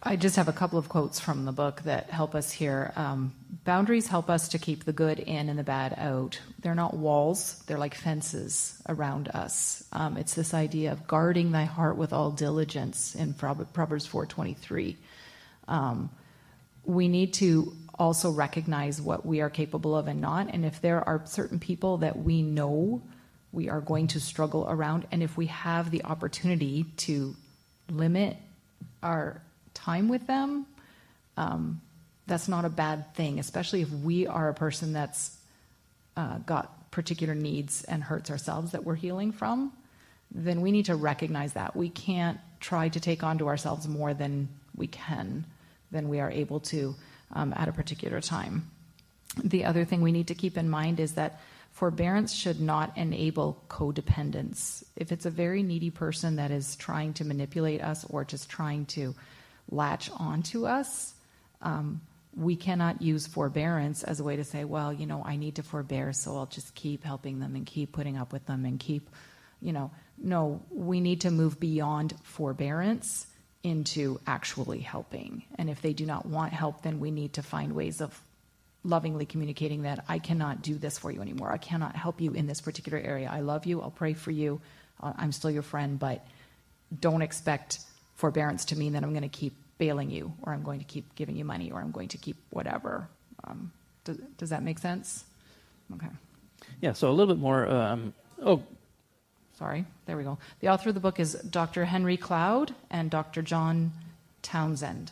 I 0.00 0.14
just 0.14 0.36
have 0.36 0.46
a 0.46 0.52
couple 0.52 0.78
of 0.78 0.88
quotes 0.88 1.18
from 1.18 1.44
the 1.44 1.50
book 1.50 1.82
that 1.82 2.10
help 2.10 2.36
us 2.36 2.52
here. 2.52 2.92
Um, 2.94 3.34
boundaries 3.64 4.06
help 4.06 4.30
us 4.30 4.48
to 4.50 4.58
keep 4.58 4.84
the 4.84 4.92
good 4.92 5.18
in 5.18 5.48
and 5.48 5.58
the 5.58 5.64
bad 5.64 5.92
out. 5.98 6.38
They're 6.60 6.76
not 6.76 6.94
walls, 6.94 7.60
they're 7.66 7.78
like 7.78 7.94
fences 7.94 8.80
around 8.88 9.28
us. 9.28 9.82
Um, 9.92 10.16
it's 10.16 10.34
this 10.34 10.54
idea 10.54 10.92
of 10.92 11.08
guarding 11.08 11.50
thy 11.50 11.64
heart 11.64 11.96
with 11.96 12.12
all 12.12 12.30
diligence 12.30 13.16
in 13.16 13.34
Proverbs 13.34 14.06
4.23. 14.06 14.94
Um, 15.66 16.10
we 16.84 17.08
need 17.08 17.34
to 17.34 17.74
also 17.98 18.30
recognize 18.30 19.02
what 19.02 19.26
we 19.26 19.40
are 19.40 19.50
capable 19.50 19.96
of 19.96 20.06
and 20.06 20.20
not. 20.20 20.54
And 20.54 20.64
if 20.64 20.80
there 20.80 21.06
are 21.06 21.22
certain 21.24 21.58
people 21.58 21.98
that 21.98 22.16
we 22.16 22.42
know 22.42 23.02
we 23.50 23.68
are 23.68 23.80
going 23.80 24.06
to 24.08 24.20
struggle 24.20 24.64
around, 24.68 25.08
and 25.10 25.24
if 25.24 25.36
we 25.36 25.46
have 25.46 25.90
the 25.90 26.04
opportunity 26.04 26.84
to 26.98 27.34
limit 27.90 28.36
our 29.02 29.42
time 29.78 30.08
with 30.08 30.26
them, 30.26 30.66
um, 31.36 31.80
that's 32.26 32.48
not 32.48 32.64
a 32.64 32.68
bad 32.68 33.14
thing, 33.14 33.38
especially 33.38 33.82
if 33.82 33.90
we 33.90 34.26
are 34.26 34.48
a 34.48 34.54
person 34.54 34.92
that's 34.92 35.36
uh, 36.16 36.38
got 36.38 36.90
particular 36.90 37.34
needs 37.34 37.84
and 37.84 38.02
hurts 38.02 38.30
ourselves 38.30 38.72
that 38.72 38.84
we're 38.84 38.96
healing 38.96 39.32
from, 39.32 39.72
then 40.30 40.60
we 40.60 40.72
need 40.72 40.86
to 40.86 40.96
recognize 40.96 41.52
that. 41.54 41.74
We 41.76 41.88
can't 41.88 42.38
try 42.60 42.88
to 42.88 43.00
take 43.00 43.22
on 43.22 43.38
to 43.38 43.48
ourselves 43.48 43.86
more 43.88 44.14
than 44.14 44.48
we 44.76 44.88
can, 44.88 45.46
than 45.90 46.08
we 46.08 46.20
are 46.20 46.30
able 46.30 46.60
to 46.60 46.94
um, 47.32 47.54
at 47.56 47.68
a 47.68 47.72
particular 47.72 48.20
time. 48.20 48.70
The 49.42 49.64
other 49.64 49.84
thing 49.84 50.02
we 50.02 50.12
need 50.12 50.28
to 50.28 50.34
keep 50.34 50.56
in 50.56 50.68
mind 50.68 51.00
is 51.00 51.12
that 51.14 51.40
forbearance 51.72 52.34
should 52.34 52.60
not 52.60 52.96
enable 52.98 53.62
codependence. 53.68 54.82
If 54.96 55.12
it's 55.12 55.26
a 55.26 55.30
very 55.30 55.62
needy 55.62 55.90
person 55.90 56.36
that 56.36 56.50
is 56.50 56.76
trying 56.76 57.14
to 57.14 57.24
manipulate 57.24 57.80
us 57.80 58.04
or 58.10 58.24
just 58.24 58.50
trying 58.50 58.86
to 58.86 59.14
latch 59.70 60.10
onto 60.16 60.66
us, 60.66 61.14
um, 61.62 62.00
we 62.36 62.56
cannot 62.56 63.02
use 63.02 63.26
forbearance 63.26 64.04
as 64.04 64.20
a 64.20 64.24
way 64.24 64.36
to 64.36 64.44
say, 64.44 64.64
well, 64.64 64.92
you 64.92 65.06
know, 65.06 65.22
I 65.24 65.36
need 65.36 65.56
to 65.56 65.62
forbear, 65.62 66.12
so 66.12 66.36
I'll 66.36 66.46
just 66.46 66.74
keep 66.74 67.04
helping 67.04 67.40
them 67.40 67.56
and 67.56 67.66
keep 67.66 67.92
putting 67.92 68.16
up 68.16 68.32
with 68.32 68.46
them 68.46 68.64
and 68.64 68.78
keep, 68.78 69.10
you 69.60 69.72
know. 69.72 69.90
No, 70.20 70.62
we 70.70 71.00
need 71.00 71.22
to 71.22 71.30
move 71.30 71.60
beyond 71.60 72.14
forbearance 72.22 73.26
into 73.62 74.20
actually 74.26 74.80
helping. 74.80 75.44
And 75.56 75.68
if 75.68 75.82
they 75.82 75.92
do 75.92 76.06
not 76.06 76.26
want 76.26 76.52
help, 76.52 76.82
then 76.82 77.00
we 77.00 77.10
need 77.10 77.34
to 77.34 77.42
find 77.42 77.72
ways 77.72 78.00
of 78.00 78.20
lovingly 78.84 79.26
communicating 79.26 79.82
that 79.82 80.04
I 80.08 80.18
cannot 80.18 80.62
do 80.62 80.76
this 80.76 80.98
for 80.98 81.10
you 81.10 81.20
anymore. 81.20 81.52
I 81.52 81.58
cannot 81.58 81.96
help 81.96 82.20
you 82.20 82.32
in 82.32 82.46
this 82.46 82.60
particular 82.60 82.98
area. 82.98 83.28
I 83.30 83.40
love 83.40 83.66
you. 83.66 83.80
I'll 83.80 83.90
pray 83.90 84.14
for 84.14 84.30
you. 84.30 84.60
Uh, 85.00 85.12
I'm 85.16 85.32
still 85.32 85.50
your 85.50 85.62
friend, 85.62 85.98
but 85.98 86.26
don't 86.98 87.22
expect 87.22 87.80
forbearance 88.18 88.66
to 88.66 88.76
mean 88.76 88.92
that 88.92 89.02
I'm 89.02 89.10
going 89.10 89.22
to 89.22 89.28
keep 89.28 89.54
bailing 89.78 90.10
you 90.10 90.32
or 90.42 90.52
I'm 90.52 90.62
going 90.62 90.80
to 90.80 90.84
keep 90.84 91.14
giving 91.14 91.36
you 91.36 91.44
money 91.44 91.70
or 91.70 91.80
I'm 91.80 91.92
going 91.92 92.08
to 92.08 92.18
keep 92.18 92.36
whatever. 92.50 93.08
Um, 93.44 93.72
does, 94.04 94.18
does 94.36 94.50
that 94.50 94.62
make 94.62 94.78
sense? 94.78 95.24
Okay. 95.94 96.08
Yeah, 96.80 96.92
so 96.92 97.08
a 97.08 97.12
little 97.12 97.32
bit 97.32 97.40
more. 97.40 97.66
Um, 97.68 98.12
oh, 98.44 98.62
Sorry, 99.58 99.84
there 100.06 100.16
we 100.16 100.22
go. 100.22 100.38
The 100.60 100.68
author 100.68 100.90
of 100.90 100.94
the 100.94 101.00
book 101.00 101.18
is 101.18 101.32
Dr. 101.34 101.84
Henry 101.84 102.16
Cloud 102.16 102.76
and 102.92 103.10
Dr. 103.10 103.42
John 103.42 103.90
Townsend. 104.40 105.10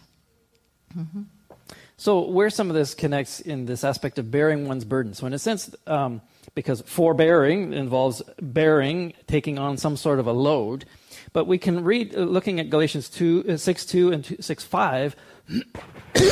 So, 1.97 2.21
where 2.21 2.49
some 2.49 2.71
of 2.71 2.77
this 2.77 2.95
connects 2.95 3.41
in 3.41 3.67
this 3.67 3.83
aspect 3.83 4.21
of 4.21 4.31
bearing 4.31 4.69
one's 4.69 4.85
burden. 4.85 5.15
So, 5.15 5.27
in 5.27 5.33
a 5.33 5.39
sense, 5.41 5.75
um, 5.89 6.21
because 6.55 6.81
forbearing 6.83 7.73
involves 7.73 8.23
bearing, 8.41 9.15
taking 9.27 9.59
on 9.59 9.79
some 9.79 9.97
sort 9.97 10.21
of 10.21 10.29
a 10.29 10.33
load. 10.33 10.85
But 11.37 11.47
we 11.47 11.59
can 11.59 11.85
read, 11.85 12.17
uh, 12.17 12.21
looking 12.21 12.61
at 12.61 12.71
Galatians 12.71 13.11
2, 13.11 13.45
uh, 13.47 13.57
6 13.59 13.85
2 13.85 14.11
and 14.11 14.25
2, 14.25 14.37
6 14.41 14.65
5, 14.65 15.17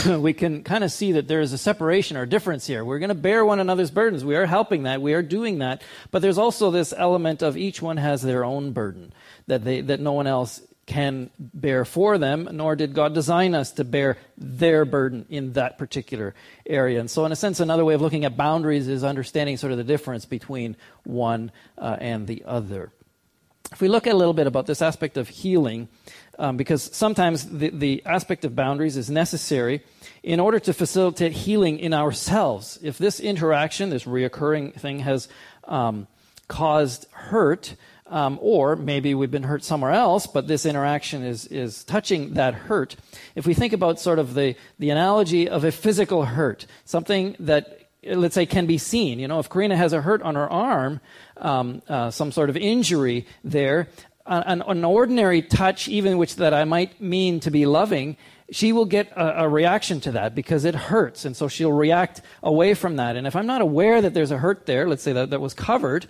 we 0.19 0.33
can 0.33 0.65
kind 0.65 0.83
of 0.83 0.91
see 0.91 1.13
that 1.13 1.29
there 1.29 1.43
is 1.43 1.53
a 1.53 1.59
separation 1.59 2.17
or 2.17 2.25
difference 2.25 2.67
here. 2.67 2.83
We're 2.87 3.01
going 3.01 3.11
to 3.11 3.15
bear 3.15 3.45
one 3.45 3.61
another's 3.61 3.91
burdens. 3.91 4.25
We 4.25 4.35
are 4.35 4.47
helping 4.47 4.85
that. 4.85 5.03
We 5.03 5.13
are 5.13 5.21
doing 5.21 5.59
that. 5.59 5.83
But 6.11 6.23
there's 6.23 6.39
also 6.39 6.71
this 6.71 6.95
element 6.97 7.43
of 7.43 7.59
each 7.59 7.83
one 7.83 7.99
has 7.99 8.23
their 8.23 8.47
own 8.47 8.73
burden 8.73 9.13
that, 9.47 9.63
they, 9.63 9.83
that 9.83 10.01
no 10.01 10.13
one 10.13 10.27
else 10.27 10.63
can 10.87 11.29
bear 11.39 11.85
for 11.85 12.17
them, 12.17 12.49
nor 12.53 12.75
did 12.75 12.95
God 12.95 13.13
design 13.13 13.55
us 13.55 13.73
to 13.73 13.85
bear 13.85 14.17
their 14.39 14.87
burden 14.87 15.27
in 15.29 15.53
that 15.53 15.77
particular 15.77 16.35
area. 16.65 16.99
And 16.99 17.11
so, 17.11 17.27
in 17.27 17.33
a 17.33 17.37
sense, 17.37 17.61
another 17.61 17.85
way 17.85 17.93
of 17.93 18.01
looking 18.01 18.25
at 18.25 18.39
boundaries 18.39 18.89
is 18.89 19.05
understanding 19.05 19.59
sort 19.59 19.73
of 19.73 19.77
the 19.77 19.85
difference 19.85 20.25
between 20.25 20.77
one 21.03 21.53
uh, 21.77 21.99
and 22.01 22.27
the 22.27 22.43
other. 22.47 22.91
If 23.73 23.81
we 23.81 23.89
look 23.89 24.07
a 24.07 24.15
little 24.15 24.35
bit 24.35 24.47
about 24.47 24.67
this 24.67 24.83
aspect 24.83 25.17
of 25.17 25.29
healing, 25.29 25.89
um, 26.39 26.57
because 26.57 26.83
sometimes 26.95 27.45
the, 27.47 27.71
the 27.71 28.03
aspect 28.05 28.45
of 28.45 28.55
boundaries 28.55 28.97
is 28.97 29.11
necessary 29.11 29.83
in 30.23 30.41
order 30.41 30.59
to 30.61 30.73
facilitate 30.73 31.33
healing 31.33 31.79
in 31.79 31.93
ourselves. 31.93 32.79
If 32.83 32.99
this 32.99 33.21
interaction, 33.21 33.91
this 33.91 34.05
reoccurring 34.05 34.75
thing, 34.75 35.01
has 35.01 35.29
um, 35.65 36.07
caused 36.49 37.07
hurt, 37.13 37.75
um, 38.07 38.39
or 38.43 38.77
maybe 38.77 39.15
we've 39.15 39.31
been 39.31 39.45
hurt 39.45 39.65
somewhere 39.65 39.93
else, 39.93 40.27
but 40.27 40.47
this 40.47 40.67
interaction 40.67 41.23
is, 41.23 41.47
is 41.47 41.85
touching 41.85 42.35
that 42.35 42.55
hurt. 42.55 42.97
If 43.35 43.47
we 43.47 43.55
think 43.55 43.73
about 43.73 43.99
sort 43.99 44.19
of 44.19 44.35
the, 44.35 44.57
the 44.79 44.91
analogy 44.91 45.49
of 45.49 45.65
a 45.65 45.73
physical 45.73 46.27
hurt, 46.27 46.67
something 46.85 47.35
that 47.41 47.81
let's 48.07 48.35
say 48.35 48.47
can 48.47 48.67
be 48.67 48.79
seen. 48.79 49.19
You 49.19 49.29
know, 49.29 49.39
if 49.39 49.49
Karina 49.49 49.77
has 49.77 49.93
a 49.93 50.03
hurt 50.03 50.23
on 50.23 50.35
her 50.35 50.51
arm, 50.51 51.01
um, 51.37 51.83
uh, 51.89 52.11
some 52.11 52.33
sort 52.33 52.51
of 52.51 52.57
injury 52.57 53.27
there, 53.43 53.89
an, 54.27 54.63
an 54.63 54.85
ordinary 54.85 55.43
touch, 55.43 55.89
even 55.89 56.19
which 56.19 56.37
that 56.37 56.55
I 56.55 56.65
might 56.65 57.01
mean 57.01 57.41
to 57.41 57.51
be 57.51 57.67
loving, 57.67 58.17
she 58.51 58.73
will 58.73 58.85
get 58.85 59.11
a, 59.13 59.45
a, 59.45 59.49
reaction 59.49 60.01
to 60.01 60.13
that 60.13 60.35
because 60.35 60.65
it 60.65 60.75
hurts. 60.75 61.25
And 61.25 61.37
so 61.37 61.49
she'll 61.49 61.73
react 61.73 62.23
away 62.43 62.75
from 62.75 62.97
that. 62.97 63.17
And 63.17 63.27
if 63.27 63.37
I'm 63.37 63.47
not 63.47 63.61
aware 63.61 64.01
that 64.01 64.15
there's 64.15 64.31
a 64.31 64.39
hurt 64.39 64.67
there, 64.67 64.89
let's 64.89 65.03
say 65.03 65.13
that, 65.13 65.31
that 65.31 65.41
was 65.41 65.55
covered 65.55 66.07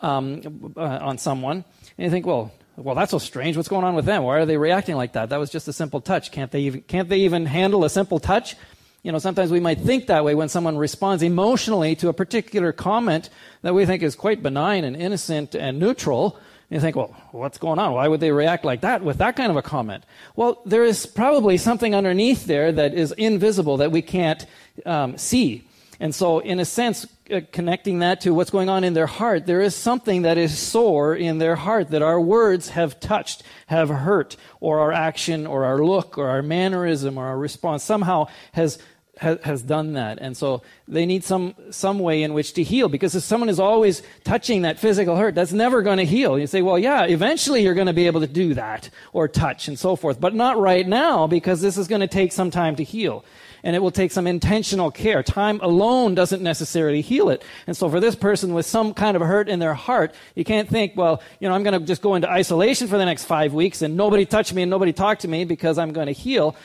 um, 0.00 0.72
uh, 0.76 0.80
on 0.80 1.18
someone, 1.18 1.64
and 1.96 2.04
you 2.04 2.10
think, 2.10 2.26
well, 2.26 2.52
well, 2.76 2.94
that's 2.94 3.10
so 3.10 3.18
strange. 3.18 3.56
What's 3.56 3.68
going 3.68 3.84
on 3.84 3.96
with 3.96 4.04
them? 4.04 4.22
Why 4.22 4.38
are 4.38 4.46
they 4.46 4.56
reacting 4.56 4.94
like 4.94 5.14
that? 5.14 5.30
That 5.30 5.40
was 5.40 5.50
just 5.50 5.66
a 5.66 5.72
simple 5.72 6.00
touch. 6.00 6.30
Can't 6.30 6.52
they 6.52 6.60
even, 6.60 6.82
can't 6.82 7.08
they 7.08 7.20
even 7.20 7.46
handle 7.46 7.84
a 7.84 7.90
simple 7.90 8.20
touch? 8.20 8.54
You 9.02 9.12
know, 9.12 9.18
sometimes 9.18 9.50
we 9.50 9.60
might 9.60 9.80
think 9.80 10.06
that 10.06 10.24
way 10.24 10.34
when 10.34 10.48
someone 10.48 10.76
responds 10.76 11.22
emotionally 11.22 11.94
to 11.96 12.08
a 12.08 12.12
particular 12.12 12.72
comment 12.72 13.30
that 13.62 13.74
we 13.74 13.86
think 13.86 14.02
is 14.02 14.16
quite 14.16 14.42
benign 14.42 14.84
and 14.84 14.96
innocent 14.96 15.54
and 15.54 15.78
neutral. 15.78 16.38
You 16.68 16.80
think, 16.80 16.96
well, 16.96 17.16
what's 17.30 17.58
going 17.58 17.78
on? 17.78 17.92
Why 17.94 18.08
would 18.08 18.20
they 18.20 18.32
react 18.32 18.64
like 18.64 18.82
that 18.82 19.02
with 19.02 19.18
that 19.18 19.36
kind 19.36 19.50
of 19.50 19.56
a 19.56 19.62
comment? 19.62 20.04
Well, 20.36 20.60
there 20.66 20.84
is 20.84 21.06
probably 21.06 21.56
something 21.56 21.94
underneath 21.94 22.46
there 22.46 22.72
that 22.72 22.92
is 22.92 23.12
invisible 23.12 23.78
that 23.78 23.92
we 23.92 24.02
can't 24.02 24.44
um, 24.84 25.16
see. 25.16 25.67
And 26.00 26.14
so, 26.14 26.38
in 26.38 26.60
a 26.60 26.64
sense, 26.64 27.06
uh, 27.30 27.40
connecting 27.50 27.98
that 28.00 28.20
to 28.20 28.32
what's 28.32 28.50
going 28.50 28.68
on 28.68 28.84
in 28.84 28.94
their 28.94 29.08
heart, 29.08 29.46
there 29.46 29.60
is 29.60 29.74
something 29.74 30.22
that 30.22 30.38
is 30.38 30.56
sore 30.56 31.14
in 31.14 31.38
their 31.38 31.56
heart 31.56 31.90
that 31.90 32.02
our 32.02 32.20
words 32.20 32.68
have 32.70 33.00
touched, 33.00 33.42
have 33.66 33.88
hurt, 33.88 34.36
or 34.60 34.78
our 34.78 34.92
action, 34.92 35.46
or 35.46 35.64
our 35.64 35.84
look, 35.84 36.16
or 36.16 36.28
our 36.28 36.42
mannerism, 36.42 37.18
or 37.18 37.26
our 37.26 37.38
response 37.38 37.82
somehow 37.82 38.28
has 38.52 38.78
has 39.20 39.62
done 39.62 39.94
that. 39.94 40.18
And 40.20 40.36
so 40.36 40.62
they 40.86 41.06
need 41.06 41.24
some, 41.24 41.54
some 41.70 41.98
way 41.98 42.22
in 42.22 42.34
which 42.34 42.54
to 42.54 42.62
heal 42.62 42.88
because 42.88 43.14
if 43.14 43.22
someone 43.22 43.48
is 43.48 43.58
always 43.58 44.02
touching 44.24 44.62
that 44.62 44.78
physical 44.78 45.16
hurt, 45.16 45.34
that's 45.34 45.52
never 45.52 45.82
going 45.82 45.98
to 45.98 46.04
heal. 46.04 46.38
You 46.38 46.46
say, 46.46 46.62
well, 46.62 46.78
yeah, 46.78 47.04
eventually 47.04 47.62
you're 47.62 47.74
going 47.74 47.88
to 47.88 47.92
be 47.92 48.06
able 48.06 48.20
to 48.20 48.26
do 48.26 48.54
that 48.54 48.90
or 49.12 49.28
touch 49.28 49.68
and 49.68 49.78
so 49.78 49.96
forth, 49.96 50.20
but 50.20 50.34
not 50.34 50.58
right 50.58 50.86
now 50.86 51.26
because 51.26 51.60
this 51.60 51.76
is 51.76 51.88
going 51.88 52.00
to 52.00 52.06
take 52.06 52.32
some 52.32 52.50
time 52.50 52.76
to 52.76 52.84
heal. 52.84 53.24
And 53.62 53.74
it 53.74 53.80
will 53.80 53.90
take 53.90 54.12
some 54.12 54.26
intentional 54.26 54.90
care. 54.90 55.22
Time 55.22 55.60
alone 55.60 56.14
doesn't 56.14 56.42
necessarily 56.42 57.00
heal 57.00 57.28
it. 57.28 57.42
And 57.66 57.76
so 57.76 57.88
for 57.88 58.00
this 58.00 58.14
person 58.14 58.54
with 58.54 58.66
some 58.66 58.94
kind 58.94 59.16
of 59.16 59.22
hurt 59.22 59.48
in 59.48 59.58
their 59.58 59.74
heart, 59.74 60.14
you 60.34 60.44
can't 60.44 60.68
think, 60.68 60.92
well, 60.96 61.22
you 61.40 61.48
know, 61.48 61.54
I'm 61.54 61.62
going 61.62 61.78
to 61.78 61.86
just 61.86 62.02
go 62.02 62.14
into 62.14 62.30
isolation 62.30 62.88
for 62.88 62.98
the 62.98 63.04
next 63.04 63.24
five 63.24 63.52
weeks 63.52 63.82
and 63.82 63.96
nobody 63.96 64.26
touch 64.26 64.52
me 64.52 64.62
and 64.62 64.70
nobody 64.70 64.92
talk 64.92 65.20
to 65.20 65.28
me 65.28 65.44
because 65.44 65.78
I'm 65.78 65.92
going 65.92 66.06
to 66.06 66.12
heal 66.12 66.56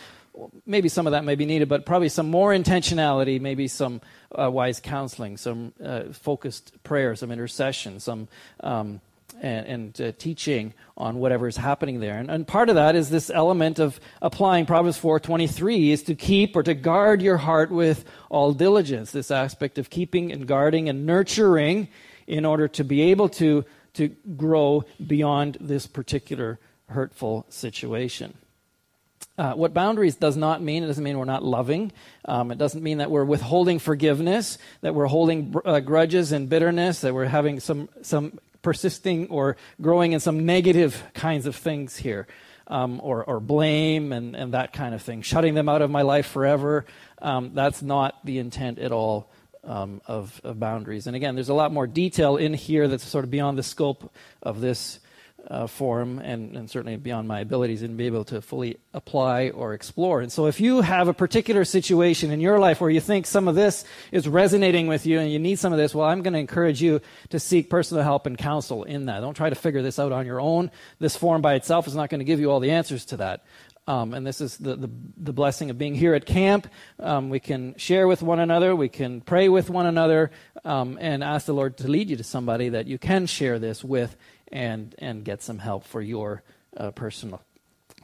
maybe 0.66 0.90
some 0.90 1.08
of 1.08 1.12
that 1.12 1.24
may 1.24 1.36
be 1.36 1.46
needed, 1.46 1.70
but 1.70 1.86
probably 1.86 2.10
some 2.10 2.30
more 2.30 2.52
intentionality, 2.52 3.40
maybe 3.40 3.68
some 3.68 4.02
uh, 4.38 4.50
wise 4.50 4.80
counseling, 4.80 5.38
some 5.38 5.74
uh, 5.84 6.04
focused 6.12 6.84
prayer, 6.84 7.16
some 7.16 7.32
intercession, 7.32 8.00
some 8.00 8.28
um, 8.62 9.00
and, 9.44 9.68
and 9.68 10.02
uh, 10.02 10.12
teaching 10.18 10.74
on 10.98 11.18
whatever 11.18 11.48
is 11.48 11.58
happening 11.58 12.00
there. 12.00 12.18
And, 12.18 12.32
and, 12.32 12.48
part 12.48 12.70
of 12.70 12.76
that 12.76 12.96
is 12.96 13.10
this 13.10 13.30
element 13.30 13.78
of 13.78 14.00
applying 14.22 14.66
Proverbs 14.66 15.00
4:23 15.00 15.90
is 15.92 16.04
to 16.04 16.16
keep 16.16 16.56
or 16.56 16.64
to 16.64 16.74
guard 16.74 17.22
your 17.22 17.38
heart 17.38 17.70
with 17.70 18.06
all 18.30 18.54
diligence. 18.54 19.12
This 19.12 19.30
aspect 19.30 19.78
of 19.78 19.90
keeping 19.90 20.32
and 20.32 20.48
guarding 20.48 20.90
and 20.90 21.06
nurturing 21.06 21.90
in 22.26 22.46
order 22.46 22.68
to 22.70 22.84
be 22.84 23.02
able 23.02 23.30
to 23.30 23.66
to 23.96 24.08
grow 24.38 24.86
beyond 25.06 25.58
this 25.60 25.86
particular 25.86 26.58
hurtful 26.90 27.46
situation. 27.50 28.34
Uh, 29.38 29.54
what 29.54 29.74
boundaries 29.74 30.16
does 30.16 30.38
not 30.38 30.62
mean, 30.62 30.84
it 30.84 30.88
doesn't 30.88 31.04
mean 31.04 31.18
we're 31.18 31.26
not 31.26 31.44
loving. 31.44 31.92
Um, 32.26 32.52
it 32.52 32.58
doesn't 32.58 32.84
mean 32.84 33.00
that 33.00 33.10
we're 33.10 33.26
withholding 33.26 33.80
forgiveness, 33.80 34.60
that 34.82 34.94
we're 34.94 35.08
holding 35.08 35.56
uh, 35.66 35.80
grudges 35.80 36.32
and 36.32 36.48
bitterness, 36.48 37.02
that 37.02 37.14
we're 37.14 37.26
having 37.26 37.60
some, 37.60 37.90
some 38.04 38.38
persisting 38.64 39.28
or 39.30 39.56
growing 39.80 40.14
in 40.14 40.20
some 40.20 40.46
negative 40.48 41.04
kinds 41.14 41.46
of 41.46 41.56
things 41.56 41.96
here, 41.98 42.26
um, 42.66 43.00
or, 43.04 43.24
or 43.24 43.40
blame 43.40 44.12
and, 44.12 44.36
and 44.36 44.56
that 44.56 44.74
kind 44.74 44.96
of 44.96 45.02
thing, 45.04 45.22
shutting 45.22 45.54
them 45.54 45.70
out 45.70 45.84
of 45.84 45.92
my 45.92 46.02
life 46.02 46.26
forever. 46.26 46.86
Um, 47.22 47.52
that's 47.54 47.84
not 47.84 48.26
the 48.26 48.40
intent 48.40 48.80
at 48.80 48.92
all 48.92 49.30
um, 49.64 50.02
of, 50.08 50.42
of 50.44 50.60
boundaries. 50.60 51.06
And 51.06 51.16
again, 51.16 51.36
there's 51.36 51.50
a 51.50 51.54
lot 51.54 51.72
more 51.72 51.86
detail 51.86 52.38
in 52.38 52.54
here 52.54 52.88
that's 52.88 53.04
sort 53.04 53.24
of 53.24 53.30
beyond 53.30 53.58
the 53.58 53.64
scope 53.64 54.12
of 54.42 54.60
this 54.62 55.00
uh, 55.48 55.68
form 55.68 56.20
and, 56.20 56.56
and, 56.56 56.70
certainly 56.70 56.96
beyond 56.96 57.28
my 57.28 57.42
abilities 57.42 57.82
and 57.82 57.98
be 57.98 58.06
able 58.06 58.24
to 58.24 58.42
fully 58.42 58.78
apply 58.94 59.50
or 59.50 59.74
explore. 59.74 60.22
And 60.22 60.32
so 60.32 60.48
if 60.48 60.62
you 60.62 60.82
have 60.82 61.08
a 61.08 61.14
particular 61.14 61.66
situation 61.66 62.32
in 62.32 62.40
your 62.40 62.60
life 62.60 62.80
where 62.80 62.90
you 62.90 63.02
think 63.02 63.26
some 63.26 63.48
of 63.48 63.56
this 63.56 63.84
is 64.12 64.28
resonating 64.28 64.88
with 64.88 65.06
you 65.06 65.20
and 65.20 65.32
you 65.32 65.40
need 65.40 65.60
some 65.60 65.74
of 65.74 65.80
this, 65.80 65.94
well, 65.94 66.08
I'm 66.08 66.22
going 66.22 66.34
to 66.34 66.40
encourage 66.40 66.82
you 66.82 67.02
to 67.30 67.40
seek 67.40 67.70
personal 67.70 68.04
help 68.04 68.26
and 68.26 68.38
counsel 68.38 68.84
in 68.84 69.08
that. 69.08 69.20
Don't 69.20 69.34
try 69.34 69.50
to 69.50 69.56
figure 69.56 69.82
this 69.82 70.00
out 70.00 70.12
on 70.12 70.26
your 70.26 70.40
own. 70.40 70.72
This 71.00 71.18
form 71.18 71.42
by 71.42 71.56
itself 71.56 71.88
is 71.88 71.96
not 71.96 72.10
going 72.10 72.20
to 72.20 72.26
give 72.26 72.40
you 72.40 72.50
all 72.50 72.60
the 72.60 72.72
answers 72.72 73.06
to 73.06 73.18
that. 73.18 73.44
Um, 73.86 74.14
and 74.14 74.26
this 74.26 74.40
is 74.40 74.58
the, 74.58 74.76
the, 74.78 74.90
the, 75.18 75.34
blessing 75.34 75.70
of 75.70 75.78
being 75.78 75.94
here 75.94 76.14
at 76.14 76.26
camp. 76.26 76.70
Um, 77.00 77.30
we 77.30 77.42
can 77.42 77.76
share 77.78 78.08
with 78.08 78.22
one 78.22 78.40
another, 78.40 78.74
we 78.74 78.88
can 78.88 79.20
pray 79.20 79.50
with 79.50 79.70
one 79.70 79.86
another, 79.86 80.32
um, 80.64 80.98
and 81.02 81.22
ask 81.22 81.48
the 81.48 81.54
Lord 81.54 81.76
to 81.80 81.90
lead 81.90 82.10
you 82.10 82.16
to 82.16 82.24
somebody 82.24 82.70
that 82.70 82.88
you 82.88 82.98
can 82.98 83.26
share 83.26 83.60
this 83.60 83.84
with 83.84 84.16
and 84.52 84.96
and 85.00 85.24
get 85.24 85.42
some 85.42 85.60
help 85.60 85.84
for 85.86 86.02
your 86.02 86.44
uh, 86.78 86.92
personal 86.92 87.42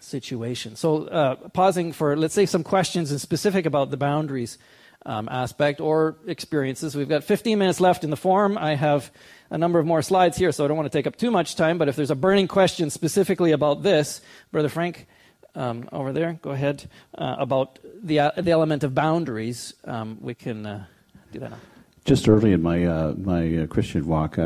situation. 0.01 0.75
So, 0.75 1.05
uh, 1.05 1.35
pausing 1.49 1.91
for 1.91 2.15
let's 2.15 2.33
say 2.33 2.45
some 2.45 2.63
questions 2.63 3.11
and 3.11 3.19
specific 3.19 3.65
about 3.65 3.91
the 3.91 3.97
boundaries 3.97 4.57
um, 5.05 5.29
aspect 5.29 5.79
or 5.79 6.17
experiences. 6.27 6.95
We've 6.95 7.09
got 7.09 7.23
15 7.23 7.57
minutes 7.57 7.79
left 7.79 8.03
in 8.03 8.09
the 8.09 8.17
forum. 8.17 8.57
I 8.57 8.75
have 8.75 9.11
a 9.49 9.57
number 9.57 9.79
of 9.79 9.85
more 9.85 10.01
slides 10.01 10.37
here, 10.37 10.51
so 10.51 10.65
I 10.65 10.67
don't 10.67 10.77
want 10.77 10.91
to 10.91 10.97
take 10.97 11.07
up 11.07 11.15
too 11.15 11.31
much 11.31 11.55
time. 11.55 11.77
But 11.77 11.87
if 11.87 11.95
there's 11.95 12.11
a 12.11 12.15
burning 12.15 12.47
question 12.47 12.89
specifically 12.89 13.51
about 13.51 13.83
this, 13.83 14.21
Brother 14.51 14.69
Frank. 14.69 15.07
Um, 15.55 15.89
over 15.91 16.13
there, 16.13 16.37
go 16.43 16.51
ahead. 16.51 16.87
Uh, 17.17 17.35
about 17.39 17.79
the 18.03 18.19
uh, 18.19 18.31
the 18.37 18.51
element 18.51 18.83
of 18.83 18.93
boundaries, 18.93 19.73
um, 19.83 20.19
we 20.21 20.35
can 20.35 20.63
uh, 20.63 20.85
do 21.31 21.39
that 21.39 21.49
now. 21.49 21.57
Just 22.05 22.29
early 22.29 22.53
in 22.53 22.61
my 22.61 22.85
uh, 22.85 23.13
my 23.17 23.65
Christian 23.67 24.05
walk, 24.05 24.37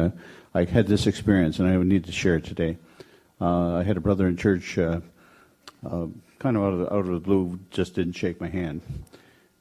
I 0.56 0.66
had 0.66 0.86
this 0.86 1.08
experience, 1.08 1.58
and 1.58 1.68
I 1.68 1.76
need 1.78 2.06
to 2.06 2.12
share 2.12 2.36
it 2.36 2.44
today. 2.44 2.78
Uh, 3.42 3.78
I 3.78 3.84
had 3.84 3.98
a 3.98 4.00
brother 4.00 4.28
in 4.28 4.38
church, 4.38 4.78
uh, 4.78 5.00
uh, 5.84 6.06
kind 6.38 6.56
of 6.56 6.64
out 6.64 6.74
of, 6.74 6.80
the, 6.80 6.94
out 6.94 7.00
of 7.00 7.08
the 7.08 7.20
blue, 7.20 7.60
just 7.72 7.96
didn't 7.96 8.14
shake 8.14 8.40
my 8.40 8.50
hand. 8.50 8.82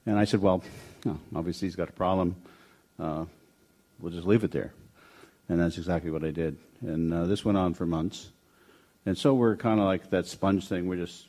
And 0.05 0.19
I 0.19 0.27
said, 0.27 0.43
Well, 0.43 0.63
obviously 1.35 1.67
he's 1.67 1.77
got 1.77 1.89
a 1.89 1.93
problem. 1.93 2.37
Uh, 3.01 3.25
we'll 4.01 4.13
just 4.13 4.27
leave 4.27 4.45
it 4.45 4.51
there. 4.51 4.75
And 5.49 5.59
that's 5.59 5.79
exactly 5.79 6.11
what 6.11 6.25
I 6.25 6.31
did. 6.31 6.59
And 6.83 7.15
uh, 7.15 7.25
this 7.25 7.43
went 7.43 7.57
on 7.57 7.73
for 7.73 7.87
months. 7.87 8.31
And 9.07 9.17
so 9.17 9.33
we're 9.33 9.57
kind 9.57 9.81
of 9.81 9.87
like 9.87 10.11
that 10.11 10.27
sponge 10.27 10.69
thing. 10.69 10.89
We're 10.89 10.97
just, 10.97 11.27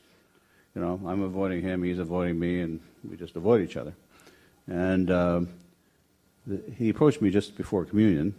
you 0.76 0.82
know, 0.82 1.00
I'm 1.06 1.22
avoiding 1.22 1.62
him, 1.62 1.84
he's 1.84 2.00
avoiding 2.00 2.38
me, 2.38 2.60
and 2.60 2.82
we 3.10 3.16
just 3.16 3.38
avoid 3.38 3.62
each 3.62 3.78
other. 3.78 3.94
And 4.68 5.10
uh, 5.10 5.42
the, 6.46 6.62
he 6.78 6.90
approached 6.90 7.22
me 7.22 7.30
just 7.30 7.56
before 7.56 7.86
communion 7.86 8.36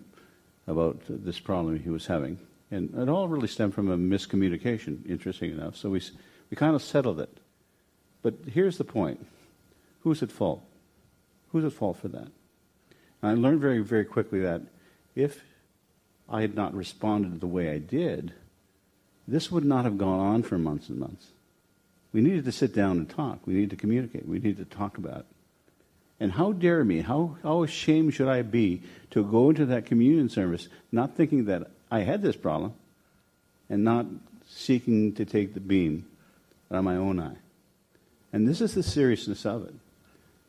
about 0.66 1.02
this 1.08 1.38
problem 1.38 1.78
he 1.78 1.90
was 1.90 2.06
having. 2.06 2.38
And 2.70 2.94
it 2.96 3.08
all 3.08 3.28
really 3.28 3.48
stemmed 3.48 3.74
from 3.74 3.90
a 3.90 3.96
miscommunication, 3.96 5.08
interesting 5.08 5.52
enough. 5.52 5.76
So 5.76 5.90
we, 5.90 6.02
we 6.50 6.56
kind 6.56 6.74
of 6.74 6.82
settled 6.82 7.20
it. 7.20 7.38
But 8.22 8.34
here's 8.50 8.78
the 8.78 8.84
point 8.84 9.26
who's 10.00 10.22
at 10.22 10.32
fault? 10.32 10.62
Who's 11.52 11.64
at 11.64 11.72
fault 11.72 11.98
for 11.98 12.08
that? 12.08 12.28
And 13.22 13.30
I 13.30 13.34
learned 13.34 13.60
very, 13.60 13.80
very 13.80 14.04
quickly 14.04 14.40
that 14.40 14.62
if 15.14 15.42
I 16.28 16.40
had 16.40 16.54
not 16.54 16.74
responded 16.74 17.40
the 17.40 17.46
way 17.46 17.70
I 17.70 17.78
did, 17.78 18.32
this 19.28 19.50
would 19.50 19.64
not 19.64 19.84
have 19.84 19.98
gone 19.98 20.20
on 20.20 20.42
for 20.42 20.58
months 20.58 20.88
and 20.88 20.98
months. 20.98 21.28
We 22.12 22.20
needed 22.20 22.44
to 22.44 22.52
sit 22.52 22.74
down 22.74 22.98
and 22.98 23.08
talk. 23.08 23.46
We 23.46 23.54
needed 23.54 23.70
to 23.70 23.76
communicate. 23.76 24.26
We 24.26 24.38
needed 24.38 24.70
to 24.70 24.76
talk 24.76 24.98
about 24.98 25.20
it. 25.20 25.26
And 26.20 26.32
how 26.32 26.52
dare 26.52 26.84
me, 26.84 27.00
how, 27.00 27.36
how 27.42 27.62
ashamed 27.62 28.14
should 28.14 28.28
I 28.28 28.42
be 28.42 28.82
to 29.10 29.24
go 29.24 29.50
into 29.50 29.66
that 29.66 29.86
communion 29.86 30.28
service 30.28 30.68
not 30.92 31.16
thinking 31.16 31.46
that 31.46 31.70
I 31.90 32.00
had 32.00 32.22
this 32.22 32.36
problem 32.36 32.72
and 33.68 33.84
not 33.84 34.06
seeking 34.48 35.12
to 35.14 35.24
take 35.24 35.54
the 35.54 35.60
beam 35.60 36.06
out 36.70 36.78
of 36.78 36.84
my 36.84 36.96
own 36.96 37.20
eye? 37.20 37.36
And 38.32 38.48
this 38.48 38.60
is 38.60 38.74
the 38.74 38.82
seriousness 38.82 39.44
of 39.44 39.66
it. 39.66 39.74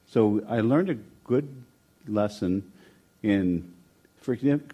So 0.07 0.43
I 0.47 0.61
learned 0.61 0.89
a 0.89 0.97
good 1.24 1.63
lesson 2.07 2.72
in 3.24 3.72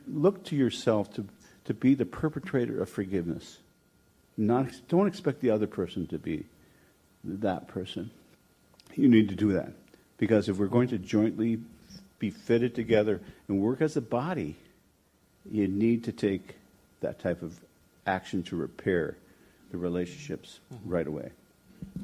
look 0.07 0.45
to 0.45 0.55
yourself 0.55 1.13
to, 1.13 1.25
to 1.65 1.73
be 1.73 1.93
the 1.93 2.05
perpetrator 2.05 2.81
of 2.81 2.89
forgiveness. 2.89 3.59
Not, 4.37 4.67
don't 4.87 5.07
expect 5.07 5.41
the 5.41 5.49
other 5.49 5.67
person 5.67 6.07
to 6.07 6.17
be 6.17 6.45
that 7.23 7.67
person. 7.67 8.11
You 8.95 9.09
need 9.09 9.27
to 9.29 9.35
do 9.35 9.51
that. 9.53 9.73
Because 10.21 10.47
if 10.47 10.57
we're 10.57 10.67
going 10.67 10.89
to 10.89 10.99
jointly 10.99 11.59
be 12.19 12.29
fitted 12.29 12.75
together 12.75 13.19
and 13.47 13.59
work 13.59 13.81
as 13.81 13.97
a 13.97 14.01
body, 14.01 14.55
you 15.49 15.67
need 15.67 16.03
to 16.03 16.11
take 16.11 16.57
that 16.99 17.17
type 17.17 17.41
of 17.41 17.59
action 18.05 18.43
to 18.43 18.55
repair 18.55 19.17
the 19.71 19.79
relationships 19.79 20.59
mm-hmm. 20.71 20.87
right 20.87 21.07
away. 21.07 21.31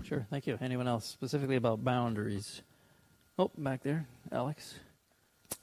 Sure, 0.04 0.26
thank 0.32 0.48
you. 0.48 0.58
Anyone 0.60 0.88
else 0.88 1.06
specifically 1.06 1.58
about 1.58 1.84
boundaries? 1.84 2.64
Oh, 3.38 3.52
back 3.56 3.84
there, 3.84 4.08
Alex. 4.32 4.74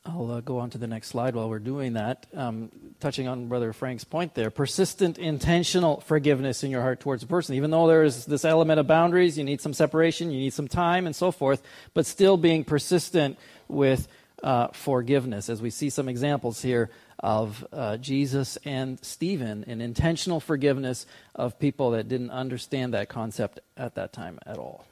I'll 0.06 0.30
uh, 0.30 0.40
go 0.40 0.58
on 0.58 0.68
to 0.70 0.78
the 0.78 0.86
next 0.86 1.08
slide 1.08 1.34
while 1.34 1.48
we're 1.48 1.58
doing 1.58 1.94
that. 1.94 2.26
Um, 2.34 2.70
touching 3.00 3.26
on 3.26 3.48
Brother 3.48 3.72
Frank's 3.72 4.04
point 4.04 4.34
there 4.34 4.50
persistent, 4.50 5.18
intentional 5.18 6.00
forgiveness 6.00 6.62
in 6.62 6.70
your 6.70 6.82
heart 6.82 7.00
towards 7.00 7.22
a 7.22 7.26
person. 7.26 7.54
Even 7.54 7.70
though 7.70 7.86
there 7.86 8.04
is 8.04 8.26
this 8.26 8.44
element 8.44 8.78
of 8.78 8.86
boundaries, 8.86 9.38
you 9.38 9.44
need 9.44 9.62
some 9.62 9.72
separation, 9.72 10.30
you 10.30 10.38
need 10.38 10.52
some 10.52 10.68
time, 10.68 11.06
and 11.06 11.16
so 11.16 11.30
forth, 11.30 11.62
but 11.94 12.04
still 12.04 12.36
being 12.36 12.64
persistent 12.64 13.38
with 13.66 14.08
uh, 14.42 14.68
forgiveness. 14.68 15.48
As 15.48 15.62
we 15.62 15.70
see 15.70 15.88
some 15.88 16.08
examples 16.08 16.60
here 16.60 16.90
of 17.18 17.66
uh, 17.72 17.96
Jesus 17.96 18.58
and 18.66 19.02
Stephen 19.02 19.64
in 19.64 19.80
intentional 19.80 20.40
forgiveness 20.40 21.06
of 21.34 21.58
people 21.58 21.92
that 21.92 22.08
didn't 22.08 22.30
understand 22.30 22.92
that 22.92 23.08
concept 23.08 23.60
at 23.78 23.94
that 23.94 24.12
time 24.12 24.38
at 24.44 24.58
all. 24.58 24.84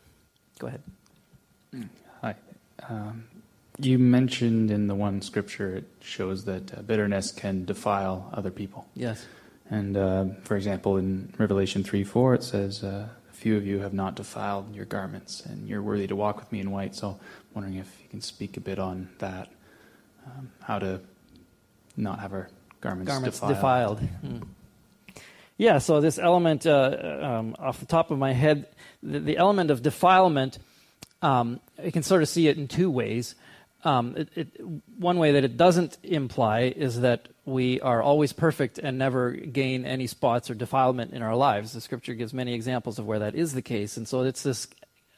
Go 0.59 0.69
ahead. 0.69 0.83
Hi. 2.23 2.35
Um, 2.89 3.25
you 3.85 3.99
mentioned 3.99 4.71
in 4.71 4.87
the 4.87 4.95
one 4.95 5.23
scripture 5.23 5.77
it 5.77 5.85
shows 6.01 6.45
that 6.45 6.77
uh, 6.77 6.83
bitterness 6.83 7.33
can 7.33 7.65
defile 7.65 8.31
other 8.33 8.51
people. 8.51 8.89
Yes. 8.95 9.25
And 9.71 9.97
uh, 9.97 10.27
for 10.43 10.57
example, 10.57 10.97
in 10.97 11.33
Revelation 11.39 11.83
3 11.83 12.05
4, 12.05 12.35
it 12.35 12.43
says, 12.43 12.85
uh, 12.85 13.09
A 13.31 13.33
few 13.33 13.57
of 13.57 13.67
you 13.67 13.79
have 13.81 13.95
not 13.95 14.17
defiled 14.17 14.75
your 14.75 14.85
garments, 14.85 15.45
and 15.47 15.69
you're 15.69 15.83
worthy 15.83 16.07
to 16.07 16.17
walk 16.17 16.37
with 16.39 16.51
me 16.53 16.61
in 16.61 16.71
white. 16.71 16.95
So 16.95 17.09
I'm 17.09 17.19
wondering 17.55 17.77
if 17.77 17.91
you 18.03 18.09
can 18.09 18.21
speak 18.21 18.57
a 18.57 18.61
bit 18.61 18.79
on 18.79 19.09
that, 19.19 19.49
um, 20.27 20.51
how 20.61 20.79
to 20.79 21.01
not 21.97 22.21
have 22.21 22.33
our 22.33 22.49
garments, 22.81 23.11
garments 23.11 23.41
defiled. 23.41 24.01
defiled. 24.01 24.01
Hmm. 24.01 24.43
Yeah, 25.57 25.79
so 25.79 26.01
this 26.01 26.19
element, 26.19 26.67
uh, 26.67 27.19
um, 27.23 27.57
off 27.59 27.79
the 27.79 27.87
top 27.87 28.11
of 28.11 28.19
my 28.19 28.33
head, 28.33 28.67
the, 29.03 29.21
the 29.21 29.37
element 29.37 29.71
of 29.71 29.83
defilement, 29.83 30.59
um, 31.23 31.61
you 31.83 31.93
can 31.93 32.03
sort 32.03 32.23
of 32.23 32.29
see 32.29 32.49
it 32.49 32.59
in 32.59 32.69
two 32.69 32.91
ways. 32.91 33.37
Um, 33.85 34.17
it, 34.17 34.29
it, 34.37 34.61
one 34.99 35.19
way 35.19 35.33
that 35.33 35.45
it 35.45 35.57
doesn't 35.57 35.99
imply 36.05 36.73
is 36.77 37.01
that 37.01 37.29
we 37.45 37.81
are 37.81 38.01
always 38.01 38.33
perfect 38.33 38.79
and 38.79 38.97
never 38.97 39.33
gain 39.33 39.85
any 39.85 40.07
spots 40.07 40.51
or 40.51 40.55
defilement 40.55 41.13
in 41.13 41.23
our 41.23 41.35
lives. 41.35 41.73
The 41.73 41.81
scripture 41.81 42.15
gives 42.15 42.33
many 42.33 42.55
examples 42.55 43.01
of 43.01 43.07
where 43.07 43.19
that 43.19 43.35
is 43.35 43.55
the 43.55 43.63
case. 43.63 43.97
And 43.97 44.07
so 44.07 44.23
it's 44.23 44.43
this 44.45 44.69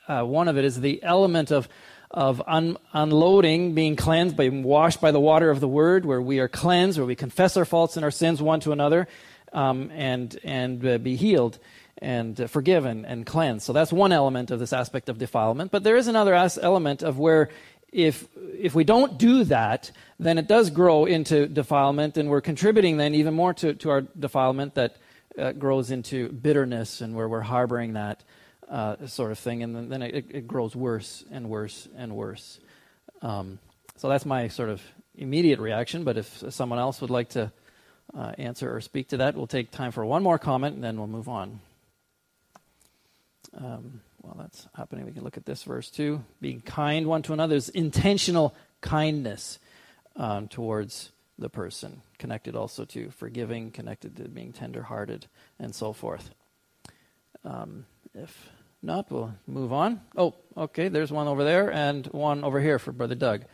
uh, 0.09 0.23
one 0.23 0.49
of 0.49 0.57
it 0.59 0.65
is 0.65 0.81
the 0.81 1.03
element 1.03 1.51
of 1.51 1.69
of 2.11 2.41
un- 2.47 2.77
unloading, 2.93 3.75
being 3.75 3.97
cleansed, 3.97 4.37
being 4.37 4.63
washed 4.63 5.01
by 5.01 5.11
the 5.11 5.19
water 5.19 5.51
of 5.51 5.59
the 5.59 5.67
word, 5.67 6.05
where 6.05 6.23
we 6.23 6.39
are 6.39 6.47
cleansed, 6.47 6.97
where 6.97 7.07
we 7.07 7.17
confess 7.17 7.57
our 7.57 7.65
faults 7.65 7.97
and 7.97 8.05
our 8.05 8.11
sins 8.11 8.41
one 8.41 8.61
to 8.61 8.71
another, 8.71 9.09
um, 9.53 9.91
and 9.93 10.39
and 10.45 10.87
uh, 10.87 10.99
be 10.99 11.17
healed 11.17 11.59
and 11.99 12.41
uh, 12.41 12.47
forgiven 12.47 13.05
and 13.05 13.27
cleansed. 13.27 13.65
So 13.65 13.73
that's 13.73 13.93
one 13.93 14.13
element 14.13 14.51
of 14.51 14.61
this 14.61 14.73
aspect 14.73 15.09
of 15.09 15.19
defilement. 15.19 15.71
But 15.71 15.83
there 15.83 15.97
is 15.97 16.07
another 16.07 16.35
as- 16.35 16.59
element 16.59 17.03
of 17.03 17.19
where 17.19 17.51
if 17.95 18.27
if 18.59 18.75
we 18.75 18.85
don't 18.85 19.19
do 19.19 19.45
that, 19.45 19.93
then 20.19 20.37
it 20.37 20.49
does 20.49 20.71
grow 20.71 21.05
into 21.05 21.47
defilement, 21.47 22.17
and 22.17 22.29
we're 22.29 22.41
contributing 22.41 22.97
then 22.97 23.15
even 23.15 23.35
more 23.35 23.55
to, 23.55 23.75
to 23.75 23.91
our 23.91 24.01
defilement 24.03 24.75
that 24.75 24.97
uh, 25.39 25.53
grows 25.53 25.91
into 25.91 26.29
bitterness, 26.29 27.01
and 27.01 27.15
where 27.15 27.29
we're 27.29 27.41
harboring 27.41 27.93
that 27.93 28.23
uh, 28.69 29.07
sort 29.07 29.31
of 29.31 29.39
thing, 29.39 29.63
and 29.63 29.77
then, 29.77 29.89
then 29.89 30.03
it, 30.03 30.27
it, 30.31 30.47
grows 30.47 30.75
worse 30.75 31.25
and 31.31 31.49
worse 31.49 31.89
and 31.97 32.15
worse. 32.17 32.59
Um, 33.23 33.59
so 33.97 34.09
that's 34.09 34.27
my 34.27 34.49
sort 34.49 34.71
of 34.71 34.83
immediate 35.17 35.61
reaction. 35.61 36.03
But 36.03 36.17
if 36.17 36.43
someone 36.51 36.81
else 36.81 37.01
would 37.01 37.11
like 37.11 37.31
to 37.31 37.53
uh, 38.17 38.33
answer 38.39 38.75
or 38.75 38.81
speak 38.81 39.09
to 39.09 39.19
that, 39.19 39.37
we'll 39.37 39.47
take 39.47 39.71
time 39.71 39.93
for 39.93 40.05
one 40.05 40.23
more 40.23 40.39
comment, 40.39 40.75
and 40.75 40.83
then 40.83 40.97
we'll 40.97 41.07
move 41.07 41.29
on. 41.29 41.61
Um, 43.57 44.01
while 44.25 44.37
that's 44.39 44.67
happening, 44.75 45.05
we 45.05 45.13
can 45.13 45.23
look 45.23 45.37
at 45.37 45.45
this 45.45 45.63
verse 45.63 45.91
too. 45.91 46.25
Being 46.41 46.61
kind 46.61 47.07
one 47.07 47.23
to 47.23 47.33
another 47.33 47.57
is 47.57 47.69
intentional 47.69 48.55
kindness 48.81 49.59
um, 50.17 50.49
towards 50.49 51.13
the 51.39 51.51
person, 51.51 52.01
connected 52.19 52.57
also 52.57 52.85
to 52.87 53.11
forgiving, 53.11 53.71
connected 53.71 54.17
to 54.17 54.29
being 54.29 54.53
tenderhearted, 54.53 55.27
and 55.59 55.75
so 55.75 55.93
forth. 55.93 56.31
Um, 57.45 57.87
if 58.15 58.49
not, 58.83 59.11
we'll 59.11 59.35
move 59.47 59.73
on. 59.73 60.01
Oh, 60.17 60.35
okay, 60.57 60.89
there's 60.89 61.13
one 61.13 61.29
over 61.29 61.45
there 61.45 61.73
and 61.73 62.07
one 62.09 62.45
over 62.45 62.61
here 62.61 62.79
for 62.79 62.93
Brother 62.93 63.15
Doug. 63.15 63.45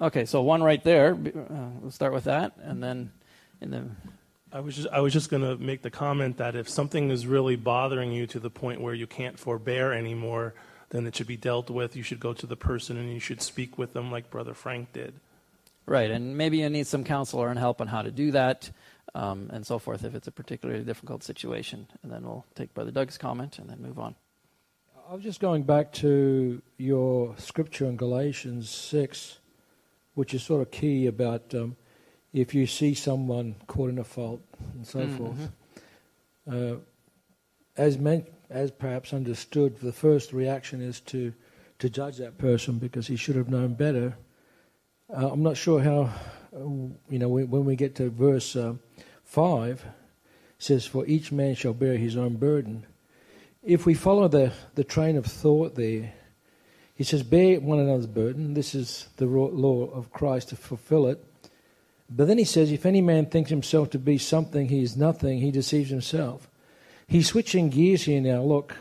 Okay, 0.00 0.24
so 0.24 0.42
one 0.42 0.62
right 0.62 0.82
there. 0.82 1.14
Uh, 1.14 1.68
we'll 1.80 1.90
start 1.90 2.12
with 2.12 2.24
that, 2.24 2.56
and 2.62 2.82
then 2.82 3.12
in 3.60 3.70
the. 3.70 3.86
I 4.54 4.60
was 4.60 4.76
just 4.76 4.88
I 4.92 5.00
was 5.00 5.12
just 5.12 5.30
going 5.30 5.42
to 5.42 5.56
make 5.56 5.82
the 5.82 5.90
comment 5.90 6.36
that 6.36 6.54
if 6.54 6.68
something 6.68 7.10
is 7.10 7.26
really 7.26 7.56
bothering 7.56 8.12
you 8.12 8.28
to 8.28 8.38
the 8.38 8.50
point 8.50 8.80
where 8.80 8.94
you 8.94 9.08
can't 9.08 9.36
forbear 9.36 9.92
anymore, 9.92 10.54
then 10.90 11.08
it 11.08 11.16
should 11.16 11.26
be 11.26 11.36
dealt 11.36 11.70
with. 11.70 11.96
You 11.96 12.04
should 12.04 12.20
go 12.20 12.32
to 12.32 12.46
the 12.46 12.54
person 12.54 12.96
and 12.96 13.12
you 13.12 13.18
should 13.18 13.42
speak 13.42 13.76
with 13.76 13.94
them 13.94 14.12
like 14.12 14.30
Brother 14.30 14.54
Frank 14.54 14.92
did. 14.92 15.14
Right, 15.86 16.08
and 16.08 16.38
maybe 16.38 16.58
you 16.58 16.70
need 16.70 16.86
some 16.86 17.02
counsel 17.02 17.40
or 17.40 17.52
help 17.54 17.80
on 17.80 17.88
how 17.88 18.02
to 18.02 18.12
do 18.12 18.30
that 18.30 18.70
um, 19.12 19.50
and 19.52 19.66
so 19.66 19.80
forth 19.80 20.04
if 20.04 20.14
it's 20.14 20.28
a 20.28 20.32
particularly 20.32 20.84
difficult 20.84 21.24
situation. 21.24 21.88
And 22.04 22.12
then 22.12 22.22
we'll 22.22 22.46
take 22.54 22.72
Brother 22.74 22.92
Doug's 22.92 23.18
comment 23.18 23.58
and 23.58 23.68
then 23.68 23.82
move 23.82 23.98
on. 23.98 24.14
I 25.10 25.14
was 25.14 25.24
just 25.24 25.40
going 25.40 25.64
back 25.64 25.92
to 25.94 26.62
your 26.78 27.34
scripture 27.38 27.86
in 27.86 27.96
Galatians 27.96 28.70
6, 28.70 29.40
which 30.14 30.32
is 30.32 30.44
sort 30.44 30.62
of 30.62 30.70
key 30.70 31.06
about 31.06 31.52
um, 31.54 31.76
if 32.34 32.52
you 32.52 32.66
see 32.66 32.92
someone 32.94 33.54
caught 33.68 33.88
in 33.90 33.98
a 33.98 34.04
fault 34.04 34.42
and 34.74 34.86
so 34.86 34.98
Mm-hmm. 34.98 35.16
forth. 35.16 35.50
Uh, 36.50 36.76
as, 37.76 37.96
men, 37.96 38.26
as 38.50 38.70
perhaps 38.70 39.14
understood, 39.14 39.78
the 39.78 39.92
first 39.92 40.32
reaction 40.32 40.82
is 40.82 41.00
to, 41.00 41.32
to 41.78 41.88
judge 41.88 42.18
that 42.18 42.36
person 42.36 42.78
because 42.78 43.06
he 43.06 43.16
should 43.16 43.36
have 43.36 43.48
known 43.48 43.74
better. 43.74 44.16
Uh, 45.08 45.30
I'm 45.30 45.42
not 45.44 45.56
sure 45.56 45.80
how, 45.80 46.10
uh, 46.54 46.58
you 47.08 47.18
know, 47.18 47.28
when, 47.28 47.48
when 47.48 47.64
we 47.64 47.76
get 47.76 47.94
to 47.96 48.10
verse 48.10 48.56
uh, 48.56 48.74
5, 49.24 49.84
it 49.84 49.92
says, 50.58 50.84
For 50.86 51.06
each 51.06 51.30
man 51.30 51.54
shall 51.54 51.72
bear 51.72 51.96
his 51.96 52.16
own 52.16 52.34
burden. 52.36 52.84
If 53.62 53.86
we 53.86 53.94
follow 53.94 54.28
the, 54.28 54.52
the 54.74 54.84
train 54.84 55.16
of 55.16 55.24
thought 55.24 55.76
there, 55.76 56.12
he 56.96 57.04
says, 57.04 57.22
Bear 57.22 57.60
one 57.60 57.78
another's 57.78 58.06
burden. 58.06 58.54
This 58.54 58.74
is 58.74 59.08
the 59.16 59.26
law 59.26 59.86
of 59.86 60.12
Christ 60.12 60.48
to 60.50 60.56
fulfill 60.56 61.06
it. 61.06 61.24
But 62.10 62.26
then 62.26 62.38
he 62.38 62.44
says, 62.44 62.70
If 62.70 62.86
any 62.86 63.00
man 63.00 63.26
thinks 63.26 63.50
himself 63.50 63.90
to 63.90 63.98
be 63.98 64.18
something, 64.18 64.68
he 64.68 64.82
is 64.82 64.96
nothing, 64.96 65.40
he 65.40 65.50
deceives 65.50 65.90
himself. 65.90 66.48
He's 67.06 67.28
switching 67.28 67.70
gears 67.70 68.04
here 68.04 68.20
now. 68.20 68.42
Look, 68.42 68.76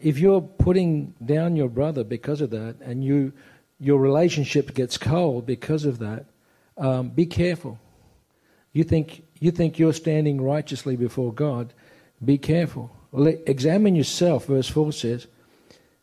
if 0.00 0.18
you're 0.18 0.40
putting 0.40 1.14
down 1.24 1.56
your 1.56 1.68
brother 1.68 2.04
because 2.04 2.40
of 2.40 2.50
that, 2.50 2.76
and 2.80 3.04
you 3.04 3.32
your 3.78 3.98
relationship 3.98 4.74
gets 4.74 4.98
cold 4.98 5.46
because 5.46 5.84
of 5.84 5.98
that, 6.00 6.26
um, 6.76 7.08
be 7.08 7.26
careful. 7.26 7.78
You 8.72 8.84
think 8.84 9.24
you 9.38 9.50
think 9.50 9.78
you're 9.78 9.92
standing 9.92 10.40
righteously 10.40 10.96
before 10.96 11.32
God. 11.32 11.72
Be 12.24 12.38
careful. 12.38 12.90
Well, 13.10 13.34
examine 13.46 13.96
yourself. 13.96 14.46
Verse 14.46 14.68
four 14.68 14.92
says, 14.92 15.26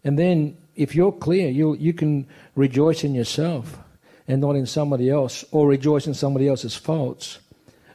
and 0.03 0.17
then 0.17 0.57
if 0.75 0.95
you're 0.95 1.11
clear, 1.11 1.49
you 1.49 1.75
you 1.75 1.93
can 1.93 2.28
rejoice 2.55 3.03
in 3.03 3.15
yourself 3.15 3.80
and 4.28 4.41
not 4.41 4.55
in 4.55 4.65
somebody 4.65 5.09
else, 5.09 5.45
or 5.51 5.67
rejoice 5.67 6.07
in 6.07 6.13
somebody 6.13 6.47
else's 6.47 6.75
faults. 6.75 7.39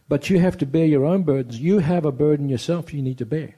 But 0.08 0.30
you 0.30 0.38
have 0.40 0.58
to 0.58 0.66
bear 0.66 0.86
your 0.86 1.04
own 1.04 1.22
burdens. 1.22 1.60
You 1.60 1.78
have 1.78 2.04
a 2.04 2.12
burden 2.12 2.48
yourself. 2.48 2.92
You 2.92 3.02
need 3.02 3.18
to 3.18 3.26
bear. 3.26 3.56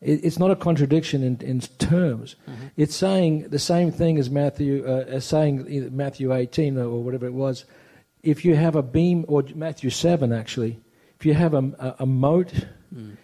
It's 0.00 0.38
not 0.38 0.50
a 0.50 0.56
contradiction 0.56 1.22
in, 1.22 1.40
in 1.40 1.60
terms. 1.60 2.36
Mm-hmm. 2.48 2.66
It's 2.76 2.94
saying 2.94 3.48
the 3.48 3.58
same 3.58 3.90
thing 3.90 4.18
as 4.18 4.28
Matthew, 4.28 4.84
uh, 4.86 5.04
as 5.08 5.24
saying 5.24 5.96
Matthew 5.96 6.34
18 6.34 6.78
or 6.78 7.02
whatever 7.02 7.26
it 7.26 7.32
was. 7.32 7.64
If 8.22 8.44
you 8.44 8.56
have 8.56 8.76
a 8.76 8.82
beam, 8.82 9.24
or 9.26 9.42
Matthew 9.54 9.90
7 9.90 10.32
actually, 10.32 10.78
if 11.18 11.24
you 11.24 11.32
have 11.32 11.54
a, 11.54 11.96
a, 11.98 12.04
mote 12.04 12.52
mm. 12.94 13.16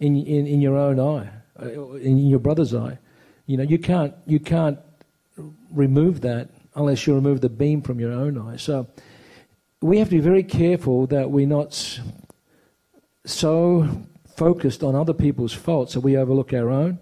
in, 0.00 0.16
in, 0.16 0.46
in 0.46 0.60
your 0.60 0.76
own 0.76 0.98
eye, 0.98 1.30
uh, 1.62 1.92
in 1.94 2.26
your 2.26 2.40
brother's 2.40 2.74
eye, 2.74 2.98
you 3.46 3.56
know, 3.56 3.62
you 3.62 3.78
can't, 3.78 4.12
you 4.26 4.40
can't 4.40 4.78
remove 5.70 6.22
that 6.22 6.50
unless 6.76 7.06
you 7.06 7.14
remove 7.14 7.40
the 7.40 7.48
beam 7.48 7.82
from 7.82 7.98
your 7.98 8.12
own 8.12 8.38
eye. 8.38 8.56
So 8.56 8.86
we 9.80 9.98
have 9.98 10.08
to 10.10 10.16
be 10.16 10.20
very 10.20 10.44
careful 10.44 11.06
that 11.08 11.30
we're 11.30 11.46
not 11.46 12.00
so 13.24 13.88
focused 14.36 14.82
on 14.82 14.94
other 14.94 15.14
people's 15.14 15.52
faults 15.52 15.94
that 15.94 16.00
we 16.00 16.16
overlook 16.16 16.52
our 16.52 16.70
own. 16.70 16.98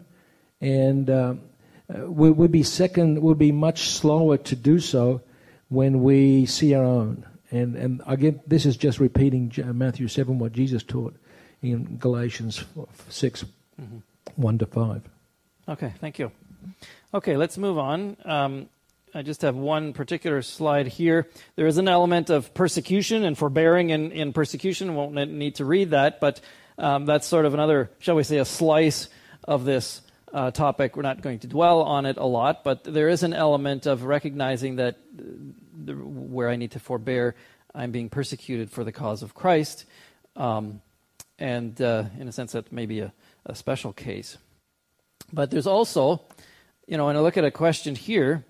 And 0.60 1.10
uh, 1.10 1.34
we, 1.88 2.30
we'll 2.30 2.48
be 2.48 2.62
second, 2.62 3.20
we'll 3.20 3.34
be 3.34 3.52
much 3.52 3.88
slower 3.88 4.38
to 4.38 4.56
do 4.56 4.78
so 4.78 5.20
when 5.68 6.02
we 6.02 6.46
see 6.46 6.74
our 6.74 6.84
own. 6.84 7.26
And, 7.50 7.76
and 7.76 8.02
again, 8.06 8.40
this 8.46 8.64
is 8.64 8.76
just 8.76 9.00
repeating 9.00 9.52
Matthew 9.74 10.08
7, 10.08 10.38
what 10.38 10.52
Jesus 10.52 10.82
taught 10.82 11.14
in 11.62 11.98
Galatians 11.98 12.64
6, 13.08 13.44
mm-hmm. 13.80 13.98
1 14.36 14.58
to 14.58 14.66
5. 14.66 15.02
Okay, 15.68 15.92
thank 16.00 16.18
you. 16.18 16.30
Okay, 17.12 17.36
let's 17.36 17.58
move 17.58 17.78
on. 17.78 18.16
Um, 18.24 18.68
I 19.16 19.22
just 19.22 19.42
have 19.42 19.54
one 19.54 19.92
particular 19.92 20.42
slide 20.42 20.88
here. 20.88 21.28
There 21.54 21.68
is 21.68 21.78
an 21.78 21.86
element 21.86 22.30
of 22.30 22.52
persecution 22.52 23.24
and 23.24 23.38
forbearing 23.38 23.90
in, 23.90 24.10
in 24.10 24.32
persecution. 24.32 24.96
Won't 24.96 25.14
need 25.14 25.54
to 25.56 25.64
read 25.64 25.90
that, 25.90 26.18
but 26.18 26.40
um, 26.78 27.06
that's 27.06 27.24
sort 27.24 27.46
of 27.46 27.54
another, 27.54 27.92
shall 28.00 28.16
we 28.16 28.24
say, 28.24 28.38
a 28.38 28.44
slice 28.44 29.08
of 29.44 29.64
this 29.64 30.00
uh, 30.32 30.50
topic. 30.50 30.96
We're 30.96 31.02
not 31.02 31.22
going 31.22 31.38
to 31.38 31.46
dwell 31.46 31.82
on 31.82 32.06
it 32.06 32.16
a 32.16 32.26
lot, 32.26 32.64
but 32.64 32.82
there 32.82 33.08
is 33.08 33.22
an 33.22 33.32
element 33.32 33.86
of 33.86 34.02
recognizing 34.02 34.76
that 34.76 34.98
the, 35.14 35.92
where 35.92 36.48
I 36.48 36.56
need 36.56 36.72
to 36.72 36.80
forbear, 36.80 37.36
I'm 37.72 37.92
being 37.92 38.08
persecuted 38.08 38.68
for 38.68 38.82
the 38.82 38.90
cause 38.90 39.22
of 39.22 39.32
Christ. 39.32 39.84
Um, 40.34 40.82
and 41.38 41.80
uh, 41.80 42.06
in 42.18 42.26
a 42.26 42.32
sense, 42.32 42.50
that 42.52 42.72
may 42.72 42.86
be 42.86 42.98
a, 42.98 43.12
a 43.46 43.54
special 43.54 43.92
case. 43.92 44.38
But 45.32 45.52
there's 45.52 45.68
also, 45.68 46.22
you 46.88 46.96
know, 46.96 47.06
when 47.06 47.16
I 47.16 47.20
look 47.20 47.36
at 47.36 47.44
a 47.44 47.52
question 47.52 47.94
here, 47.94 48.44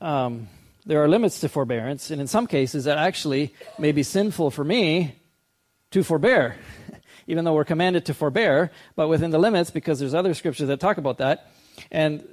um, 0.00 0.48
there 0.84 1.02
are 1.02 1.08
limits 1.08 1.40
to 1.40 1.48
forbearance, 1.48 2.10
and 2.10 2.20
in 2.20 2.26
some 2.26 2.46
cases, 2.46 2.84
that 2.84 2.98
actually 2.98 3.54
may 3.78 3.92
be 3.92 4.02
sinful 4.02 4.50
for 4.50 4.64
me 4.64 5.16
to 5.90 6.04
forbear, 6.04 6.56
even 7.26 7.44
though 7.44 7.54
we're 7.54 7.64
commanded 7.64 8.06
to 8.06 8.14
forbear, 8.14 8.70
but 8.94 9.08
within 9.08 9.30
the 9.30 9.38
limits, 9.38 9.70
because 9.70 9.98
there's 9.98 10.14
other 10.14 10.34
scriptures 10.34 10.68
that 10.68 10.80
talk 10.80 10.98
about 10.98 11.18
that. 11.18 11.50
And 11.90 12.26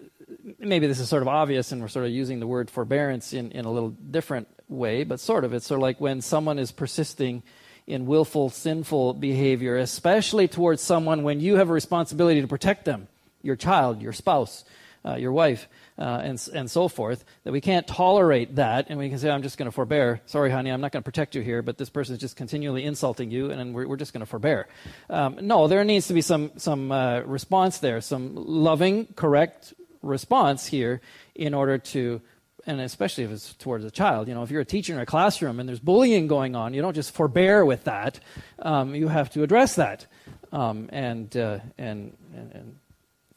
maybe 0.59 0.87
this 0.87 0.99
is 0.99 1.09
sort 1.09 1.21
of 1.21 1.27
obvious, 1.27 1.71
and 1.71 1.81
we're 1.81 1.87
sort 1.87 2.05
of 2.05 2.11
using 2.11 2.39
the 2.39 2.47
word 2.47 2.69
forbearance 2.69 3.33
in, 3.33 3.51
in 3.51 3.65
a 3.65 3.71
little 3.71 3.89
different 3.89 4.47
way, 4.67 5.03
but 5.03 5.19
sort 5.19 5.43
of. 5.43 5.53
It's 5.53 5.65
sort 5.65 5.79
of 5.79 5.83
like 5.83 5.99
when 5.99 6.21
someone 6.21 6.59
is 6.59 6.71
persisting 6.71 7.43
in 7.87 8.05
willful, 8.05 8.49
sinful 8.49 9.15
behavior, 9.15 9.77
especially 9.77 10.47
towards 10.47 10.81
someone 10.81 11.23
when 11.23 11.39
you 11.39 11.57
have 11.57 11.69
a 11.69 11.73
responsibility 11.73 12.41
to 12.41 12.47
protect 12.47 12.85
them, 12.85 13.07
your 13.41 13.55
child, 13.55 14.01
your 14.01 14.13
spouse, 14.13 14.63
uh, 15.05 15.15
your 15.15 15.33
wife, 15.33 15.67
uh, 15.97 16.21
and, 16.23 16.49
and 16.53 16.69
so 16.69 16.87
forth, 16.87 17.23
that 17.43 17.51
we 17.51 17.61
can't 17.61 17.87
tolerate 17.87 18.55
that, 18.55 18.87
and 18.89 18.97
we 18.97 19.09
can 19.09 19.17
say, 19.17 19.29
I'm 19.29 19.43
just 19.43 19.57
going 19.57 19.67
to 19.67 19.71
forbear. 19.71 20.21
Sorry, 20.25 20.49
honey, 20.49 20.71
I'm 20.71 20.81
not 20.81 20.91
going 20.91 21.03
to 21.03 21.05
protect 21.05 21.35
you 21.35 21.41
here, 21.41 21.61
but 21.61 21.77
this 21.77 21.89
person 21.89 22.15
is 22.15 22.21
just 22.21 22.35
continually 22.35 22.83
insulting 22.83 23.31
you, 23.31 23.51
and 23.51 23.73
we're, 23.73 23.87
we're 23.87 23.97
just 23.97 24.13
going 24.13 24.21
to 24.21 24.25
forbear. 24.25 24.67
Um, 25.09 25.39
no, 25.41 25.67
there 25.67 25.83
needs 25.83 26.07
to 26.07 26.13
be 26.13 26.21
some, 26.21 26.51
some 26.57 26.91
uh, 26.91 27.21
response 27.21 27.79
there, 27.79 28.01
some 28.01 28.35
loving, 28.35 29.07
correct 29.15 29.73
response 30.01 30.65
here 30.65 31.01
in 31.35 31.53
order 31.53 31.77
to 31.77 32.21
and 32.65 32.79
especially 32.81 33.23
if 33.23 33.31
it's 33.31 33.53
towards 33.55 33.83
a 33.85 33.91
child. 33.91 34.27
You 34.27 34.33
know, 34.33 34.43
if 34.43 34.51
you're 34.51 34.61
a 34.61 34.65
teacher 34.65 34.93
in 34.93 34.99
a 34.99 35.05
classroom 35.05 35.59
and 35.59 35.67
there's 35.67 35.79
bullying 35.79 36.27
going 36.27 36.55
on, 36.55 36.73
you 36.73 36.81
don't 36.81 36.93
just 36.93 37.13
forbear 37.13 37.65
with 37.65 37.83
that. 37.85 38.19
Um, 38.59 38.95
you 38.95 39.07
have 39.09 39.29
to 39.31 39.43
address 39.43 39.75
that 39.75 40.07
um, 40.51 40.89
and, 40.91 41.35
uh, 41.35 41.59
and, 41.77 42.15
and, 42.33 42.51
and 42.53 42.79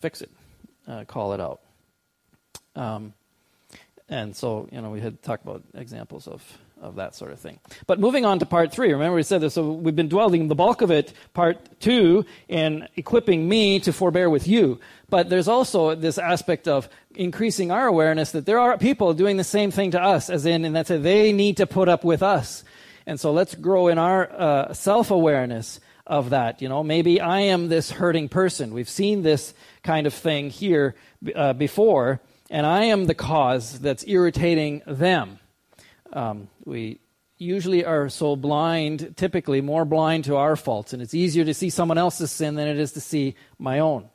fix 0.00 0.22
it, 0.22 0.30
uh, 0.86 1.04
call 1.04 1.32
it 1.32 1.40
out. 1.40 1.60
Um, 2.76 3.14
and 4.08 4.36
so, 4.36 4.68
you 4.70 4.80
know, 4.80 4.90
we 4.90 5.00
had 5.00 5.20
talked 5.22 5.44
about 5.44 5.64
examples 5.74 6.28
of, 6.28 6.58
of 6.80 6.94
that 6.96 7.16
sort 7.16 7.32
of 7.32 7.40
thing. 7.40 7.58
But 7.88 7.98
moving 7.98 8.24
on 8.24 8.38
to 8.38 8.46
part 8.46 8.70
three, 8.70 8.92
remember 8.92 9.16
we 9.16 9.24
said 9.24 9.40
this, 9.40 9.54
so 9.54 9.72
we've 9.72 9.96
been 9.96 10.08
dwelling 10.08 10.46
the 10.46 10.54
bulk 10.54 10.80
of 10.80 10.92
it, 10.92 11.12
part 11.34 11.80
two, 11.80 12.24
in 12.46 12.86
equipping 12.94 13.48
me 13.48 13.80
to 13.80 13.92
forbear 13.92 14.30
with 14.30 14.46
you. 14.46 14.78
But 15.10 15.28
there's 15.28 15.48
also 15.48 15.96
this 15.96 16.18
aspect 16.18 16.68
of 16.68 16.88
increasing 17.16 17.72
our 17.72 17.86
awareness 17.88 18.30
that 18.30 18.46
there 18.46 18.60
are 18.60 18.78
people 18.78 19.12
doing 19.12 19.38
the 19.38 19.44
same 19.44 19.72
thing 19.72 19.90
to 19.90 20.00
us, 20.00 20.30
as 20.30 20.46
in, 20.46 20.64
and 20.64 20.76
that's 20.76 20.90
it, 20.90 21.02
they 21.02 21.32
need 21.32 21.56
to 21.56 21.66
put 21.66 21.88
up 21.88 22.04
with 22.04 22.22
us. 22.22 22.62
And 23.06 23.18
so 23.18 23.32
let's 23.32 23.56
grow 23.56 23.88
in 23.88 23.98
our 23.98 24.30
uh, 24.32 24.72
self 24.72 25.10
awareness 25.10 25.80
of 26.06 26.30
that. 26.30 26.62
You 26.62 26.68
know, 26.68 26.84
maybe 26.84 27.20
I 27.20 27.40
am 27.40 27.68
this 27.68 27.90
hurting 27.90 28.28
person. 28.28 28.72
We've 28.72 28.88
seen 28.88 29.22
this 29.22 29.52
kind 29.82 30.06
of 30.06 30.14
thing 30.14 30.50
here 30.50 30.94
uh, 31.34 31.52
before 31.54 32.20
and 32.50 32.66
I 32.66 32.84
am 32.84 33.06
the 33.06 33.14
cause 33.14 33.78
that's 33.78 34.06
irritating 34.06 34.82
them. 34.86 35.38
Um, 36.12 36.48
we 36.64 37.00
usually 37.38 37.84
are 37.84 38.08
so 38.08 38.36
blind, 38.36 39.14
typically 39.16 39.60
more 39.60 39.84
blind 39.84 40.24
to 40.24 40.36
our 40.36 40.56
faults, 40.56 40.92
and 40.92 41.02
it's 41.02 41.14
easier 41.14 41.44
to 41.44 41.54
see 41.54 41.70
someone 41.70 41.98
else's 41.98 42.30
sin 42.30 42.54
than 42.54 42.68
it 42.68 42.78
is 42.78 42.92
to 42.92 43.00
see 43.00 43.34
my 43.58 43.80
own. 43.80 44.08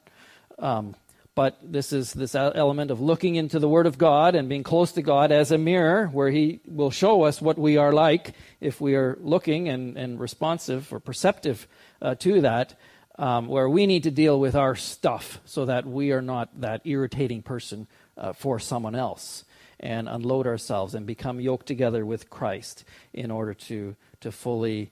Um, 0.58 0.96
but 1.34 1.58
this 1.64 1.94
is 1.94 2.14
this 2.14 2.36
element 2.36 2.92
of 2.92 3.00
looking 3.00 3.36
into 3.36 3.60
the 3.60 3.70
Word 3.70 3.86
of 3.86 3.98
God 3.98 4.36
and 4.36 4.50
being 4.50 4.64
close 4.64 4.92
to 4.94 5.02
God 5.02 5.32
as 5.32 5.52
a 5.52 5.58
mirror, 5.58 6.08
where 6.08 6.30
He 6.30 6.60
will 6.66 6.92
show 6.92 7.24
us 7.24 7.42
what 7.42 7.58
we 7.58 7.78
are 7.78 7.94
like 7.94 8.34
if 8.60 8.82
we 8.82 8.96
are 8.96 9.18
looking 9.22 9.70
and, 9.70 9.98
and 9.98 10.20
responsive 10.20 10.92
or 10.92 11.00
perceptive 11.00 11.68
uh, 12.02 12.16
to 12.16 12.42
that. 12.42 12.78
Um, 13.20 13.48
where 13.50 13.70
we 13.70 13.86
need 13.88 14.04
to 14.04 14.10
deal 14.10 14.40
with 14.40 14.56
our 14.56 14.74
stuff 14.74 15.42
so 15.46 15.66
that 15.66 15.86
we 15.86 16.12
are 16.12 16.22
not 16.22 16.62
that 16.62 16.82
irritating 16.86 17.44
person 17.44 17.88
uh, 18.22 18.32
for 18.32 18.60
someone 18.60 18.96
else 18.96 19.44
and 19.80 20.08
unload 20.08 20.48
ourselves 20.48 20.96
and 20.96 21.06
become 21.06 21.42
yoked 21.42 21.66
together 21.66 22.06
with 22.06 22.30
Christ 22.30 22.86
in 23.14 23.32
order 23.32 23.54
to, 23.54 23.96
to 24.22 24.32
fully 24.32 24.92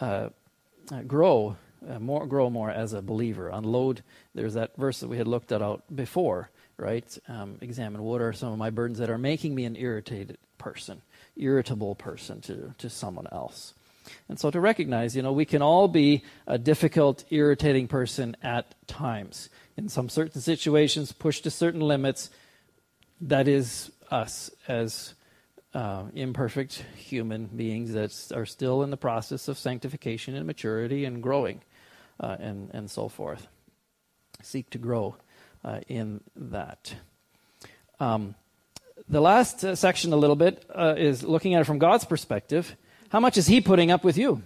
uh, 0.00 0.30
uh, 0.90 1.02
grow, 1.02 1.56
uh, 1.88 1.98
more, 1.98 2.26
grow 2.26 2.48
more 2.50 2.70
as 2.70 2.94
a 2.94 3.02
believer. 3.02 3.48
Unload, 3.48 4.02
there's 4.34 4.54
that 4.54 4.74
verse 4.76 5.00
that 5.00 5.08
we 5.08 5.18
had 5.18 5.28
looked 5.28 5.52
at 5.52 5.62
out 5.62 5.84
before, 5.94 6.50
right? 6.78 7.18
Um, 7.28 7.58
examine 7.60 8.02
what 8.02 8.22
are 8.22 8.32
some 8.32 8.52
of 8.52 8.58
my 8.58 8.70
burdens 8.70 8.98
that 8.98 9.10
are 9.10 9.18
making 9.18 9.54
me 9.54 9.66
an 9.66 9.76
irritated 9.76 10.38
person, 10.56 11.02
irritable 11.36 11.94
person 11.94 12.40
to, 12.42 12.74
to 12.78 12.88
someone 12.88 13.26
else. 13.30 13.74
And 14.28 14.40
so 14.40 14.50
to 14.50 14.58
recognize, 14.58 15.14
you 15.14 15.22
know, 15.22 15.32
we 15.32 15.44
can 15.44 15.60
all 15.60 15.86
be 15.86 16.24
a 16.46 16.58
difficult, 16.58 17.24
irritating 17.30 17.88
person 17.88 18.36
at 18.42 18.74
times. 18.88 19.50
In 19.76 19.88
some 19.88 20.08
certain 20.08 20.40
situations, 20.40 21.12
pushed 21.12 21.44
to 21.44 21.50
certain 21.50 21.80
limits, 21.80 22.30
that 23.20 23.48
is 23.48 23.90
us 24.10 24.50
as 24.66 25.14
uh, 25.74 26.04
imperfect 26.14 26.84
human 26.96 27.46
beings 27.46 27.92
that 27.92 28.32
are 28.34 28.46
still 28.46 28.82
in 28.82 28.90
the 28.90 28.96
process 28.96 29.48
of 29.48 29.58
sanctification 29.58 30.34
and 30.34 30.46
maturity 30.46 31.04
and 31.04 31.22
growing 31.22 31.60
uh, 32.18 32.36
and, 32.40 32.70
and 32.72 32.90
so 32.90 33.08
forth. 33.08 33.46
Seek 34.42 34.70
to 34.70 34.78
grow 34.78 35.16
uh, 35.64 35.80
in 35.88 36.20
that. 36.34 36.94
Um, 37.98 38.34
the 39.08 39.20
last 39.20 39.64
uh, 39.64 39.74
section, 39.74 40.12
a 40.12 40.16
little 40.16 40.36
bit, 40.36 40.64
uh, 40.74 40.94
is 40.96 41.22
looking 41.22 41.54
at 41.54 41.60
it 41.60 41.64
from 41.64 41.78
God's 41.78 42.04
perspective. 42.04 42.74
How 43.10 43.20
much 43.20 43.36
is 43.36 43.46
He 43.46 43.60
putting 43.60 43.90
up 43.90 44.02
with 44.02 44.16
you? 44.16 44.42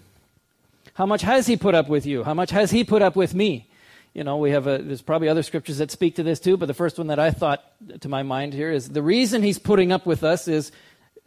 How 0.95 1.07
much 1.07 1.22
has 1.22 1.47
He 1.47 1.57
put 1.57 1.75
up 1.75 1.89
with 1.89 2.07
you? 2.07 2.25
How 2.25 2.35
much 2.35 2.51
has 2.51 2.70
He 2.70 2.85
put 2.85 3.03
up 3.03 3.14
with 3.14 3.35
me? 3.35 3.68
You 4.15 4.23
know, 4.23 4.37
we 4.37 4.53
have 4.53 4.69
a, 4.69 4.79
there's 4.79 5.03
probably 5.03 5.29
other 5.29 5.43
scriptures 5.43 5.79
that 5.79 5.91
speak 5.91 6.17
to 6.17 6.23
this 6.23 6.39
too, 6.39 6.57
but 6.57 6.67
the 6.67 6.75
first 6.75 6.99
one 6.99 7.09
that 7.09 7.19
I 7.19 7.33
thought 7.33 7.65
to 8.01 8.09
my 8.09 8.23
mind 8.23 8.55
here 8.55 8.71
is 8.71 8.89
the 8.89 9.03
reason 9.03 9.43
he's 9.43 9.59
putting 9.59 9.91
up 9.91 10.07
with 10.07 10.23
us 10.23 10.47
is 10.47 10.71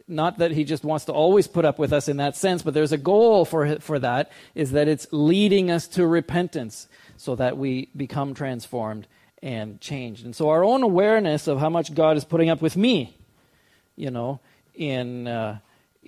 not 0.08 0.38
that 0.38 0.52
he 0.52 0.64
just 0.64 0.84
wants 0.84 1.04
to 1.04 1.12
always 1.12 1.46
put 1.46 1.66
up 1.66 1.78
with 1.78 1.92
us 1.92 2.08
in 2.08 2.16
that 2.16 2.34
sense, 2.34 2.62
but 2.62 2.72
there's 2.72 2.92
a 2.92 2.98
goal 2.98 3.44
for, 3.44 3.78
for 3.80 3.98
that, 3.98 4.32
is 4.54 4.72
that 4.72 4.88
it's 4.88 5.06
leading 5.10 5.70
us 5.70 5.86
to 5.86 6.06
repentance 6.06 6.88
so 7.18 7.36
that 7.36 7.58
we 7.58 7.90
become 7.94 8.32
transformed 8.32 9.06
and 9.42 9.78
changed. 9.82 10.24
And 10.24 10.34
so 10.34 10.48
our 10.48 10.64
own 10.64 10.82
awareness 10.82 11.46
of 11.46 11.60
how 11.60 11.68
much 11.68 11.94
God 11.94 12.16
is 12.16 12.24
putting 12.24 12.48
up 12.48 12.62
with 12.62 12.74
me, 12.74 13.14
you 13.96 14.10
know, 14.10 14.40
in, 14.74 15.28
uh, 15.28 15.58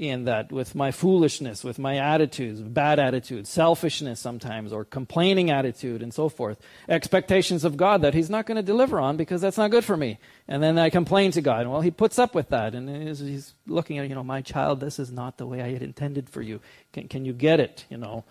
in 0.01 0.24
that 0.24 0.51
with 0.51 0.74
my 0.74 0.90
foolishness, 0.90 1.62
with 1.62 1.78
my 1.78 1.98
attitudes, 1.98 2.62
bad 2.62 2.98
attitudes, 2.98 3.51
selfishness 3.51 4.18
sometimes, 4.18 4.72
or 4.72 4.82
complaining 4.82 5.51
attitude, 5.51 6.03
and 6.03 6.14
so 6.14 6.30
forth. 6.30 6.59
Expectations 6.88 7.64
of 7.64 7.76
God 7.76 8.01
that 8.01 8.14
He's 8.14 8.30
not 8.30 8.46
going 8.46 8.57
to 8.57 8.62
deliver 8.62 8.98
on 8.98 9.18
because 9.18 9.42
that's 9.42 9.59
not 9.59 9.70
good 9.70 9.84
for 9.84 9.98
me. 9.98 10.18
And 10.48 10.62
then 10.62 10.78
I 10.78 10.88
complain 10.88 11.32
to 11.32 11.42
God. 11.42 11.66
Well, 11.66 11.82
He 11.82 11.90
puts 11.90 12.18
up 12.18 12.34
with 12.34 12.48
that, 12.48 12.74
and 12.74 12.88
He's 12.88 13.53
looking 13.66 13.98
at, 13.98 14.09
you 14.09 14.14
know, 14.14 14.24
my 14.24 14.40
child, 14.40 14.80
this 14.80 14.98
is 14.98 15.12
not 15.12 15.36
the 15.36 15.46
way 15.46 15.61
I 15.61 15.70
had 15.70 15.82
intended 15.82 16.30
for 16.30 16.40
you. 16.40 16.61
Can, 16.94 17.07
can 17.07 17.26
you 17.26 17.34
get 17.34 17.61
it? 17.61 17.84
You 17.90 17.98
know, 17.98 18.24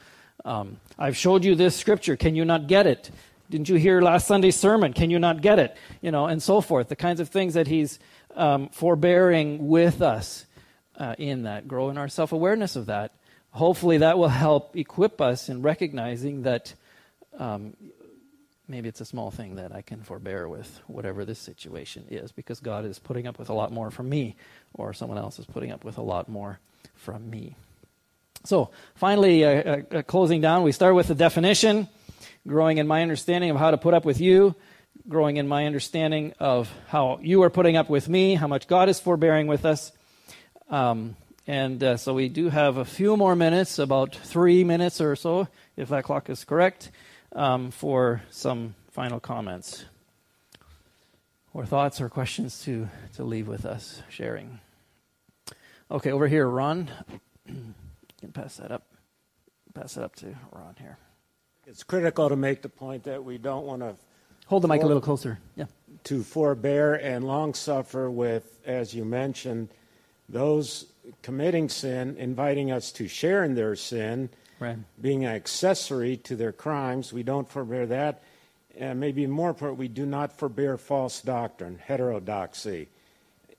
um, 0.45 0.77
I've 0.97 1.15
showed 1.15 1.45
you 1.45 1.53
this 1.53 1.75
scripture. 1.75 2.17
Can 2.17 2.35
you 2.35 2.45
not 2.45 2.65
get 2.65 2.87
it? 2.87 3.11
Didn't 3.51 3.69
you 3.69 3.75
hear 3.75 4.01
last 4.01 4.25
Sunday's 4.25 4.55
sermon? 4.55 4.91
Can 4.93 5.11
you 5.11 5.19
not 5.19 5.41
get 5.41 5.59
it? 5.59 5.77
You 6.01 6.09
know, 6.09 6.25
and 6.25 6.41
so 6.41 6.61
forth. 6.61 6.89
The 6.89 6.95
kinds 6.95 7.19
of 7.19 7.29
things 7.29 7.53
that 7.53 7.67
He's 7.67 7.99
um, 8.35 8.69
forbearing 8.69 9.67
with 9.67 10.01
us 10.01 10.45
uh, 10.99 11.15
in 11.17 11.43
that, 11.43 11.67
grow 11.67 11.89
in 11.89 11.97
our 11.97 12.07
self 12.07 12.31
awareness 12.31 12.75
of 12.75 12.87
that. 12.87 13.13
Hopefully, 13.51 13.99
that 13.99 14.17
will 14.17 14.27
help 14.27 14.75
equip 14.75 15.21
us 15.21 15.49
in 15.49 15.61
recognizing 15.61 16.43
that 16.43 16.73
um, 17.39 17.73
maybe 18.67 18.87
it's 18.87 19.01
a 19.01 19.05
small 19.05 19.31
thing 19.31 19.55
that 19.55 19.73
I 19.73 19.81
can 19.81 20.03
forbear 20.03 20.47
with, 20.47 20.81
whatever 20.85 21.25
this 21.25 21.39
situation 21.39 22.05
is, 22.09 22.31
because 22.31 22.59
God 22.59 22.85
is 22.85 22.99
putting 22.99 23.25
up 23.25 23.39
with 23.39 23.49
a 23.49 23.53
lot 23.53 23.71
more 23.71 23.89
from 23.89 24.07
me, 24.07 24.35
or 24.73 24.93
someone 24.93 25.17
else 25.17 25.39
is 25.39 25.45
putting 25.45 25.71
up 25.71 25.83
with 25.83 25.97
a 25.97 26.03
lot 26.03 26.29
more 26.29 26.59
from 26.95 27.29
me. 27.29 27.55
So, 28.45 28.69
finally, 28.95 29.43
uh, 29.43 29.49
uh, 29.49 29.81
uh 29.97 30.01
closing 30.03 30.41
down, 30.41 30.63
we 30.63 30.71
start 30.71 30.93
with 30.93 31.07
the 31.07 31.15
definition 31.15 31.87
growing 32.47 32.77
in 32.77 32.87
my 32.87 33.01
understanding 33.01 33.49
of 33.49 33.57
how 33.57 33.71
to 33.71 33.77
put 33.77 33.93
up 33.93 34.05
with 34.05 34.19
you, 34.19 34.55
growing 35.07 35.37
in 35.37 35.47
my 35.47 35.65
understanding 35.65 36.33
of 36.39 36.71
how 36.87 37.19
you 37.21 37.43
are 37.43 37.49
putting 37.49 37.77
up 37.77 37.89
with 37.89 38.07
me, 38.07 38.35
how 38.35 38.47
much 38.47 38.67
God 38.67 38.89
is 38.89 38.99
forbearing 38.99 39.47
with 39.47 39.65
us. 39.65 39.91
Um, 40.69 41.15
and 41.47 41.83
uh, 41.83 41.97
so 41.97 42.13
we 42.13 42.29
do 42.29 42.49
have 42.49 42.77
a 42.77 42.85
few 42.85 43.17
more 43.17 43.35
minutes, 43.35 43.79
about 43.79 44.15
three 44.15 44.63
minutes 44.63 45.01
or 45.01 45.15
so, 45.15 45.47
if 45.75 45.89
that 45.89 46.03
clock 46.03 46.29
is 46.29 46.43
correct, 46.43 46.91
um, 47.33 47.71
for 47.71 48.21
some 48.29 48.75
final 48.91 49.19
comments 49.19 49.85
or 51.53 51.65
thoughts 51.65 51.99
or 51.99 52.09
questions 52.09 52.61
to, 52.63 52.87
to 53.15 53.23
leave 53.23 53.47
with 53.47 53.65
us 53.65 54.03
sharing. 54.09 54.59
Okay, 55.89 56.11
over 56.11 56.27
here, 56.27 56.47
Ron. 56.47 56.89
you 57.47 57.73
can 58.19 58.31
pass 58.31 58.57
that 58.57 58.71
up. 58.71 58.85
Pass 59.73 59.97
it 59.97 60.03
up 60.03 60.15
to 60.17 60.35
Ron 60.51 60.75
here. 60.79 60.97
It's 61.65 61.83
critical 61.83 62.29
to 62.29 62.35
make 62.35 62.61
the 62.61 62.69
point 62.69 63.03
that 63.03 63.23
we 63.23 63.37
don't 63.37 63.65
want 63.65 63.81
to 63.81 63.95
hold 64.47 64.63
the 64.63 64.67
mic 64.67 64.81
for, 64.81 64.85
a 64.85 64.87
little 64.87 65.01
closer. 65.01 65.39
Yeah. 65.55 65.65
To 66.05 66.23
forbear 66.23 66.95
and 66.95 67.25
long 67.25 67.53
suffer 67.53 68.09
with, 68.09 68.59
as 68.65 68.93
you 68.93 69.05
mentioned, 69.05 69.69
those 70.29 70.85
committing 71.23 71.69
sin, 71.69 72.15
inviting 72.17 72.71
us 72.71 72.91
to 72.93 73.07
share 73.07 73.43
in 73.43 73.55
their 73.55 73.75
sin, 73.75 74.29
Right. 74.59 74.77
being 75.01 75.25
an 75.25 75.33
accessory 75.33 76.17
to 76.17 76.35
their 76.35 76.51
crimes. 76.51 77.11
We 77.13 77.23
don't 77.23 77.49
forbear 77.49 77.85
that. 77.87 78.21
And 78.77 78.99
maybe 78.99 79.25
more 79.25 79.49
important, 79.49 79.79
we 79.79 79.87
do 79.87 80.05
not 80.05 80.37
forbear 80.37 80.77
false 80.77 81.21
doctrine, 81.21 81.79
heterodoxy, 81.79 82.87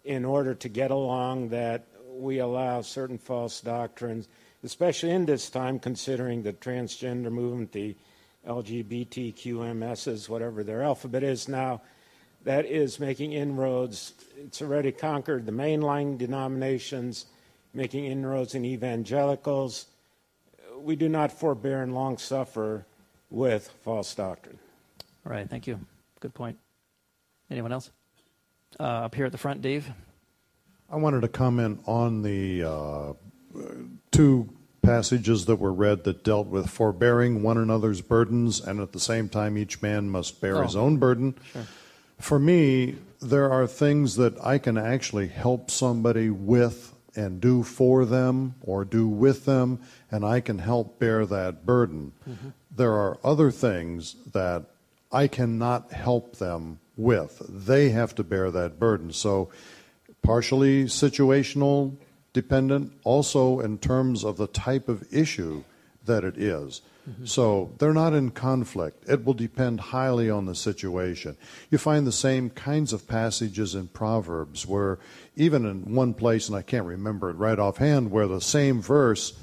in 0.04 0.24
order 0.24 0.54
to 0.54 0.68
get 0.68 0.90
along 0.90 1.48
that 1.50 1.86
we 2.08 2.38
allow 2.38 2.82
certain 2.82 3.18
false 3.18 3.60
doctrines, 3.60 4.28
especially 4.62 5.10
in 5.10 5.26
this 5.26 5.50
time, 5.50 5.78
considering 5.78 6.42
the 6.42 6.52
transgender 6.52 7.30
movement, 7.32 7.72
the 7.72 7.96
LGBTQMSs, 8.46 10.28
whatever 10.28 10.62
their 10.64 10.82
alphabet 10.82 11.22
is 11.22 11.48
now, 11.48 11.80
that 12.44 12.64
is 12.66 12.98
making 12.98 13.32
inroads. 13.32 14.12
It's 14.38 14.62
already 14.62 14.92
conquered 14.92 15.46
the 15.46 15.52
mainline 15.52 16.16
denominations, 16.18 17.26
making 17.74 18.06
inroads 18.06 18.54
in 18.54 18.64
evangelicals. 18.64 19.86
We 20.78 20.96
do 20.96 21.08
not 21.08 21.30
forbear 21.32 21.82
and 21.82 21.94
long 21.94 22.16
suffer 22.18 22.86
with 23.30 23.68
false 23.84 24.14
doctrine. 24.14 24.58
All 25.26 25.32
right, 25.32 25.48
thank 25.48 25.66
you. 25.66 25.78
Good 26.20 26.34
point. 26.34 26.58
Anyone 27.50 27.72
else? 27.72 27.90
Uh, 28.78 28.82
up 28.84 29.14
here 29.14 29.26
at 29.26 29.32
the 29.32 29.38
front, 29.38 29.60
Dave. 29.60 29.88
I 30.90 30.96
wanted 30.96 31.20
to 31.22 31.28
comment 31.28 31.80
on 31.86 32.22
the 32.22 32.62
uh, 32.64 33.12
two 34.10 34.48
passages 34.82 35.44
that 35.46 35.56
were 35.56 35.72
read 35.72 36.04
that 36.04 36.24
dealt 36.24 36.46
with 36.46 36.68
forbearing 36.70 37.42
one 37.42 37.58
another's 37.58 38.00
burdens, 38.00 38.60
and 38.60 38.80
at 38.80 38.92
the 38.92 39.00
same 39.00 39.28
time, 39.28 39.58
each 39.58 39.82
man 39.82 40.08
must 40.08 40.40
bear 40.40 40.58
Oh. 40.58 40.62
his 40.62 40.74
own 40.76 40.96
burden. 40.96 41.34
Sure. 41.52 41.66
For 42.20 42.38
me, 42.38 42.96
there 43.20 43.50
are 43.50 43.66
things 43.66 44.16
that 44.16 44.34
I 44.44 44.58
can 44.58 44.78
actually 44.78 45.28
help 45.28 45.70
somebody 45.70 46.30
with 46.30 46.94
and 47.16 47.40
do 47.40 47.62
for 47.62 48.04
them 48.04 48.54
or 48.60 48.84
do 48.84 49.08
with 49.08 49.44
them, 49.44 49.80
and 50.10 50.24
I 50.24 50.40
can 50.40 50.58
help 50.58 50.98
bear 50.98 51.26
that 51.26 51.66
burden. 51.66 52.12
Mm-hmm. 52.28 52.48
There 52.74 52.92
are 52.92 53.18
other 53.24 53.50
things 53.50 54.16
that 54.32 54.66
I 55.10 55.26
cannot 55.26 55.92
help 55.92 56.36
them 56.36 56.78
with. 56.96 57.42
They 57.48 57.90
have 57.90 58.14
to 58.16 58.24
bear 58.24 58.50
that 58.50 58.78
burden. 58.78 59.12
So, 59.12 59.50
partially 60.22 60.84
situational 60.84 61.96
dependent, 62.32 62.92
also 63.02 63.60
in 63.60 63.78
terms 63.78 64.24
of 64.24 64.36
the 64.36 64.46
type 64.46 64.88
of 64.88 65.04
issue 65.12 65.64
that 66.04 66.22
it 66.22 66.36
is. 66.36 66.82
So 67.24 67.72
they're 67.78 67.92
not 67.92 68.12
in 68.14 68.30
conflict. 68.30 69.08
It 69.08 69.24
will 69.24 69.34
depend 69.34 69.80
highly 69.80 70.30
on 70.30 70.46
the 70.46 70.54
situation. 70.54 71.36
You 71.70 71.78
find 71.78 72.06
the 72.06 72.12
same 72.12 72.50
kinds 72.50 72.92
of 72.92 73.06
passages 73.06 73.74
in 73.74 73.88
Proverbs 73.88 74.66
where, 74.66 74.98
even 75.36 75.66
in 75.66 75.94
one 75.94 76.14
place, 76.14 76.48
and 76.48 76.56
I 76.56 76.62
can't 76.62 76.86
remember 76.86 77.30
it 77.30 77.34
right 77.34 77.58
offhand, 77.58 78.10
where 78.10 78.26
the 78.26 78.40
same 78.40 78.80
verse 78.82 79.38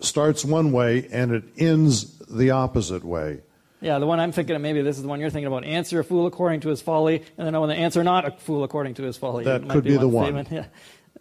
starts 0.00 0.44
one 0.44 0.72
way 0.72 1.08
and 1.10 1.32
it 1.32 1.44
ends 1.56 2.18
the 2.28 2.50
opposite 2.50 3.04
way. 3.04 3.40
Yeah, 3.80 3.98
the 4.00 4.06
one 4.06 4.18
I'm 4.18 4.32
thinking 4.32 4.56
of, 4.56 4.62
maybe 4.62 4.82
this 4.82 4.96
is 4.96 5.02
the 5.02 5.08
one 5.08 5.20
you're 5.20 5.30
thinking 5.30 5.46
about. 5.46 5.64
Answer 5.64 6.00
a 6.00 6.04
fool 6.04 6.26
according 6.26 6.60
to 6.60 6.68
his 6.68 6.82
folly, 6.82 7.22
and 7.36 7.46
then 7.46 7.54
I 7.54 7.58
want 7.58 7.70
to 7.70 7.78
answer 7.78 8.02
not 8.02 8.26
a 8.26 8.32
fool 8.32 8.64
according 8.64 8.94
to 8.94 9.04
his 9.04 9.16
folly. 9.16 9.44
That 9.44 9.62
might 9.62 9.72
could 9.72 9.84
be 9.84 9.96
the 9.96 10.08
one. 10.08 10.24
statement. 10.24 10.48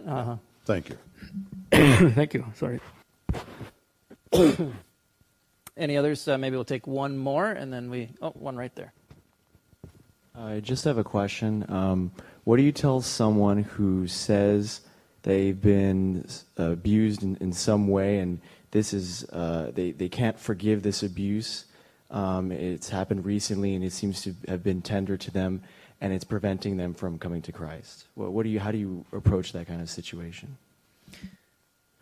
Yeah. 0.05 0.13
Uh-huh. 0.13 0.37
Thank 0.65 0.89
you. 0.89 0.97
Thank 2.11 2.33
you. 2.33 2.45
Sorry. 2.55 2.79
Any 5.77 5.95
others? 5.95 6.27
Uh, 6.27 6.37
maybe 6.37 6.55
we'll 6.55 6.65
take 6.65 6.87
one 6.87 7.17
more, 7.17 7.45
and 7.45 7.71
then 7.71 7.89
we. 7.89 8.09
Oh, 8.21 8.31
one 8.31 8.57
right 8.57 8.73
there. 8.75 8.93
I 10.37 10.59
just 10.59 10.83
have 10.85 10.97
a 10.97 11.03
question. 11.03 11.65
Um, 11.67 12.11
what 12.43 12.57
do 12.57 12.63
you 12.63 12.71
tell 12.71 13.01
someone 13.01 13.63
who 13.63 14.07
says 14.07 14.81
they've 15.23 15.59
been 15.59 16.27
abused 16.57 17.23
in, 17.23 17.37
in 17.37 17.51
some 17.51 17.87
way 17.87 18.19
and 18.19 18.39
this 18.69 18.93
is 18.93 19.23
uh, 19.31 19.71
they, 19.73 19.91
they 19.91 20.09
can't 20.09 20.39
forgive 20.39 20.83
this 20.83 21.01
abuse? 21.01 21.65
Um, 22.11 22.51
it's 22.51 22.89
happened 22.89 23.25
recently 23.25 23.73
and 23.73 23.83
it 23.83 23.91
seems 23.91 24.21
to 24.21 24.35
have 24.47 24.63
been 24.63 24.83
tender 24.83 25.17
to 25.17 25.31
them 25.31 25.63
and 25.99 26.13
it's 26.13 26.23
preventing 26.23 26.77
them 26.77 26.93
from 26.93 27.17
coming 27.17 27.41
to 27.41 27.51
Christ. 27.51 28.05
What, 28.13 28.31
what 28.31 28.43
do 28.43 28.49
you, 28.49 28.59
how 28.59 28.71
do 28.71 28.77
you 28.77 29.05
approach 29.11 29.53
that 29.53 29.65
kind 29.67 29.81
of 29.81 29.89
situation? 29.89 30.57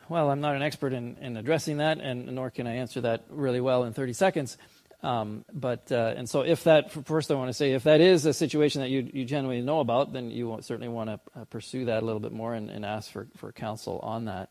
Well, 0.08 0.30
I'm 0.30 0.40
not 0.40 0.56
an 0.56 0.62
expert 0.62 0.94
in, 0.94 1.18
in 1.18 1.36
addressing 1.36 1.78
that, 1.78 2.00
and 2.00 2.28
nor 2.28 2.52
can 2.52 2.68
I 2.68 2.76
answer 2.76 3.02
that 3.02 3.26
really 3.30 3.60
well 3.60 3.86
in 3.86 3.94
30 3.94 4.14
seconds. 4.14 4.58
Um, 5.02 5.46
but 5.52 5.92
uh, 5.92 6.14
and 6.16 6.30
so, 6.30 6.42
if 6.42 6.64
that 6.66 6.92
first, 6.92 7.32
I 7.32 7.36
want 7.36 7.50
to 7.50 7.54
say, 7.54 7.74
if 7.74 7.84
that 7.84 8.02
is 8.02 8.26
a 8.26 8.34
situation 8.34 8.82
that 8.82 8.90
you 8.90 9.10
you 9.14 9.26
genuinely 9.26 9.64
know 9.64 9.80
about, 9.80 10.14
then 10.14 10.32
you 10.32 10.58
certainly 10.62 10.88
want 10.88 11.10
to 11.10 11.20
uh, 11.40 11.46
pursue 11.46 11.86
that 11.86 12.02
a 12.02 12.06
little 12.06 12.20
bit 12.20 12.32
more 12.32 12.54
and, 12.54 12.70
and 12.70 12.86
ask 12.86 13.12
for, 13.12 13.28
for 13.36 13.52
counsel 13.52 14.00
on 14.00 14.26
that. 14.26 14.50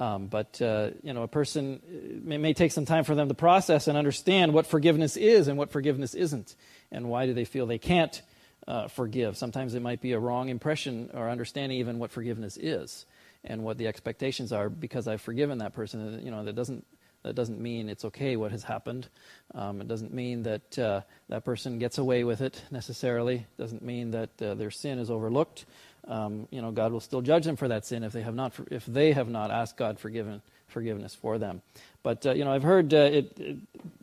Um, 0.00 0.26
but 0.26 0.60
uh, 0.60 0.90
you 1.02 1.12
know, 1.12 1.22
a 1.22 1.28
person 1.28 1.80
uh, 1.86 2.20
may, 2.22 2.38
may 2.38 2.54
take 2.54 2.72
some 2.72 2.86
time 2.86 3.04
for 3.04 3.14
them 3.14 3.28
to 3.28 3.34
process 3.34 3.88
and 3.88 3.96
understand 3.96 4.52
what 4.52 4.66
forgiveness 4.66 5.16
is 5.16 5.48
and 5.48 5.56
what 5.56 5.70
forgiveness 5.70 6.14
isn't, 6.14 6.54
and 6.90 7.08
why 7.08 7.26
do 7.26 7.34
they 7.34 7.44
feel 7.44 7.66
they 7.66 7.78
can't 7.78 8.20
uh, 8.66 8.88
forgive. 8.88 9.36
Sometimes 9.36 9.74
it 9.74 9.80
might 9.80 10.00
be 10.00 10.12
a 10.12 10.18
wrong 10.18 10.48
impression 10.48 11.10
or 11.14 11.30
understanding 11.30 11.78
even 11.78 11.98
what 11.98 12.10
forgiveness 12.10 12.56
is 12.56 13.06
and 13.44 13.62
what 13.62 13.78
the 13.78 13.86
expectations 13.86 14.52
are 14.52 14.68
because 14.68 15.08
I've 15.08 15.20
forgiven 15.20 15.58
that 15.58 15.74
person. 15.74 16.20
You 16.24 16.30
know, 16.30 16.44
that 16.44 16.54
doesn't 16.54 16.84
that 17.22 17.34
doesn't 17.34 17.60
mean 17.60 17.88
it's 17.88 18.04
okay 18.06 18.36
what 18.36 18.50
has 18.50 18.64
happened. 18.64 19.08
Um, 19.54 19.80
it 19.80 19.88
doesn't 19.88 20.12
mean 20.12 20.42
that 20.42 20.78
uh, 20.78 21.00
that 21.28 21.44
person 21.44 21.78
gets 21.78 21.98
away 21.98 22.24
with 22.24 22.40
it 22.40 22.62
necessarily. 22.70 23.36
It 23.36 23.58
doesn't 23.58 23.82
mean 23.82 24.10
that 24.10 24.30
uh, 24.42 24.54
their 24.54 24.70
sin 24.70 24.98
is 24.98 25.10
overlooked. 25.10 25.64
Um, 26.08 26.48
you 26.50 26.60
know, 26.60 26.72
God 26.72 26.92
will 26.92 27.00
still 27.00 27.20
judge 27.20 27.44
them 27.44 27.54
for 27.54 27.68
that 27.68 27.86
sin 27.86 28.02
if 28.02 28.12
they 28.12 28.22
have 28.22 28.34
not 28.34 28.52
if 28.70 28.86
they 28.86 29.12
have 29.12 29.28
not 29.28 29.50
asked 29.50 29.76
God 29.76 30.00
forgiven 30.00 30.42
forgiveness 30.66 31.14
for 31.14 31.38
them. 31.38 31.62
But 32.02 32.26
uh, 32.26 32.32
you 32.32 32.44
know, 32.44 32.52
I've 32.52 32.64
heard 32.64 32.92
uh, 32.92 32.96
it, 32.96 33.38
it, 33.38 33.56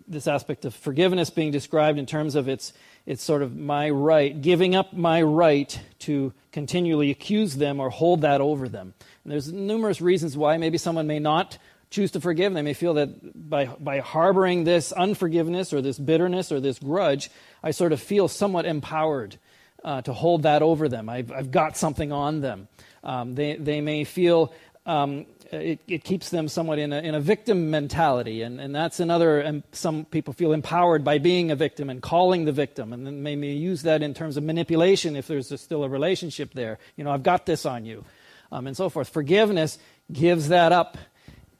this 0.07 0.27
aspect 0.27 0.63
of 0.63 0.73
forgiveness 0.73 1.29
being 1.29 1.51
described 1.51 1.99
in 1.99 2.05
terms 2.05 2.35
of 2.35 2.47
its 2.47 2.71
it's 3.05 3.23
sort 3.23 3.41
of 3.41 3.55
my 3.57 3.89
right, 3.89 4.39
giving 4.39 4.75
up 4.75 4.93
my 4.93 5.21
right 5.21 5.79
to 5.99 6.31
continually 6.51 7.09
accuse 7.09 7.55
them 7.55 7.79
or 7.79 7.89
hold 7.89 8.21
that 8.21 8.39
over 8.39 8.69
them. 8.69 8.93
And 9.23 9.33
there's 9.33 9.51
numerous 9.51 10.01
reasons 10.01 10.37
why 10.37 10.57
maybe 10.57 10.77
someone 10.77 11.07
may 11.07 11.19
not 11.19 11.57
choose 11.89 12.11
to 12.11 12.21
forgive. 12.21 12.53
They 12.53 12.61
may 12.61 12.73
feel 12.73 12.93
that 12.95 13.49
by, 13.49 13.65
by 13.65 13.99
harboring 13.99 14.63
this 14.63 14.91
unforgiveness 14.91 15.73
or 15.73 15.81
this 15.81 15.97
bitterness 15.97 16.51
or 16.51 16.59
this 16.59 16.79
grudge, 16.79 17.29
I 17.63 17.71
sort 17.71 17.91
of 17.91 17.99
feel 17.99 18.27
somewhat 18.27 18.65
empowered 18.65 19.37
uh, 19.83 20.01
to 20.03 20.13
hold 20.13 20.43
that 20.43 20.61
over 20.61 20.87
them. 20.87 21.09
I've, 21.09 21.31
I've 21.31 21.51
got 21.51 21.77
something 21.77 22.11
on 22.11 22.41
them. 22.41 22.67
Um, 23.03 23.35
they, 23.35 23.55
they 23.55 23.81
may 23.81 24.03
feel 24.03 24.53
um, 24.85 25.25
it, 25.51 25.79
it 25.87 26.03
keeps 26.03 26.29
them 26.29 26.47
somewhat 26.47 26.79
in 26.79 26.93
a, 26.93 26.99
in 26.99 27.15
a 27.15 27.19
victim 27.19 27.71
mentality. 27.71 28.41
And, 28.41 28.59
and 28.59 28.73
that's 28.73 28.99
another, 28.99 29.39
and 29.39 29.63
some 29.71 30.05
people 30.05 30.33
feel 30.33 30.51
empowered 30.51 31.03
by 31.03 31.17
being 31.17 31.51
a 31.51 31.55
victim 31.55 31.89
and 31.89 32.01
calling 32.01 32.45
the 32.45 32.51
victim. 32.51 32.93
And 32.93 33.05
then 33.05 33.23
they 33.23 33.35
may 33.35 33.53
use 33.53 33.81
that 33.83 34.03
in 34.03 34.13
terms 34.13 34.37
of 34.37 34.43
manipulation 34.43 35.15
if 35.15 35.27
there's 35.27 35.59
still 35.59 35.83
a 35.83 35.89
relationship 35.89 36.53
there. 36.53 36.77
You 36.95 37.03
know, 37.03 37.11
I've 37.11 37.23
got 37.23 37.45
this 37.45 37.65
on 37.65 37.85
you, 37.85 38.05
um, 38.51 38.67
and 38.67 38.75
so 38.75 38.89
forth. 38.89 39.09
Forgiveness 39.09 39.77
gives 40.11 40.49
that 40.49 40.71
up. 40.71 40.97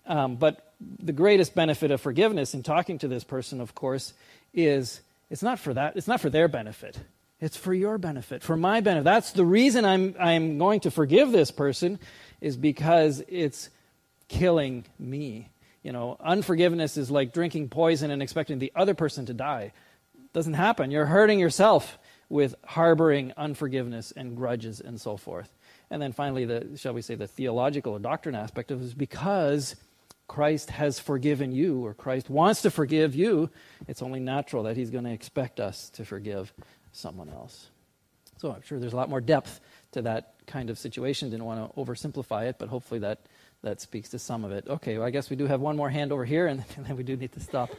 Um, 0.06 0.38
but 0.38 0.74
the 1.00 1.14
greatest 1.14 1.54
benefit 1.54 1.92
of 1.92 2.02
forgiveness 2.02 2.54
in 2.54 2.64
talking 2.64 2.98
to 3.00 3.08
this 3.08 3.24
person, 3.24 3.62
of 3.62 3.76
course, 3.76 4.14
is 4.54 5.02
it's 5.30 5.44
not 5.44 5.60
for 5.60 5.74
that, 5.74 5.96
it's 5.98 6.08
not 6.08 6.22
for 6.22 6.30
their 6.30 6.48
benefit. 6.48 6.98
It's 7.42 7.56
for 7.56 7.74
your 7.74 7.98
benefit, 7.98 8.44
for 8.44 8.58
my 8.58 8.82
benefit. 8.82 9.06
That's 9.06 9.32
the 9.32 9.46
reason 9.46 9.86
I'm, 9.86 10.16
I'm 10.20 10.58
going 10.58 10.82
to 10.82 10.92
forgive 10.92 11.32
this 11.32 11.52
person, 11.52 12.00
is 12.42 12.58
because 12.58 13.24
it's 13.30 13.70
killing 14.28 14.86
me. 14.98 15.50
You 15.82 15.94
know, 15.94 16.18
unforgiveness 16.20 16.98
is 16.98 17.10
like 17.10 17.34
drinking 17.34 17.70
poison 17.70 18.12
and 18.12 18.22
expecting 18.22 18.60
the 18.60 18.74
other 18.76 18.94
person 18.94 19.26
to 19.28 19.34
die. 19.34 19.72
Doesn't 20.34 20.56
happen. 20.56 20.92
You're 20.92 21.06
hurting 21.06 21.40
yourself 21.40 21.98
with 22.28 22.56
harboring 22.66 23.34
unforgiveness 23.38 24.12
and 24.16 24.36
grudges 24.36 24.82
and 24.82 25.00
so 25.00 25.16
forth. 25.16 25.50
And 25.92 26.02
then 26.02 26.12
finally, 26.12 26.46
the 26.46 26.78
shall 26.78 26.94
we 26.94 27.02
say 27.02 27.16
the 27.16 27.28
theological 27.28 27.94
or 27.94 28.00
doctrine 28.00 28.36
aspect 28.36 28.72
of 28.72 28.82
it 28.82 28.86
is 28.86 28.94
because 28.94 29.76
Christ 30.28 30.70
has 30.70 31.00
forgiven 31.00 31.52
you, 31.52 31.86
or 31.86 31.94
Christ 31.94 32.30
wants 32.30 32.62
to 32.62 32.72
forgive 32.72 33.16
you, 33.16 33.50
it's 33.88 34.02
only 34.02 34.20
natural 34.20 34.64
that 34.64 34.78
He's 34.78 34.92
going 34.92 35.06
to 35.06 35.12
expect 35.12 35.60
us 35.60 35.90
to 35.92 36.06
forgive 36.06 36.54
someone 36.92 37.30
else. 37.30 37.70
So 38.38 38.52
I'm 38.52 38.62
sure 38.62 38.80
there's 38.80 38.94
a 38.94 38.96
lot 38.96 39.10
more 39.10 39.20
depth 39.20 39.60
to 39.92 40.04
that 40.04 40.36
kind 40.48 40.70
of 40.70 40.78
situation. 40.78 41.30
Didn't 41.30 41.46
want 41.46 41.74
to 41.74 41.80
oversimplify 41.80 42.48
it, 42.48 42.56
but 42.58 42.70
hopefully 42.70 43.00
that, 43.02 43.20
that 43.64 43.82
speaks 43.82 44.10
to 44.10 44.20
some 44.20 44.46
of 44.46 44.52
it. 44.52 44.66
Okay, 44.68 44.98
well, 44.98 45.08
I 45.08 45.10
guess 45.10 45.30
we 45.30 45.36
do 45.36 45.48
have 45.48 45.60
one 45.60 45.76
more 45.76 45.90
hand 45.90 46.12
over 46.12 46.24
here, 46.24 46.48
and, 46.48 46.64
and 46.78 46.86
then 46.86 46.96
we 46.96 47.04
do 47.04 47.18
need 47.18 47.32
to 47.34 47.40
stop. 47.40 47.72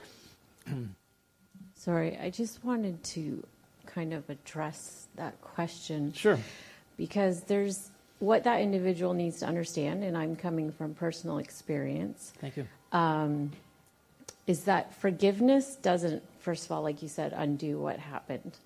Sorry, 1.77 2.19
I 2.19 2.31
just 2.31 2.63
wanted 2.63 3.03
to 3.05 3.43
kind 3.87 4.13
of 4.13 4.29
address 4.29 5.07
that 5.17 5.41
question. 5.41 6.13
Sure. 6.13 6.39
Because 6.99 7.45
there's 7.45 7.91
what 8.21 8.45
that 8.45 8.61
individual 8.61 9.13
needs 9.15 9.41
to 9.41 9.47
understand, 9.47 10.05
and 10.05 10.17
I'm 10.17 10.37
coming 10.37 10.71
from 10.71 10.95
personal 10.95 11.39
experience, 11.39 12.33
Thank 12.41 12.57
you. 12.57 12.67
um, 12.93 13.51
is 14.47 14.65
that 14.65 14.95
forgiveness 14.95 15.77
doesn't, 15.77 16.23
first 16.41 16.67
of 16.67 16.73
all, 16.73 16.83
like 16.83 17.03
you 17.03 17.09
said, 17.09 17.33
undo 17.35 17.79
what 17.79 17.99
happened. 17.99 18.57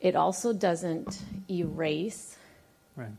It 0.00 0.16
also 0.16 0.52
doesn't 0.52 1.22
erase 1.50 2.36
Right. 2.96 3.10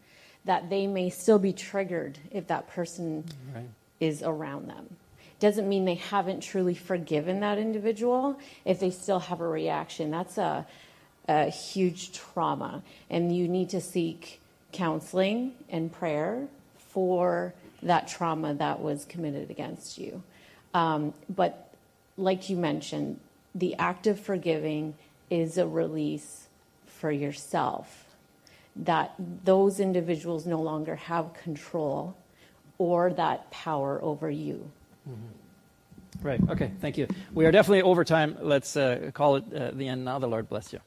that 0.45 0.69
they 0.69 0.87
may 0.87 1.09
still 1.09 1.39
be 1.39 1.53
triggered 1.53 2.17
if 2.31 2.47
that 2.47 2.67
person 2.67 3.23
Right. 3.55 3.65
is 3.99 4.21
around 4.23 4.67
them. 4.69 4.97
Doesn't 5.39 5.67
mean 5.67 5.85
they 5.85 5.95
haven't 5.95 6.41
truly 6.41 6.73
forgiven 6.75 7.39
that 7.41 7.57
individual 7.57 8.39
if 8.65 8.79
they 8.79 8.89
still 8.91 9.19
have 9.19 9.41
a 9.41 9.47
reaction. 9.47 10.09
That's 10.11 10.37
a, 10.37 10.65
a 11.27 11.49
huge 11.49 12.13
trauma. 12.13 12.81
And 13.09 13.35
you 13.35 13.47
need 13.47 13.69
to 13.69 13.81
seek 13.81 14.39
counseling 14.73 15.53
and 15.69 15.91
prayer 15.91 16.47
for 16.77 17.53
that 17.81 18.07
trauma 18.07 18.53
that 18.55 18.81
was 18.81 19.05
committed 19.05 19.49
against 19.49 19.97
you. 19.97 20.23
Um, 20.73 21.13
but 21.29 21.73
like 22.17 22.49
you 22.49 22.57
mentioned, 22.57 23.19
the 23.55 23.75
act 23.75 24.07
of 24.07 24.19
forgiving 24.19 24.95
is 25.29 25.57
a 25.57 25.67
release 25.67 26.47
for 26.85 27.11
yourself. 27.11 28.15
That 28.75 29.13
those 29.43 29.79
individuals 29.79 30.45
no 30.45 30.61
longer 30.61 30.95
have 30.95 31.33
control 31.33 32.15
or 32.77 33.13
that 33.13 33.51
power 33.51 33.99
over 34.01 34.29
you. 34.29 34.71
Right. 36.21 36.39
Okay. 36.49 36.71
Thank 36.79 36.97
you. 36.97 37.07
We 37.33 37.45
are 37.45 37.51
definitely 37.51 37.81
over 37.81 38.03
time. 38.03 38.37
Let's 38.41 38.77
uh, 38.77 39.11
call 39.13 39.35
it 39.37 39.43
uh, 39.53 39.71
the 39.73 39.87
end 39.87 40.05
now. 40.05 40.19
The 40.19 40.27
Lord 40.27 40.49
bless 40.49 40.73
you. 40.73 40.79